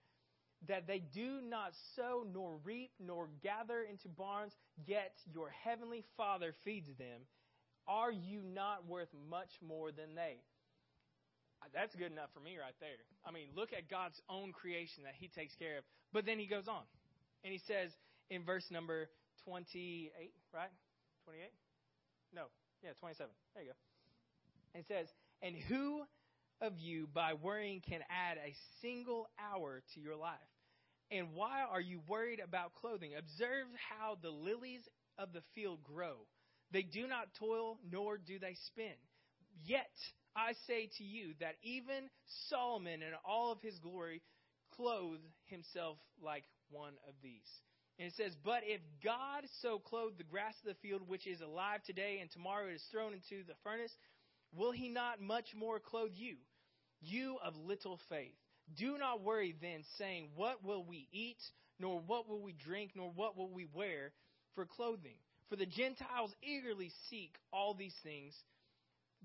that 0.68 0.86
they 0.86 0.98
do 0.98 1.40
not 1.42 1.72
sow, 1.96 2.24
nor 2.32 2.58
reap, 2.64 2.90
nor 2.98 3.28
gather 3.42 3.82
into 3.82 4.08
barns, 4.08 4.52
yet 4.86 5.12
your 5.32 5.50
heavenly 5.64 6.04
Father 6.16 6.54
feeds 6.64 6.88
them. 6.98 7.22
Are 7.88 8.12
you 8.12 8.40
not 8.42 8.86
worth 8.86 9.08
much 9.30 9.50
more 9.66 9.90
than 9.90 10.14
they? 10.14 10.36
Uh, 11.62 11.66
that's 11.74 11.94
good 11.94 12.12
enough 12.12 12.30
for 12.32 12.40
me 12.40 12.56
right 12.58 12.74
there. 12.80 13.00
I 13.24 13.32
mean, 13.32 13.48
look 13.54 13.72
at 13.72 13.88
God's 13.88 14.20
own 14.28 14.52
creation 14.52 15.04
that 15.04 15.14
He 15.18 15.28
takes 15.28 15.54
care 15.54 15.78
of. 15.78 15.84
But 16.12 16.26
then 16.26 16.38
He 16.38 16.46
goes 16.46 16.68
on, 16.68 16.82
and 17.44 17.52
He 17.52 17.60
says 17.66 17.90
in 18.28 18.44
verse 18.44 18.64
number 18.70 19.08
28, 19.44 20.12
right? 20.54 20.70
28? 21.24 21.50
No, 22.34 22.44
yeah, 22.82 22.90
27. 23.00 23.30
There 23.54 23.64
you 23.64 23.70
go. 23.70 23.76
And 24.74 24.84
it 24.84 24.88
says, 24.88 25.08
And 25.42 25.56
who 25.56 26.02
of 26.60 26.78
you, 26.78 27.08
by 27.12 27.34
worrying, 27.34 27.80
can 27.80 28.00
add 28.10 28.38
a 28.38 28.54
single 28.80 29.28
hour 29.38 29.82
to 29.94 30.00
your 30.00 30.16
life? 30.16 30.38
And 31.10 31.34
why 31.34 31.62
are 31.62 31.80
you 31.80 32.00
worried 32.08 32.40
about 32.40 32.74
clothing? 32.74 33.12
Observe 33.18 33.66
how 33.90 34.16
the 34.22 34.30
lilies 34.30 34.82
of 35.18 35.32
the 35.32 35.42
field 35.54 35.82
grow. 35.82 36.26
They 36.72 36.82
do 36.82 37.06
not 37.06 37.34
toil, 37.38 37.78
nor 37.90 38.16
do 38.16 38.38
they 38.38 38.54
spin. 38.66 38.94
Yet 39.64 39.90
I 40.36 40.52
say 40.66 40.88
to 40.98 41.04
you 41.04 41.34
that 41.40 41.56
even 41.62 42.08
Solomon 42.48 43.02
in 43.02 43.12
all 43.24 43.50
of 43.50 43.60
his 43.60 43.78
glory 43.80 44.22
clothed 44.76 45.26
himself 45.46 45.98
like 46.22 46.44
one 46.70 46.94
of 47.08 47.14
these. 47.22 47.48
And 47.98 48.06
it 48.06 48.14
says, 48.14 48.32
But 48.44 48.62
if 48.64 48.80
God 49.04 49.44
so 49.60 49.78
clothed 49.78 50.18
the 50.18 50.24
grass 50.24 50.54
of 50.64 50.68
the 50.68 50.88
field, 50.88 51.02
which 51.06 51.26
is 51.26 51.40
alive 51.40 51.82
today 51.84 52.18
and 52.20 52.30
tomorrow 52.30 52.68
it 52.68 52.74
is 52.74 52.84
thrown 52.90 53.12
into 53.12 53.44
the 53.46 53.54
furnace, 53.64 53.92
will 54.54 54.72
he 54.72 54.88
not 54.88 55.20
much 55.20 55.54
more 55.54 55.80
clothe 55.80 56.12
you, 56.14 56.36
you 57.00 57.36
of 57.44 57.56
little 57.56 57.98
faith? 58.08 58.34
Do 58.76 58.98
not 58.98 59.22
worry 59.22 59.54
then, 59.60 59.82
saying, 59.98 60.28
What 60.36 60.64
will 60.64 60.84
we 60.84 61.08
eat, 61.12 61.40
nor 61.78 62.00
what 62.00 62.28
will 62.28 62.40
we 62.40 62.52
drink, 62.52 62.92
nor 62.94 63.10
what 63.10 63.36
will 63.36 63.50
we 63.50 63.66
wear 63.74 64.12
for 64.54 64.64
clothing? 64.64 65.16
For 65.48 65.56
the 65.56 65.66
Gentiles 65.66 66.32
eagerly 66.42 66.92
seek 67.10 67.34
all 67.52 67.74
these 67.74 67.94
things, 68.04 68.34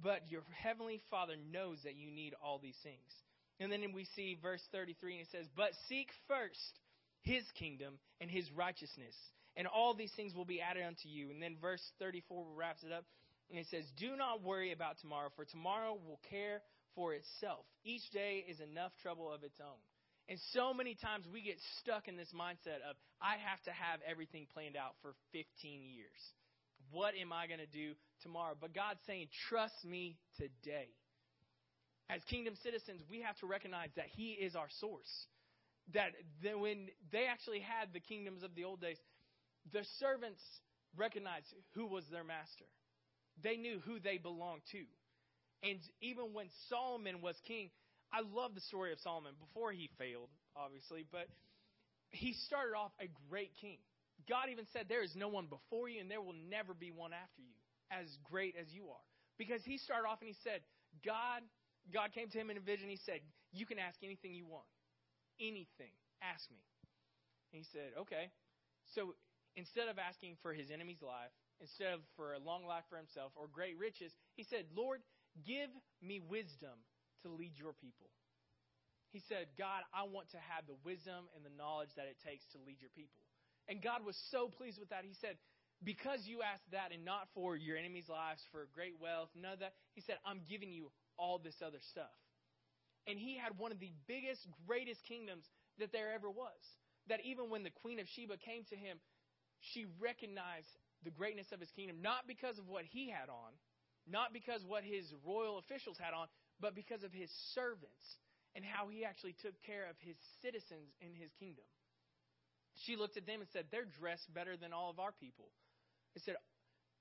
but 0.03 0.21
your 0.29 0.41
heavenly 0.57 1.01
Father 1.11 1.35
knows 1.51 1.77
that 1.83 1.95
you 1.95 2.09
need 2.09 2.33
all 2.43 2.59
these 2.59 2.77
things. 2.81 3.11
And 3.59 3.71
then 3.71 3.93
we 3.93 4.07
see 4.15 4.37
verse 4.41 4.61
33, 4.71 5.13
and 5.13 5.21
it 5.21 5.27
says, 5.31 5.45
But 5.55 5.71
seek 5.87 6.09
first 6.27 6.79
his 7.21 7.43
kingdom 7.57 7.99
and 8.19 8.29
his 8.29 8.51
righteousness, 8.51 9.15
and 9.55 9.67
all 9.67 9.93
these 9.93 10.11
things 10.15 10.33
will 10.33 10.45
be 10.45 10.61
added 10.61 10.83
unto 10.83 11.07
you. 11.07 11.29
And 11.29 11.41
then 11.41 11.57
verse 11.61 11.81
34 11.99 12.43
wraps 12.55 12.83
it 12.83 12.91
up, 12.91 13.05
and 13.49 13.59
it 13.59 13.67
says, 13.69 13.85
Do 13.97 14.15
not 14.17 14.41
worry 14.43 14.71
about 14.71 14.97
tomorrow, 14.99 15.29
for 15.35 15.45
tomorrow 15.45 15.97
will 16.07 16.19
care 16.29 16.61
for 16.95 17.13
itself. 17.13 17.65
Each 17.83 18.09
day 18.11 18.45
is 18.47 18.59
enough 18.59 18.91
trouble 19.01 19.31
of 19.31 19.43
its 19.43 19.59
own. 19.59 19.79
And 20.27 20.39
so 20.53 20.73
many 20.73 20.95
times 20.95 21.25
we 21.31 21.43
get 21.43 21.57
stuck 21.79 22.07
in 22.07 22.17
this 22.17 22.33
mindset 22.33 22.81
of, 22.89 22.95
I 23.21 23.35
have 23.45 23.61
to 23.65 23.71
have 23.71 23.99
everything 24.09 24.47
planned 24.53 24.75
out 24.75 24.95
for 25.01 25.13
15 25.33 25.45
years. 25.85 26.17
What 26.91 27.13
am 27.19 27.31
I 27.31 27.45
going 27.45 27.59
to 27.59 27.69
do 27.69 27.93
tomorrow? 28.23 28.55
But 28.59 28.73
God's 28.73 29.01
saying, 29.05 29.27
trust 29.49 29.85
me 29.85 30.17
today. 30.37 30.89
As 32.09 32.21
kingdom 32.29 32.55
citizens, 32.63 33.01
we 33.09 33.21
have 33.21 33.37
to 33.39 33.45
recognize 33.45 33.89
that 33.97 34.07
He 34.15 34.31
is 34.31 34.55
our 34.55 34.69
source. 34.79 35.09
That 35.93 36.13
when 36.41 36.89
they 37.11 37.25
actually 37.29 37.59
had 37.59 37.93
the 37.93 37.99
kingdoms 37.99 38.41
of 38.41 38.55
the 38.55 38.63
old 38.63 38.81
days, 38.81 38.97
the 39.73 39.85
servants 39.99 40.41
recognized 40.97 41.53
who 41.73 41.85
was 41.85 42.03
their 42.11 42.23
master. 42.23 42.65
They 43.43 43.57
knew 43.57 43.79
who 43.85 43.99
they 43.99 44.17
belonged 44.17 44.61
to. 44.71 44.85
And 45.63 45.79
even 46.01 46.33
when 46.33 46.47
Solomon 46.69 47.21
was 47.21 47.35
king, 47.47 47.69
I 48.13 48.21
love 48.21 48.55
the 48.55 48.61
story 48.61 48.91
of 48.91 48.99
Solomon 48.99 49.33
before 49.39 49.71
he 49.71 49.89
failed, 49.97 50.29
obviously, 50.55 51.05
but 51.11 51.27
he 52.11 52.33
started 52.47 52.75
off 52.75 52.91
a 52.99 53.09
great 53.29 53.51
king. 53.59 53.77
God 54.29 54.47
even 54.51 54.65
said, 54.71 54.85
There 54.87 55.03
is 55.03 55.15
no 55.15 55.27
one 55.27 55.47
before 55.47 55.89
you, 55.89 55.99
and 55.99 56.09
there 56.09 56.21
will 56.21 56.37
never 56.49 56.73
be 56.73 56.91
one 56.91 57.11
after 57.13 57.41
you, 57.41 57.55
as 57.91 58.07
great 58.23 58.55
as 58.59 58.67
you 58.71 58.87
are. 58.89 59.05
Because 59.37 59.61
he 59.65 59.77
started 59.77 60.07
off 60.07 60.19
and 60.21 60.29
he 60.29 60.37
said, 60.43 60.61
God, 61.03 61.43
God 61.91 62.13
came 62.15 62.29
to 62.29 62.37
him 62.37 62.49
in 62.49 62.57
a 62.57 62.63
vision. 62.63 62.87
He 62.89 62.99
said, 63.05 63.19
You 63.51 63.65
can 63.65 63.79
ask 63.79 63.99
anything 64.01 64.33
you 64.33 64.45
want. 64.45 64.65
Anything. 65.39 65.91
Ask 66.23 66.49
me. 66.49 66.63
And 67.51 67.59
he 67.61 67.67
said, 67.71 67.91
Okay. 67.99 68.31
So 68.95 69.13
instead 69.55 69.87
of 69.87 69.99
asking 69.99 70.37
for 70.41 70.53
his 70.53 70.71
enemy's 70.71 71.01
life, 71.01 71.35
instead 71.59 71.93
of 71.93 71.99
for 72.15 72.33
a 72.33 72.39
long 72.39 72.65
life 72.65 72.83
for 72.89 72.97
himself 72.97 73.31
or 73.35 73.47
great 73.51 73.77
riches, 73.77 74.11
he 74.35 74.43
said, 74.43 74.65
Lord, 74.75 75.01
give 75.43 75.69
me 76.01 76.19
wisdom 76.19 76.77
to 77.23 77.29
lead 77.29 77.57
your 77.57 77.73
people. 77.73 78.07
He 79.11 79.23
said, 79.31 79.47
God, 79.57 79.83
I 79.95 80.03
want 80.03 80.31
to 80.31 80.41
have 80.51 80.67
the 80.67 80.75
wisdom 80.83 81.31
and 81.35 81.43
the 81.43 81.53
knowledge 81.55 81.91
that 81.95 82.11
it 82.11 82.19
takes 82.23 82.43
to 82.51 82.59
lead 82.67 82.83
your 82.83 82.91
people. 82.91 83.23
And 83.67 83.81
God 83.81 84.05
was 84.05 84.19
so 84.29 84.51
pleased 84.51 84.79
with 84.79 84.89
that. 84.89 85.07
He 85.07 85.15
said, 85.15 85.39
Because 85.83 86.27
you 86.27 86.43
asked 86.43 86.67
that 86.71 86.91
and 86.91 87.07
not 87.07 87.31
for 87.33 87.55
your 87.55 87.77
enemies' 87.79 88.11
lives, 88.11 88.43
for 88.51 88.67
great 88.75 88.99
wealth, 88.99 89.31
none 89.33 89.53
of 89.53 89.59
that, 89.63 89.73
He 89.95 90.01
said, 90.01 90.19
I'm 90.27 90.43
giving 90.47 90.69
you 90.69 90.91
all 91.17 91.39
this 91.39 91.55
other 91.63 91.79
stuff. 91.91 92.11
And 93.07 93.17
He 93.17 93.39
had 93.39 93.57
one 93.57 93.71
of 93.71 93.79
the 93.79 93.93
biggest, 94.05 94.45
greatest 94.67 95.01
kingdoms 95.07 95.47
that 95.79 95.91
there 95.91 96.13
ever 96.13 96.29
was. 96.29 96.59
That 97.07 97.23
even 97.23 97.49
when 97.49 97.63
the 97.63 97.73
Queen 97.81 97.99
of 97.99 98.07
Sheba 98.09 98.37
came 98.37 98.65
to 98.69 98.75
him, 98.75 98.97
she 99.59 99.85
recognized 100.01 100.69
the 101.03 101.11
greatness 101.11 101.51
of 101.51 101.59
his 101.59 101.69
kingdom, 101.71 102.01
not 102.01 102.27
because 102.27 102.57
of 102.57 102.67
what 102.67 102.83
he 102.85 103.09
had 103.09 103.29
on, 103.29 103.53
not 104.09 104.33
because 104.33 104.61
what 104.65 104.83
his 104.83 105.05
royal 105.25 105.57
officials 105.57 105.97
had 105.97 106.13
on, 106.13 106.27
but 106.61 106.75
because 106.75 107.03
of 107.03 107.11
his 107.11 107.29
servants 107.53 108.05
and 108.55 108.63
how 108.63 108.87
he 108.87 109.03
actually 109.03 109.35
took 109.41 109.53
care 109.65 109.89
of 109.89 109.95
his 109.99 110.15
citizens 110.41 110.93
in 111.01 111.11
his 111.13 111.29
kingdom. 111.39 111.65
She 112.85 112.95
looked 112.95 113.17
at 113.17 113.25
them 113.25 113.41
and 113.41 113.49
said, 113.51 113.65
They're 113.71 113.87
dressed 113.99 114.31
better 114.33 114.57
than 114.57 114.73
all 114.73 114.89
of 114.89 114.99
our 114.99 115.11
people. 115.11 115.51
I 116.15 116.19
said, 116.23 116.35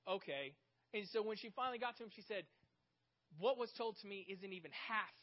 Okay. 0.09 0.55
And 0.93 1.07
so 1.13 1.23
when 1.23 1.37
she 1.37 1.51
finally 1.51 1.79
got 1.79 1.97
to 1.99 2.05
him, 2.05 2.11
she 2.15 2.23
said, 2.23 2.45
What 3.39 3.59
was 3.59 3.71
told 3.77 3.97
to 4.03 4.07
me 4.07 4.27
isn't 4.29 4.53
even 4.53 4.71
half 4.89 5.15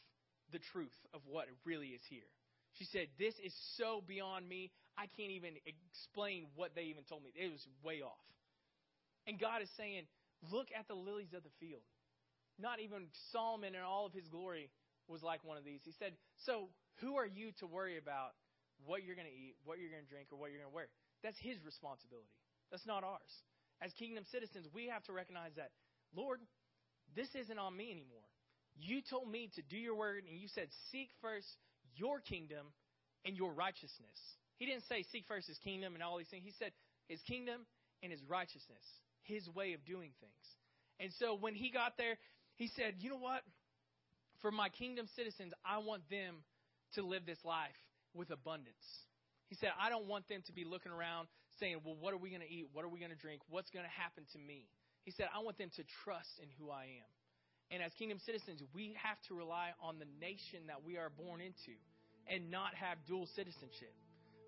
the 0.52 0.60
truth 0.72 0.96
of 1.14 1.20
what 1.26 1.46
really 1.64 1.88
is 1.88 2.02
here. 2.08 2.28
She 2.74 2.84
said, 2.84 3.08
This 3.18 3.34
is 3.44 3.54
so 3.76 4.02
beyond 4.06 4.48
me. 4.48 4.70
I 4.96 5.08
can't 5.16 5.32
even 5.32 5.56
explain 5.64 6.46
what 6.54 6.74
they 6.74 6.92
even 6.92 7.04
told 7.04 7.24
me. 7.24 7.32
It 7.34 7.50
was 7.50 7.66
way 7.82 8.02
off. 8.02 8.20
And 9.26 9.38
God 9.38 9.62
is 9.62 9.68
saying, 9.76 10.04
Look 10.50 10.68
at 10.76 10.88
the 10.88 10.94
lilies 10.94 11.32
of 11.36 11.42
the 11.42 11.54
field. 11.60 11.82
Not 12.58 12.80
even 12.80 13.06
Solomon 13.30 13.74
in 13.74 13.80
all 13.80 14.06
of 14.06 14.12
his 14.12 14.28
glory 14.28 14.70
was 15.08 15.22
like 15.22 15.44
one 15.44 15.56
of 15.56 15.64
these. 15.64 15.80
He 15.84 15.92
said, 15.98 16.12
So 16.46 16.68
who 17.00 17.16
are 17.16 17.26
you 17.26 17.52
to 17.60 17.66
worry 17.66 17.98
about 17.98 18.34
what 18.84 19.04
you're 19.04 19.16
going 19.16 19.30
to 19.30 19.34
eat, 19.34 19.54
what 19.64 19.78
you're 19.78 19.90
going 19.90 20.02
to 20.02 20.10
drink, 20.10 20.28
or 20.32 20.38
what 20.38 20.50
you're 20.50 20.60
going 20.60 20.70
to 20.70 20.74
wear? 20.74 20.88
That's 21.22 21.38
his 21.38 21.62
responsibility. 21.64 22.30
That's 22.70 22.86
not 22.86 23.04
ours. 23.04 23.32
As 23.80 23.92
kingdom 23.94 24.24
citizens, 24.30 24.66
we 24.74 24.88
have 24.88 25.02
to 25.04 25.12
recognize 25.12 25.52
that, 25.56 25.70
Lord, 26.14 26.40
this 27.14 27.28
isn't 27.34 27.58
on 27.58 27.76
me 27.76 27.90
anymore. 27.90 28.26
You 28.78 29.02
told 29.02 29.30
me 29.30 29.50
to 29.54 29.62
do 29.62 29.76
your 29.76 29.94
word, 29.94 30.24
and 30.28 30.38
you 30.38 30.48
said, 30.48 30.68
Seek 30.90 31.10
first 31.20 31.46
your 31.96 32.20
kingdom 32.20 32.66
and 33.24 33.36
your 33.36 33.52
righteousness. 33.52 34.18
He 34.56 34.66
didn't 34.66 34.84
say 34.88 35.04
seek 35.10 35.24
first 35.26 35.48
his 35.48 35.58
kingdom 35.58 35.94
and 35.94 36.02
all 36.02 36.16
these 36.18 36.28
things. 36.28 36.44
He 36.46 36.54
said 36.58 36.72
his 37.08 37.20
kingdom 37.22 37.66
and 38.02 38.12
his 38.12 38.22
righteousness, 38.28 38.86
his 39.22 39.48
way 39.50 39.72
of 39.74 39.84
doing 39.84 40.10
things. 40.20 40.46
And 41.00 41.10
so 41.18 41.34
when 41.34 41.54
he 41.54 41.70
got 41.70 41.96
there, 41.96 42.16
he 42.56 42.70
said, 42.76 42.94
You 43.00 43.10
know 43.10 43.18
what? 43.18 43.42
For 44.40 44.50
my 44.50 44.68
kingdom 44.68 45.06
citizens, 45.16 45.52
I 45.64 45.78
want 45.78 46.02
them 46.10 46.36
to 46.94 47.02
live 47.02 47.26
this 47.26 47.38
life 47.44 47.78
with 48.14 48.30
abundance. 48.30 48.86
He 49.48 49.56
said, 49.56 49.70
I 49.80 49.90
don't 49.90 50.06
want 50.06 50.28
them 50.28 50.42
to 50.46 50.52
be 50.52 50.64
looking 50.64 50.92
around 50.92 51.28
saying, 51.60 51.80
Well, 51.84 51.96
what 51.98 52.14
are 52.14 52.18
we 52.18 52.30
going 52.30 52.42
to 52.42 52.50
eat? 52.50 52.66
What 52.72 52.84
are 52.84 52.88
we 52.88 52.98
going 52.98 53.10
to 53.10 53.18
drink? 53.18 53.40
What's 53.48 53.70
going 53.70 53.84
to 53.84 53.90
happen 53.90 54.24
to 54.32 54.38
me? 54.38 54.66
He 55.04 55.10
said, 55.10 55.26
I 55.34 55.42
want 55.42 55.58
them 55.58 55.70
to 55.76 55.82
trust 56.04 56.30
in 56.40 56.48
who 56.58 56.70
I 56.70 56.84
am. 56.84 57.10
And 57.70 57.82
as 57.82 57.90
kingdom 57.98 58.20
citizens, 58.24 58.62
we 58.74 58.94
have 59.00 59.16
to 59.28 59.34
rely 59.34 59.72
on 59.80 59.98
the 59.98 60.06
nation 60.20 60.68
that 60.68 60.84
we 60.84 60.98
are 60.98 61.08
born 61.08 61.40
into 61.40 61.74
and 62.28 62.50
not 62.50 62.74
have 62.74 62.98
dual 63.08 63.26
citizenship. 63.34 63.96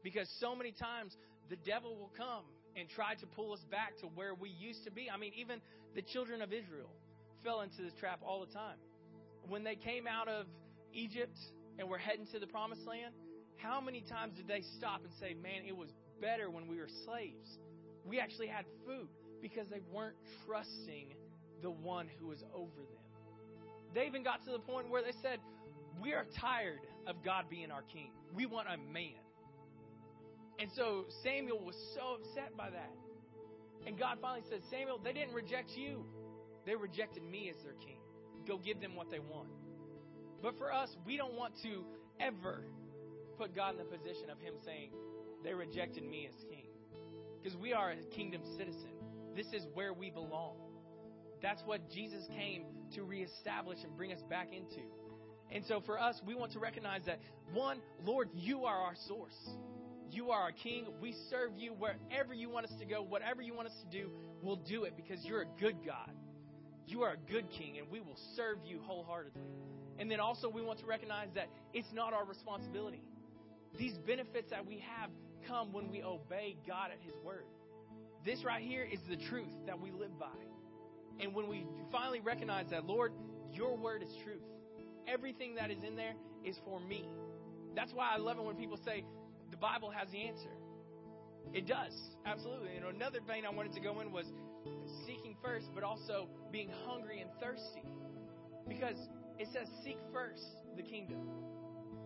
Because 0.04 0.28
so 0.38 0.54
many 0.54 0.72
times 0.72 1.16
the 1.48 1.56
devil 1.56 1.96
will 1.96 2.12
come 2.16 2.44
and 2.76 2.88
tried 2.88 3.18
to 3.20 3.26
pull 3.26 3.52
us 3.52 3.64
back 3.70 3.98
to 4.00 4.06
where 4.06 4.34
we 4.34 4.50
used 4.50 4.84
to 4.84 4.90
be. 4.90 5.08
I 5.10 5.16
mean, 5.16 5.32
even 5.36 5.60
the 5.94 6.02
children 6.02 6.42
of 6.42 6.52
Israel 6.52 6.90
fell 7.42 7.60
into 7.60 7.82
this 7.82 7.92
trap 8.00 8.20
all 8.26 8.40
the 8.40 8.52
time. 8.52 8.76
When 9.48 9.64
they 9.64 9.76
came 9.76 10.06
out 10.06 10.28
of 10.28 10.46
Egypt 10.92 11.36
and 11.78 11.88
were 11.88 11.98
heading 11.98 12.26
to 12.32 12.38
the 12.38 12.46
promised 12.46 12.86
land, 12.86 13.14
how 13.56 13.80
many 13.80 14.00
times 14.00 14.36
did 14.36 14.48
they 14.48 14.62
stop 14.76 15.02
and 15.04 15.12
say, 15.20 15.34
Man, 15.34 15.62
it 15.66 15.76
was 15.76 15.90
better 16.20 16.50
when 16.50 16.66
we 16.66 16.76
were 16.76 16.88
slaves? 17.04 17.58
We 18.04 18.20
actually 18.20 18.48
had 18.48 18.64
food 18.86 19.08
because 19.40 19.68
they 19.68 19.80
weren't 19.92 20.16
trusting 20.46 21.14
the 21.62 21.70
one 21.70 22.08
who 22.18 22.26
was 22.28 22.42
over 22.54 22.76
them. 22.76 23.04
They 23.94 24.06
even 24.06 24.22
got 24.22 24.44
to 24.44 24.50
the 24.50 24.58
point 24.58 24.90
where 24.90 25.02
they 25.02 25.14
said, 25.22 25.38
We 26.02 26.12
are 26.12 26.26
tired 26.40 26.80
of 27.06 27.22
God 27.24 27.44
being 27.48 27.70
our 27.70 27.82
king. 27.82 28.10
We 28.34 28.46
want 28.46 28.68
a 28.68 28.76
man. 28.92 29.23
And 30.58 30.70
so 30.76 31.04
Samuel 31.22 31.60
was 31.64 31.74
so 31.94 32.18
upset 32.20 32.56
by 32.56 32.70
that. 32.70 32.92
And 33.86 33.98
God 33.98 34.18
finally 34.20 34.44
said, 34.48 34.60
Samuel, 34.70 35.00
they 35.02 35.12
didn't 35.12 35.34
reject 35.34 35.70
you, 35.76 36.04
they 36.64 36.74
rejected 36.74 37.22
me 37.22 37.50
as 37.54 37.62
their 37.62 37.74
king. 37.74 37.98
Go 38.46 38.58
give 38.58 38.80
them 38.80 38.94
what 38.94 39.10
they 39.10 39.18
want. 39.18 39.48
But 40.42 40.56
for 40.58 40.72
us, 40.72 40.94
we 41.06 41.16
don't 41.16 41.34
want 41.34 41.54
to 41.62 41.84
ever 42.20 42.64
put 43.38 43.54
God 43.54 43.72
in 43.72 43.78
the 43.78 43.84
position 43.84 44.30
of 44.30 44.38
Him 44.38 44.54
saying, 44.64 44.90
They 45.42 45.54
rejected 45.54 46.04
me 46.04 46.28
as 46.28 46.44
king. 46.48 46.66
Because 47.42 47.58
we 47.58 47.72
are 47.72 47.90
a 47.90 47.96
kingdom 48.14 48.42
citizen. 48.56 48.92
This 49.36 49.46
is 49.48 49.66
where 49.74 49.92
we 49.92 50.10
belong. 50.10 50.56
That's 51.42 51.62
what 51.66 51.90
Jesus 51.90 52.24
came 52.34 52.64
to 52.94 53.02
reestablish 53.02 53.78
and 53.82 53.94
bring 53.96 54.12
us 54.12 54.20
back 54.30 54.48
into. 54.52 54.80
And 55.50 55.64
so 55.66 55.82
for 55.84 56.00
us, 56.00 56.20
we 56.26 56.34
want 56.34 56.52
to 56.52 56.58
recognize 56.58 57.02
that 57.06 57.20
one, 57.52 57.80
Lord, 58.04 58.30
you 58.34 58.64
are 58.64 58.76
our 58.76 58.94
source. 59.06 59.36
You 60.14 60.30
are 60.30 60.40
our 60.42 60.52
King. 60.52 60.86
We 61.00 61.12
serve 61.28 61.50
you 61.56 61.72
wherever 61.72 62.32
you 62.32 62.48
want 62.48 62.66
us 62.66 62.72
to 62.78 62.84
go, 62.84 63.02
whatever 63.02 63.42
you 63.42 63.52
want 63.52 63.66
us 63.66 63.74
to 63.82 63.98
do, 63.98 64.10
we'll 64.42 64.62
do 64.68 64.84
it 64.84 64.94
because 64.96 65.18
you're 65.24 65.42
a 65.42 65.60
good 65.60 65.74
God. 65.84 66.12
You 66.86 67.02
are 67.02 67.14
a 67.14 67.32
good 67.32 67.50
King, 67.50 67.78
and 67.78 67.90
we 67.90 67.98
will 67.98 68.16
serve 68.36 68.58
you 68.64 68.78
wholeheartedly. 68.84 69.42
And 69.98 70.08
then 70.08 70.20
also, 70.20 70.48
we 70.48 70.62
want 70.62 70.78
to 70.80 70.86
recognize 70.86 71.28
that 71.34 71.48
it's 71.72 71.92
not 71.92 72.12
our 72.12 72.24
responsibility. 72.24 73.02
These 73.76 73.94
benefits 74.06 74.50
that 74.50 74.64
we 74.64 74.84
have 74.96 75.10
come 75.48 75.72
when 75.72 75.90
we 75.90 76.04
obey 76.04 76.56
God 76.64 76.90
at 76.92 76.98
His 77.00 77.14
word. 77.24 77.44
This 78.24 78.44
right 78.44 78.62
here 78.62 78.84
is 78.84 79.00
the 79.08 79.16
truth 79.16 79.50
that 79.66 79.80
we 79.80 79.90
live 79.90 80.16
by. 80.16 80.26
And 81.18 81.34
when 81.34 81.48
we 81.48 81.66
finally 81.90 82.20
recognize 82.20 82.66
that, 82.70 82.86
Lord, 82.86 83.12
your 83.52 83.76
word 83.76 84.04
is 84.04 84.08
truth. 84.22 84.42
Everything 85.08 85.56
that 85.56 85.72
is 85.72 85.82
in 85.84 85.96
there 85.96 86.14
is 86.44 86.56
for 86.64 86.78
me. 86.78 87.04
That's 87.74 87.92
why 87.92 88.12
I 88.14 88.18
love 88.18 88.38
it 88.38 88.44
when 88.44 88.54
people 88.54 88.78
say 88.84 89.04
the 89.50 89.56
Bible 89.56 89.90
has 89.90 90.08
the 90.10 90.22
answer. 90.22 90.50
It 91.52 91.66
does, 91.66 91.92
absolutely. 92.26 92.76
And 92.76 92.84
another 92.96 93.20
vein 93.26 93.44
I 93.46 93.50
wanted 93.50 93.72
to 93.74 93.80
go 93.80 94.00
in 94.00 94.10
was 94.10 94.26
seeking 95.06 95.36
first, 95.42 95.66
but 95.74 95.84
also 95.84 96.28
being 96.50 96.70
hungry 96.86 97.20
and 97.20 97.30
thirsty. 97.40 97.84
Because 98.68 98.96
it 99.38 99.48
says, 99.52 99.68
seek 99.84 99.98
first 100.12 100.42
the 100.76 100.82
kingdom. 100.82 101.18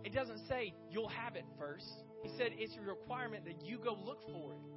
It 0.05 0.13
doesn't 0.13 0.41
say 0.49 0.75
you'll 0.91 1.09
have 1.09 1.37
it 1.37 1.45
first. 1.59 1.89
He 2.23 2.31
said 2.37 2.53
it's 2.59 2.77
a 2.77 2.81
requirement 2.81 3.45
that 3.45 3.65
you 3.65 3.79
go 3.79 3.97
look 4.05 4.23
for 4.27 4.53
it. 4.53 4.69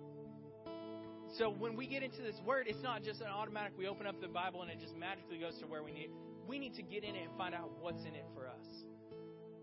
So 1.37 1.49
when 1.49 1.75
we 1.77 1.87
get 1.87 2.03
into 2.03 2.21
this 2.21 2.35
word, 2.45 2.67
it's 2.67 2.83
not 2.83 3.03
just 3.03 3.21
an 3.21 3.27
automatic, 3.27 3.71
we 3.77 3.87
open 3.87 4.05
up 4.05 4.19
the 4.19 4.27
Bible 4.27 4.61
and 4.63 4.69
it 4.69 4.79
just 4.79 4.95
magically 4.97 5.37
goes 5.37 5.57
to 5.59 5.65
where 5.65 5.81
we 5.81 5.91
need. 5.91 6.09
We 6.45 6.59
need 6.59 6.75
to 6.75 6.81
get 6.81 7.03
in 7.03 7.15
it 7.15 7.23
and 7.29 7.37
find 7.37 7.55
out 7.55 7.71
what's 7.79 8.01
in 8.01 8.15
it 8.15 8.25
for 8.35 8.47
us. 8.47 8.83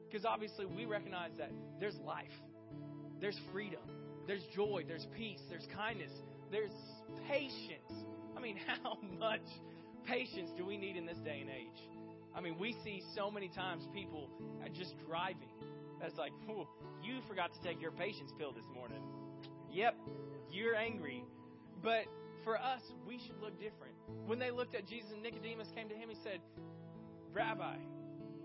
Because 0.09 0.25
obviously 0.25 0.65
we 0.65 0.87
recognize 0.87 1.33
that 1.37 1.53
there's 1.79 1.99
life, 1.99 2.33
there's 3.21 3.39
freedom, 3.53 3.81
there's 4.27 4.43
joy, 4.55 4.85
there's 4.87 5.07
peace, 5.17 5.41
there's 5.49 5.67
kindness, 5.75 6.13
there's 6.51 6.73
patience. 7.29 7.93
I 8.37 8.41
mean, 8.41 8.57
how 8.83 8.99
much 9.19 9.47
patience 10.07 10.51
do 10.57 10.65
we 10.65 10.77
need 10.77 10.97
in 10.97 11.07
this 11.07 11.19
day 11.19 11.41
and 11.41 11.51
age? 11.51 11.83
I 12.35 12.41
mean, 12.41 12.59
we 12.59 12.77
see 12.85 13.03
so 13.17 13.31
many 13.31 13.49
times 13.49 13.85
people 13.93 14.31
just 14.75 14.95
driving. 15.07 15.49
That's 16.01 16.17
like, 16.17 16.33
you 17.03 17.19
forgot 17.27 17.51
to 17.55 17.61
take 17.69 17.81
your 17.81 17.91
patience 17.91 18.31
pill 18.39 18.53
this 18.53 18.67
morning. 18.75 19.03
Yep, 19.73 19.97
you're 20.51 20.77
angry 20.77 21.25
but 21.83 22.05
for 22.45 22.57
us, 22.57 22.81
we 23.07 23.19
should 23.19 23.41
look 23.41 23.59
different. 23.61 23.95
When 24.27 24.39
they 24.39 24.51
looked 24.51 24.75
at 24.75 24.87
Jesus 24.87 25.11
and 25.13 25.23
Nicodemus 25.23 25.69
came 25.75 25.89
to 25.89 25.95
him, 25.95 26.09
he 26.09 26.17
said, 26.23 26.41
Rabbi, 27.33 27.77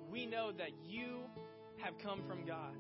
we 0.10 0.26
know 0.26 0.52
that 0.52 0.70
you 0.86 1.22
have 1.78 1.94
come 2.04 2.22
from 2.28 2.46
God. 2.46 2.76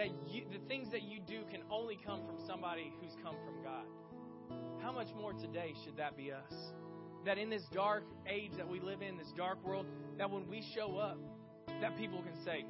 That 0.00 0.08
you, 0.32 0.44
the 0.50 0.66
things 0.66 0.88
that 0.92 1.02
you 1.02 1.20
do 1.20 1.42
can 1.50 1.60
only 1.70 1.98
come 2.06 2.22
from 2.24 2.36
somebody 2.46 2.90
who's 3.02 3.12
come 3.22 3.36
from 3.44 3.62
God. 3.62 3.84
How 4.80 4.92
much 4.92 5.08
more 5.14 5.34
today 5.34 5.74
should 5.84 5.98
that 5.98 6.16
be 6.16 6.32
us? 6.32 6.54
That 7.26 7.36
in 7.36 7.50
this 7.50 7.64
dark 7.74 8.04
age 8.26 8.52
that 8.56 8.66
we 8.66 8.80
live 8.80 9.02
in, 9.02 9.18
this 9.18 9.30
dark 9.36 9.62
world, 9.62 9.84
that 10.16 10.30
when 10.30 10.48
we 10.48 10.64
show 10.74 10.96
up, 10.96 11.18
that 11.82 11.98
people 11.98 12.22
can 12.22 12.32
say, 12.46 12.64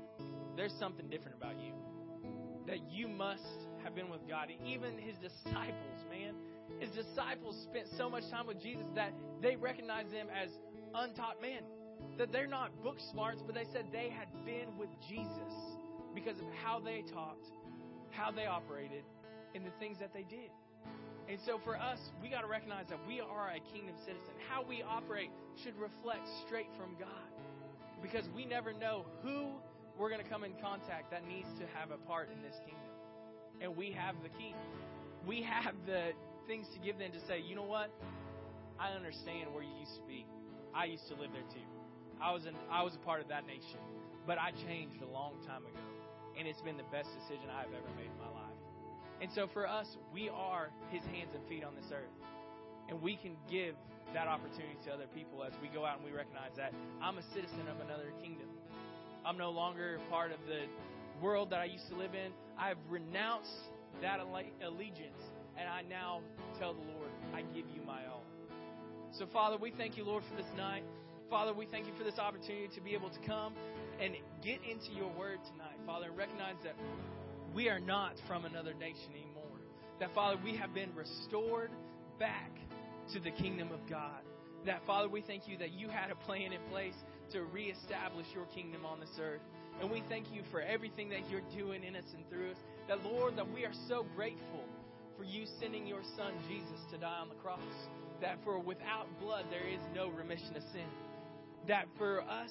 there's 0.56 0.74
something 0.80 1.08
different 1.08 1.36
about 1.36 1.54
you. 1.60 1.72
That 2.66 2.90
you 2.90 3.06
must 3.06 3.46
have 3.84 3.94
been 3.94 4.10
with 4.10 4.26
God. 4.28 4.48
Even 4.66 4.98
his 4.98 5.14
disciples, 5.18 6.02
man, 6.10 6.34
his 6.80 6.90
disciples 6.90 7.56
spent 7.70 7.86
so 7.96 8.10
much 8.10 8.24
time 8.28 8.48
with 8.48 8.60
Jesus 8.60 8.86
that 8.96 9.12
they 9.40 9.54
recognized 9.54 10.12
them 10.12 10.26
as 10.34 10.50
untaught 10.96 11.40
men. 11.40 11.62
That 12.18 12.32
they're 12.32 12.48
not 12.48 12.82
book 12.82 12.96
smarts, 13.12 13.40
but 13.46 13.54
they 13.54 13.66
said 13.72 13.84
they 13.92 14.10
had 14.10 14.26
been 14.44 14.76
with 14.76 14.90
Jesus 15.08 15.78
because 16.14 16.38
of 16.38 16.46
how 16.64 16.80
they 16.80 17.02
talked, 17.12 17.46
how 18.10 18.30
they 18.30 18.46
operated, 18.46 19.04
and 19.54 19.64
the 19.64 19.70
things 19.78 19.98
that 20.00 20.12
they 20.12 20.22
did. 20.22 20.50
And 21.28 21.38
so 21.46 21.60
for 21.62 21.76
us, 21.76 21.98
we 22.22 22.28
got 22.28 22.40
to 22.40 22.48
recognize 22.48 22.86
that 22.88 22.98
we 23.06 23.20
are 23.20 23.50
a 23.50 23.60
kingdom 23.72 23.94
citizen. 24.00 24.34
How 24.48 24.64
we 24.64 24.82
operate 24.82 25.30
should 25.62 25.76
reflect 25.78 26.26
straight 26.46 26.70
from 26.76 26.96
God. 26.98 27.30
Because 28.02 28.24
we 28.34 28.44
never 28.44 28.72
know 28.72 29.04
who 29.22 29.50
we're 29.98 30.10
going 30.10 30.22
to 30.22 30.28
come 30.28 30.42
in 30.42 30.52
contact 30.60 31.10
that 31.12 31.26
needs 31.28 31.48
to 31.60 31.66
have 31.78 31.90
a 31.90 31.98
part 31.98 32.30
in 32.34 32.42
this 32.42 32.56
kingdom. 32.64 32.94
And 33.60 33.76
we 33.76 33.92
have 33.92 34.16
the 34.22 34.30
key. 34.30 34.54
we 35.26 35.42
have 35.42 35.74
the 35.86 36.12
things 36.46 36.66
to 36.74 36.80
give 36.80 36.98
them 36.98 37.12
to 37.12 37.20
say, 37.28 37.40
you 37.40 37.54
know 37.54 37.68
what? 37.68 37.92
I 38.78 38.92
understand 38.92 39.52
where 39.52 39.62
you 39.62 39.74
used 39.78 39.94
to 39.96 40.02
be. 40.08 40.26
I 40.74 40.86
used 40.86 41.06
to 41.08 41.14
live 41.14 41.30
there 41.32 41.46
too. 41.52 41.66
I 42.20 42.32
was 42.32 42.46
an, 42.46 42.54
I 42.70 42.82
was 42.82 42.94
a 42.94 42.98
part 42.98 43.20
of 43.20 43.28
that 43.28 43.46
nation, 43.46 43.78
but 44.26 44.38
I 44.38 44.52
changed 44.66 45.02
a 45.02 45.06
long 45.06 45.34
time 45.46 45.62
ago, 45.62 45.84
and 46.40 46.48
it's 46.48 46.62
been 46.62 46.80
the 46.80 46.88
best 46.88 47.12
decision 47.12 47.52
I've 47.52 47.68
ever 47.68 47.92
made 48.00 48.08
in 48.08 48.16
my 48.16 48.32
life. 48.32 48.56
And 49.20 49.28
so 49.36 49.46
for 49.52 49.68
us, 49.68 49.86
we 50.08 50.30
are 50.32 50.72
His 50.88 51.04
hands 51.12 51.36
and 51.36 51.44
feet 51.46 51.62
on 51.62 51.76
this 51.76 51.92
earth, 51.92 52.16
and 52.88 53.02
we 53.02 53.16
can 53.16 53.36
give 53.44 53.76
that 54.16 54.26
opportunity 54.26 54.80
to 54.86 54.90
other 54.90 55.04
people 55.14 55.44
as 55.44 55.52
we 55.60 55.68
go 55.68 55.84
out 55.84 56.00
and 56.00 56.04
we 56.04 56.16
recognize 56.16 56.50
that 56.56 56.72
I'm 57.02 57.18
a 57.18 57.22
citizen 57.34 57.68
of 57.68 57.78
another 57.84 58.10
kingdom. 58.24 58.48
I'm 59.24 59.36
no 59.36 59.50
longer 59.50 60.00
part 60.08 60.32
of 60.32 60.40
the 60.48 60.64
world 61.22 61.50
that 61.50 61.60
I 61.60 61.66
used 61.66 61.86
to 61.90 61.94
live 61.94 62.14
in. 62.14 62.32
I've 62.58 62.80
renounced 62.88 63.52
that 64.00 64.18
allegiance, 64.18 65.20
and 65.60 65.68
I 65.68 65.82
now 65.82 66.22
tell 66.58 66.72
the 66.72 66.80
Lord, 66.96 67.12
I 67.34 67.42
give 67.54 67.68
you 67.68 67.82
my 67.86 68.00
all. 68.10 68.24
So, 69.12 69.26
Father, 69.26 69.58
we 69.58 69.72
thank 69.76 69.98
you, 69.98 70.04
Lord, 70.04 70.24
for 70.24 70.36
this 70.40 70.50
night. 70.56 70.84
Father, 71.28 71.52
we 71.52 71.66
thank 71.66 71.86
you 71.86 71.92
for 71.98 72.02
this 72.02 72.18
opportunity 72.18 72.68
to 72.74 72.80
be 72.80 72.94
able 72.94 73.10
to 73.10 73.20
come 73.20 73.52
and 74.00 74.16
get 74.42 74.60
into 74.64 74.92
your 74.92 75.10
word 75.18 75.38
tonight, 75.52 75.76
Father, 75.84 76.06
and 76.06 76.16
recognize 76.16 76.56
that 76.64 76.74
we 77.54 77.68
are 77.68 77.80
not 77.80 78.14
from 78.26 78.44
another 78.44 78.72
nation 78.74 79.12
anymore. 79.12 79.60
That, 80.00 80.14
Father, 80.14 80.40
we 80.42 80.56
have 80.56 80.72
been 80.72 80.94
restored 80.94 81.70
back 82.18 82.50
to 83.12 83.20
the 83.20 83.30
kingdom 83.30 83.70
of 83.72 83.80
God. 83.88 84.22
That, 84.64 84.80
Father, 84.86 85.08
we 85.08 85.20
thank 85.20 85.46
you 85.46 85.58
that 85.58 85.72
you 85.72 85.88
had 85.88 86.10
a 86.10 86.14
plan 86.14 86.52
in 86.52 86.60
place 86.70 86.94
to 87.32 87.42
reestablish 87.42 88.26
your 88.34 88.46
kingdom 88.46 88.86
on 88.86 89.00
this 89.00 89.10
earth. 89.20 89.42
And 89.80 89.90
we 89.90 90.02
thank 90.08 90.32
you 90.32 90.42
for 90.50 90.60
everything 90.60 91.10
that 91.10 91.28
you're 91.30 91.44
doing 91.54 91.84
in 91.84 91.96
us 91.96 92.04
and 92.14 92.28
through 92.28 92.52
us. 92.52 92.56
That, 92.88 93.04
Lord, 93.04 93.36
that 93.36 93.50
we 93.52 93.64
are 93.64 93.72
so 93.88 94.06
grateful 94.16 94.64
for 95.16 95.24
you 95.24 95.44
sending 95.60 95.86
your 95.86 96.02
son 96.16 96.32
Jesus 96.48 96.80
to 96.90 96.98
die 96.98 97.18
on 97.20 97.28
the 97.28 97.34
cross. 97.36 97.60
That 98.22 98.38
for 98.44 98.58
without 98.58 99.06
blood 99.20 99.44
there 99.50 99.68
is 99.68 99.80
no 99.94 100.08
remission 100.08 100.56
of 100.56 100.62
sin 100.72 100.88
that 101.68 101.86
for 101.98 102.22
us, 102.22 102.50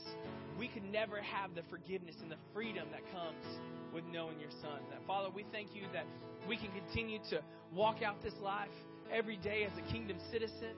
we 0.58 0.68
could 0.68 0.84
never 0.92 1.22
have 1.22 1.56
the 1.56 1.64
forgiveness 1.70 2.16
and 2.22 2.32
the 2.32 2.38
freedom 2.54 2.88
that 2.92 3.02
comes 3.12 3.46
with 3.94 4.04
knowing 4.12 4.40
your 4.40 4.52
Son. 4.62 4.80
That, 4.92 5.00
Father, 5.08 5.30
we 5.34 5.46
thank 5.52 5.74
you 5.74 5.84
that 5.94 6.06
we 6.48 6.58
can 6.58 6.70
continue 6.72 7.20
to 7.30 7.42
walk 7.74 8.02
out 8.04 8.22
this 8.22 8.34
life 8.42 8.70
every 9.12 9.38
day 9.38 9.64
as 9.64 9.72
a 9.78 9.92
kingdom 9.92 10.18
citizen. 10.32 10.76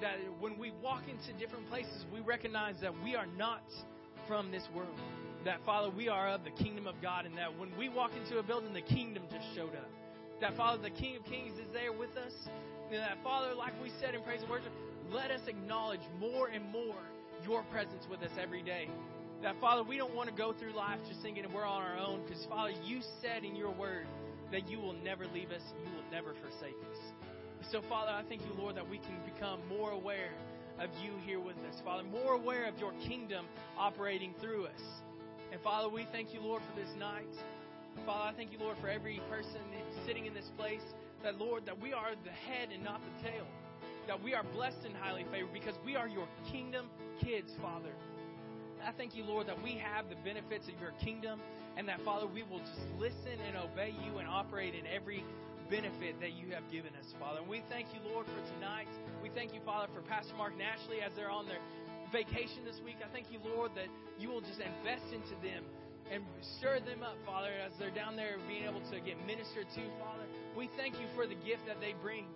That 0.00 0.16
when 0.40 0.58
we 0.58 0.72
walk 0.82 1.02
into 1.08 1.38
different 1.38 1.68
places, 1.68 2.04
we 2.12 2.20
recognize 2.20 2.76
that 2.82 2.92
we 3.02 3.14
are 3.14 3.26
not 3.38 3.62
from 4.26 4.50
this 4.50 4.64
world. 4.74 4.98
That, 5.44 5.64
Father, 5.64 5.90
we 5.90 6.08
are 6.08 6.28
of 6.28 6.44
the 6.44 6.50
kingdom 6.50 6.86
of 6.86 6.94
God, 7.02 7.26
and 7.26 7.36
that 7.38 7.58
when 7.58 7.76
we 7.76 7.88
walk 7.88 8.12
into 8.20 8.38
a 8.38 8.42
building, 8.42 8.72
the 8.72 8.82
kingdom 8.82 9.24
just 9.30 9.46
showed 9.56 9.74
up. 9.74 9.90
That, 10.40 10.56
Father, 10.56 10.82
the 10.82 10.90
King 10.90 11.16
of 11.16 11.24
Kings 11.24 11.58
is 11.58 11.72
there 11.72 11.92
with 11.92 12.16
us. 12.16 12.32
And 12.90 13.00
that, 13.00 13.18
Father, 13.24 13.54
like 13.54 13.72
we 13.82 13.90
said 14.00 14.14
in 14.14 14.22
praise 14.22 14.40
and 14.42 14.50
worship, 14.50 14.72
let 15.10 15.30
us 15.30 15.40
acknowledge 15.46 16.00
more 16.20 16.48
and 16.48 16.64
more 16.72 16.98
your 17.44 17.62
presence 17.64 18.04
with 18.10 18.22
us 18.22 18.30
every 18.40 18.62
day. 18.62 18.88
That, 19.42 19.60
Father, 19.60 19.82
we 19.82 19.96
don't 19.96 20.14
want 20.14 20.28
to 20.28 20.34
go 20.34 20.52
through 20.52 20.74
life 20.74 21.00
just 21.08 21.20
thinking 21.20 21.44
we're 21.52 21.66
on 21.66 21.82
our 21.82 21.98
own 21.98 22.22
because, 22.22 22.44
Father, 22.48 22.72
you 22.84 23.00
said 23.20 23.42
in 23.44 23.56
your 23.56 23.72
word 23.72 24.06
that 24.52 24.68
you 24.68 24.78
will 24.78 24.92
never 24.92 25.26
leave 25.34 25.50
us, 25.50 25.62
you 25.84 25.90
will 25.92 26.08
never 26.12 26.32
forsake 26.34 26.76
us. 26.90 26.98
So, 27.70 27.80
Father, 27.88 28.12
I 28.12 28.22
thank 28.28 28.42
you, 28.42 28.52
Lord, 28.56 28.76
that 28.76 28.88
we 28.88 28.98
can 28.98 29.18
become 29.24 29.60
more 29.68 29.90
aware 29.90 30.30
of 30.78 30.90
you 31.02 31.12
here 31.26 31.40
with 31.40 31.56
us. 31.68 31.80
Father, 31.84 32.04
more 32.04 32.34
aware 32.34 32.66
of 32.66 32.78
your 32.78 32.92
kingdom 33.06 33.46
operating 33.76 34.34
through 34.40 34.66
us. 34.66 34.82
And, 35.50 35.60
Father, 35.62 35.88
we 35.88 36.06
thank 36.12 36.32
you, 36.32 36.40
Lord, 36.40 36.62
for 36.62 36.80
this 36.80 36.90
night. 36.98 37.26
Father, 38.06 38.30
I 38.30 38.32
thank 38.36 38.52
you, 38.52 38.58
Lord, 38.58 38.76
for 38.80 38.88
every 38.88 39.20
person 39.28 39.60
sitting 40.06 40.26
in 40.26 40.34
this 40.34 40.50
place. 40.56 40.82
That, 41.22 41.38
Lord, 41.38 41.66
that 41.66 41.80
we 41.80 41.92
are 41.92 42.10
the 42.24 42.30
head 42.30 42.70
and 42.74 42.82
not 42.82 43.00
the 43.00 43.28
tail 43.28 43.46
that 44.06 44.22
we 44.22 44.34
are 44.34 44.44
blessed 44.54 44.84
and 44.84 44.94
highly 44.96 45.24
favored 45.30 45.52
because 45.52 45.74
we 45.84 45.96
are 45.96 46.08
your 46.08 46.28
kingdom 46.50 46.88
kids, 47.20 47.52
Father. 47.60 47.92
I 48.84 48.92
thank 48.92 49.14
you, 49.14 49.24
Lord, 49.24 49.46
that 49.46 49.62
we 49.62 49.78
have 49.78 50.08
the 50.08 50.16
benefits 50.16 50.66
of 50.66 50.80
your 50.80 50.92
kingdom 51.02 51.40
and 51.76 51.88
that, 51.88 52.00
Father, 52.04 52.26
we 52.26 52.42
will 52.42 52.58
just 52.58 52.84
listen 52.98 53.38
and 53.46 53.56
obey 53.56 53.94
you 54.04 54.18
and 54.18 54.28
operate 54.28 54.74
in 54.74 54.86
every 54.86 55.24
benefit 55.70 56.20
that 56.20 56.34
you 56.34 56.52
have 56.52 56.68
given 56.70 56.92
us, 56.98 57.06
Father. 57.18 57.40
And 57.40 57.48
we 57.48 57.62
thank 57.70 57.88
you, 57.94 58.00
Lord, 58.12 58.26
for 58.26 58.42
tonight. 58.58 58.90
We 59.22 59.30
thank 59.30 59.54
you, 59.54 59.60
Father, 59.64 59.88
for 59.94 60.02
Pastor 60.02 60.34
Mark 60.34 60.52
and 60.52 60.62
Ashley 60.62 61.00
as 61.00 61.12
they're 61.16 61.30
on 61.30 61.46
their 61.46 61.62
vacation 62.12 62.66
this 62.66 62.76
week. 62.84 63.00
I 63.00 63.08
thank 63.08 63.32
you, 63.32 63.38
Lord, 63.56 63.72
that 63.74 63.88
you 64.18 64.28
will 64.28 64.42
just 64.42 64.60
invest 64.60 65.08
into 65.14 65.32
them 65.40 65.64
and 66.12 66.20
stir 66.58 66.80
them 66.80 67.00
up, 67.00 67.16
Father, 67.24 67.48
as 67.64 67.72
they're 67.78 67.94
down 67.94 68.16
there 68.16 68.36
being 68.44 68.68
able 68.68 68.84
to 68.92 69.00
get 69.00 69.16
ministered 69.24 69.64
to, 69.78 69.82
Father. 69.96 70.28
We 70.52 70.68
thank 70.76 71.00
you 71.00 71.08
for 71.16 71.24
the 71.24 71.38
gift 71.40 71.64
that 71.64 71.80
they 71.80 71.94
bring. 72.02 72.28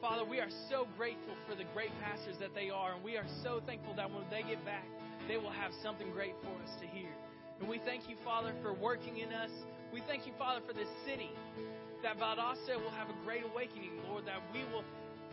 Father, 0.00 0.24
we 0.24 0.38
are 0.38 0.50
so 0.70 0.86
grateful 0.96 1.34
for 1.48 1.56
the 1.56 1.66
great 1.74 1.90
pastors 2.00 2.36
that 2.38 2.54
they 2.54 2.70
are, 2.70 2.94
and 2.94 3.02
we 3.02 3.16
are 3.16 3.26
so 3.42 3.60
thankful 3.66 3.94
that 3.94 4.08
when 4.10 4.22
they 4.30 4.42
get 4.42 4.64
back, 4.64 4.86
they 5.26 5.36
will 5.36 5.50
have 5.50 5.72
something 5.82 6.10
great 6.12 6.34
for 6.42 6.54
us 6.62 6.70
to 6.80 6.86
hear. 6.86 7.10
And 7.58 7.68
we 7.68 7.80
thank 7.84 8.08
you, 8.08 8.14
Father, 8.24 8.54
for 8.62 8.72
working 8.72 9.18
in 9.18 9.32
us. 9.32 9.50
We 9.92 10.00
thank 10.06 10.24
you, 10.24 10.32
Father, 10.38 10.60
for 10.64 10.72
this 10.72 10.86
city, 11.04 11.30
that 12.04 12.16
Valdosta 12.16 12.78
will 12.78 12.94
have 12.94 13.10
a 13.10 13.24
great 13.24 13.42
awakening, 13.42 13.90
Lord, 14.08 14.24
that 14.26 14.38
we 14.54 14.62
will 14.70 14.84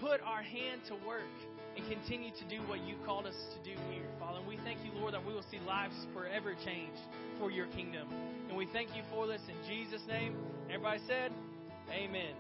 put 0.01 0.19
our 0.25 0.41
hand 0.41 0.81
to 0.87 0.95
work 1.05 1.29
and 1.77 1.85
continue 1.87 2.31
to 2.31 2.45
do 2.49 2.57
what 2.65 2.81
you 2.87 2.95
called 3.05 3.27
us 3.27 3.37
to 3.53 3.59
do 3.61 3.77
here, 3.93 4.09
Father. 4.19 4.39
And 4.39 4.47
we 4.47 4.57
thank 4.65 4.79
you, 4.83 4.89
Lord, 4.97 5.13
that 5.13 5.23
we 5.23 5.33
will 5.33 5.45
see 5.51 5.59
lives 5.67 5.95
forever 6.11 6.55
changed 6.65 7.05
for 7.37 7.51
your 7.51 7.67
kingdom. 7.67 8.07
And 8.49 8.57
we 8.57 8.65
thank 8.73 8.95
you 8.95 9.03
for 9.11 9.27
this 9.27 9.41
in 9.45 9.55
Jesus' 9.69 10.01
name. 10.07 10.35
Everybody 10.69 11.01
said, 11.05 11.31
Amen. 11.91 12.33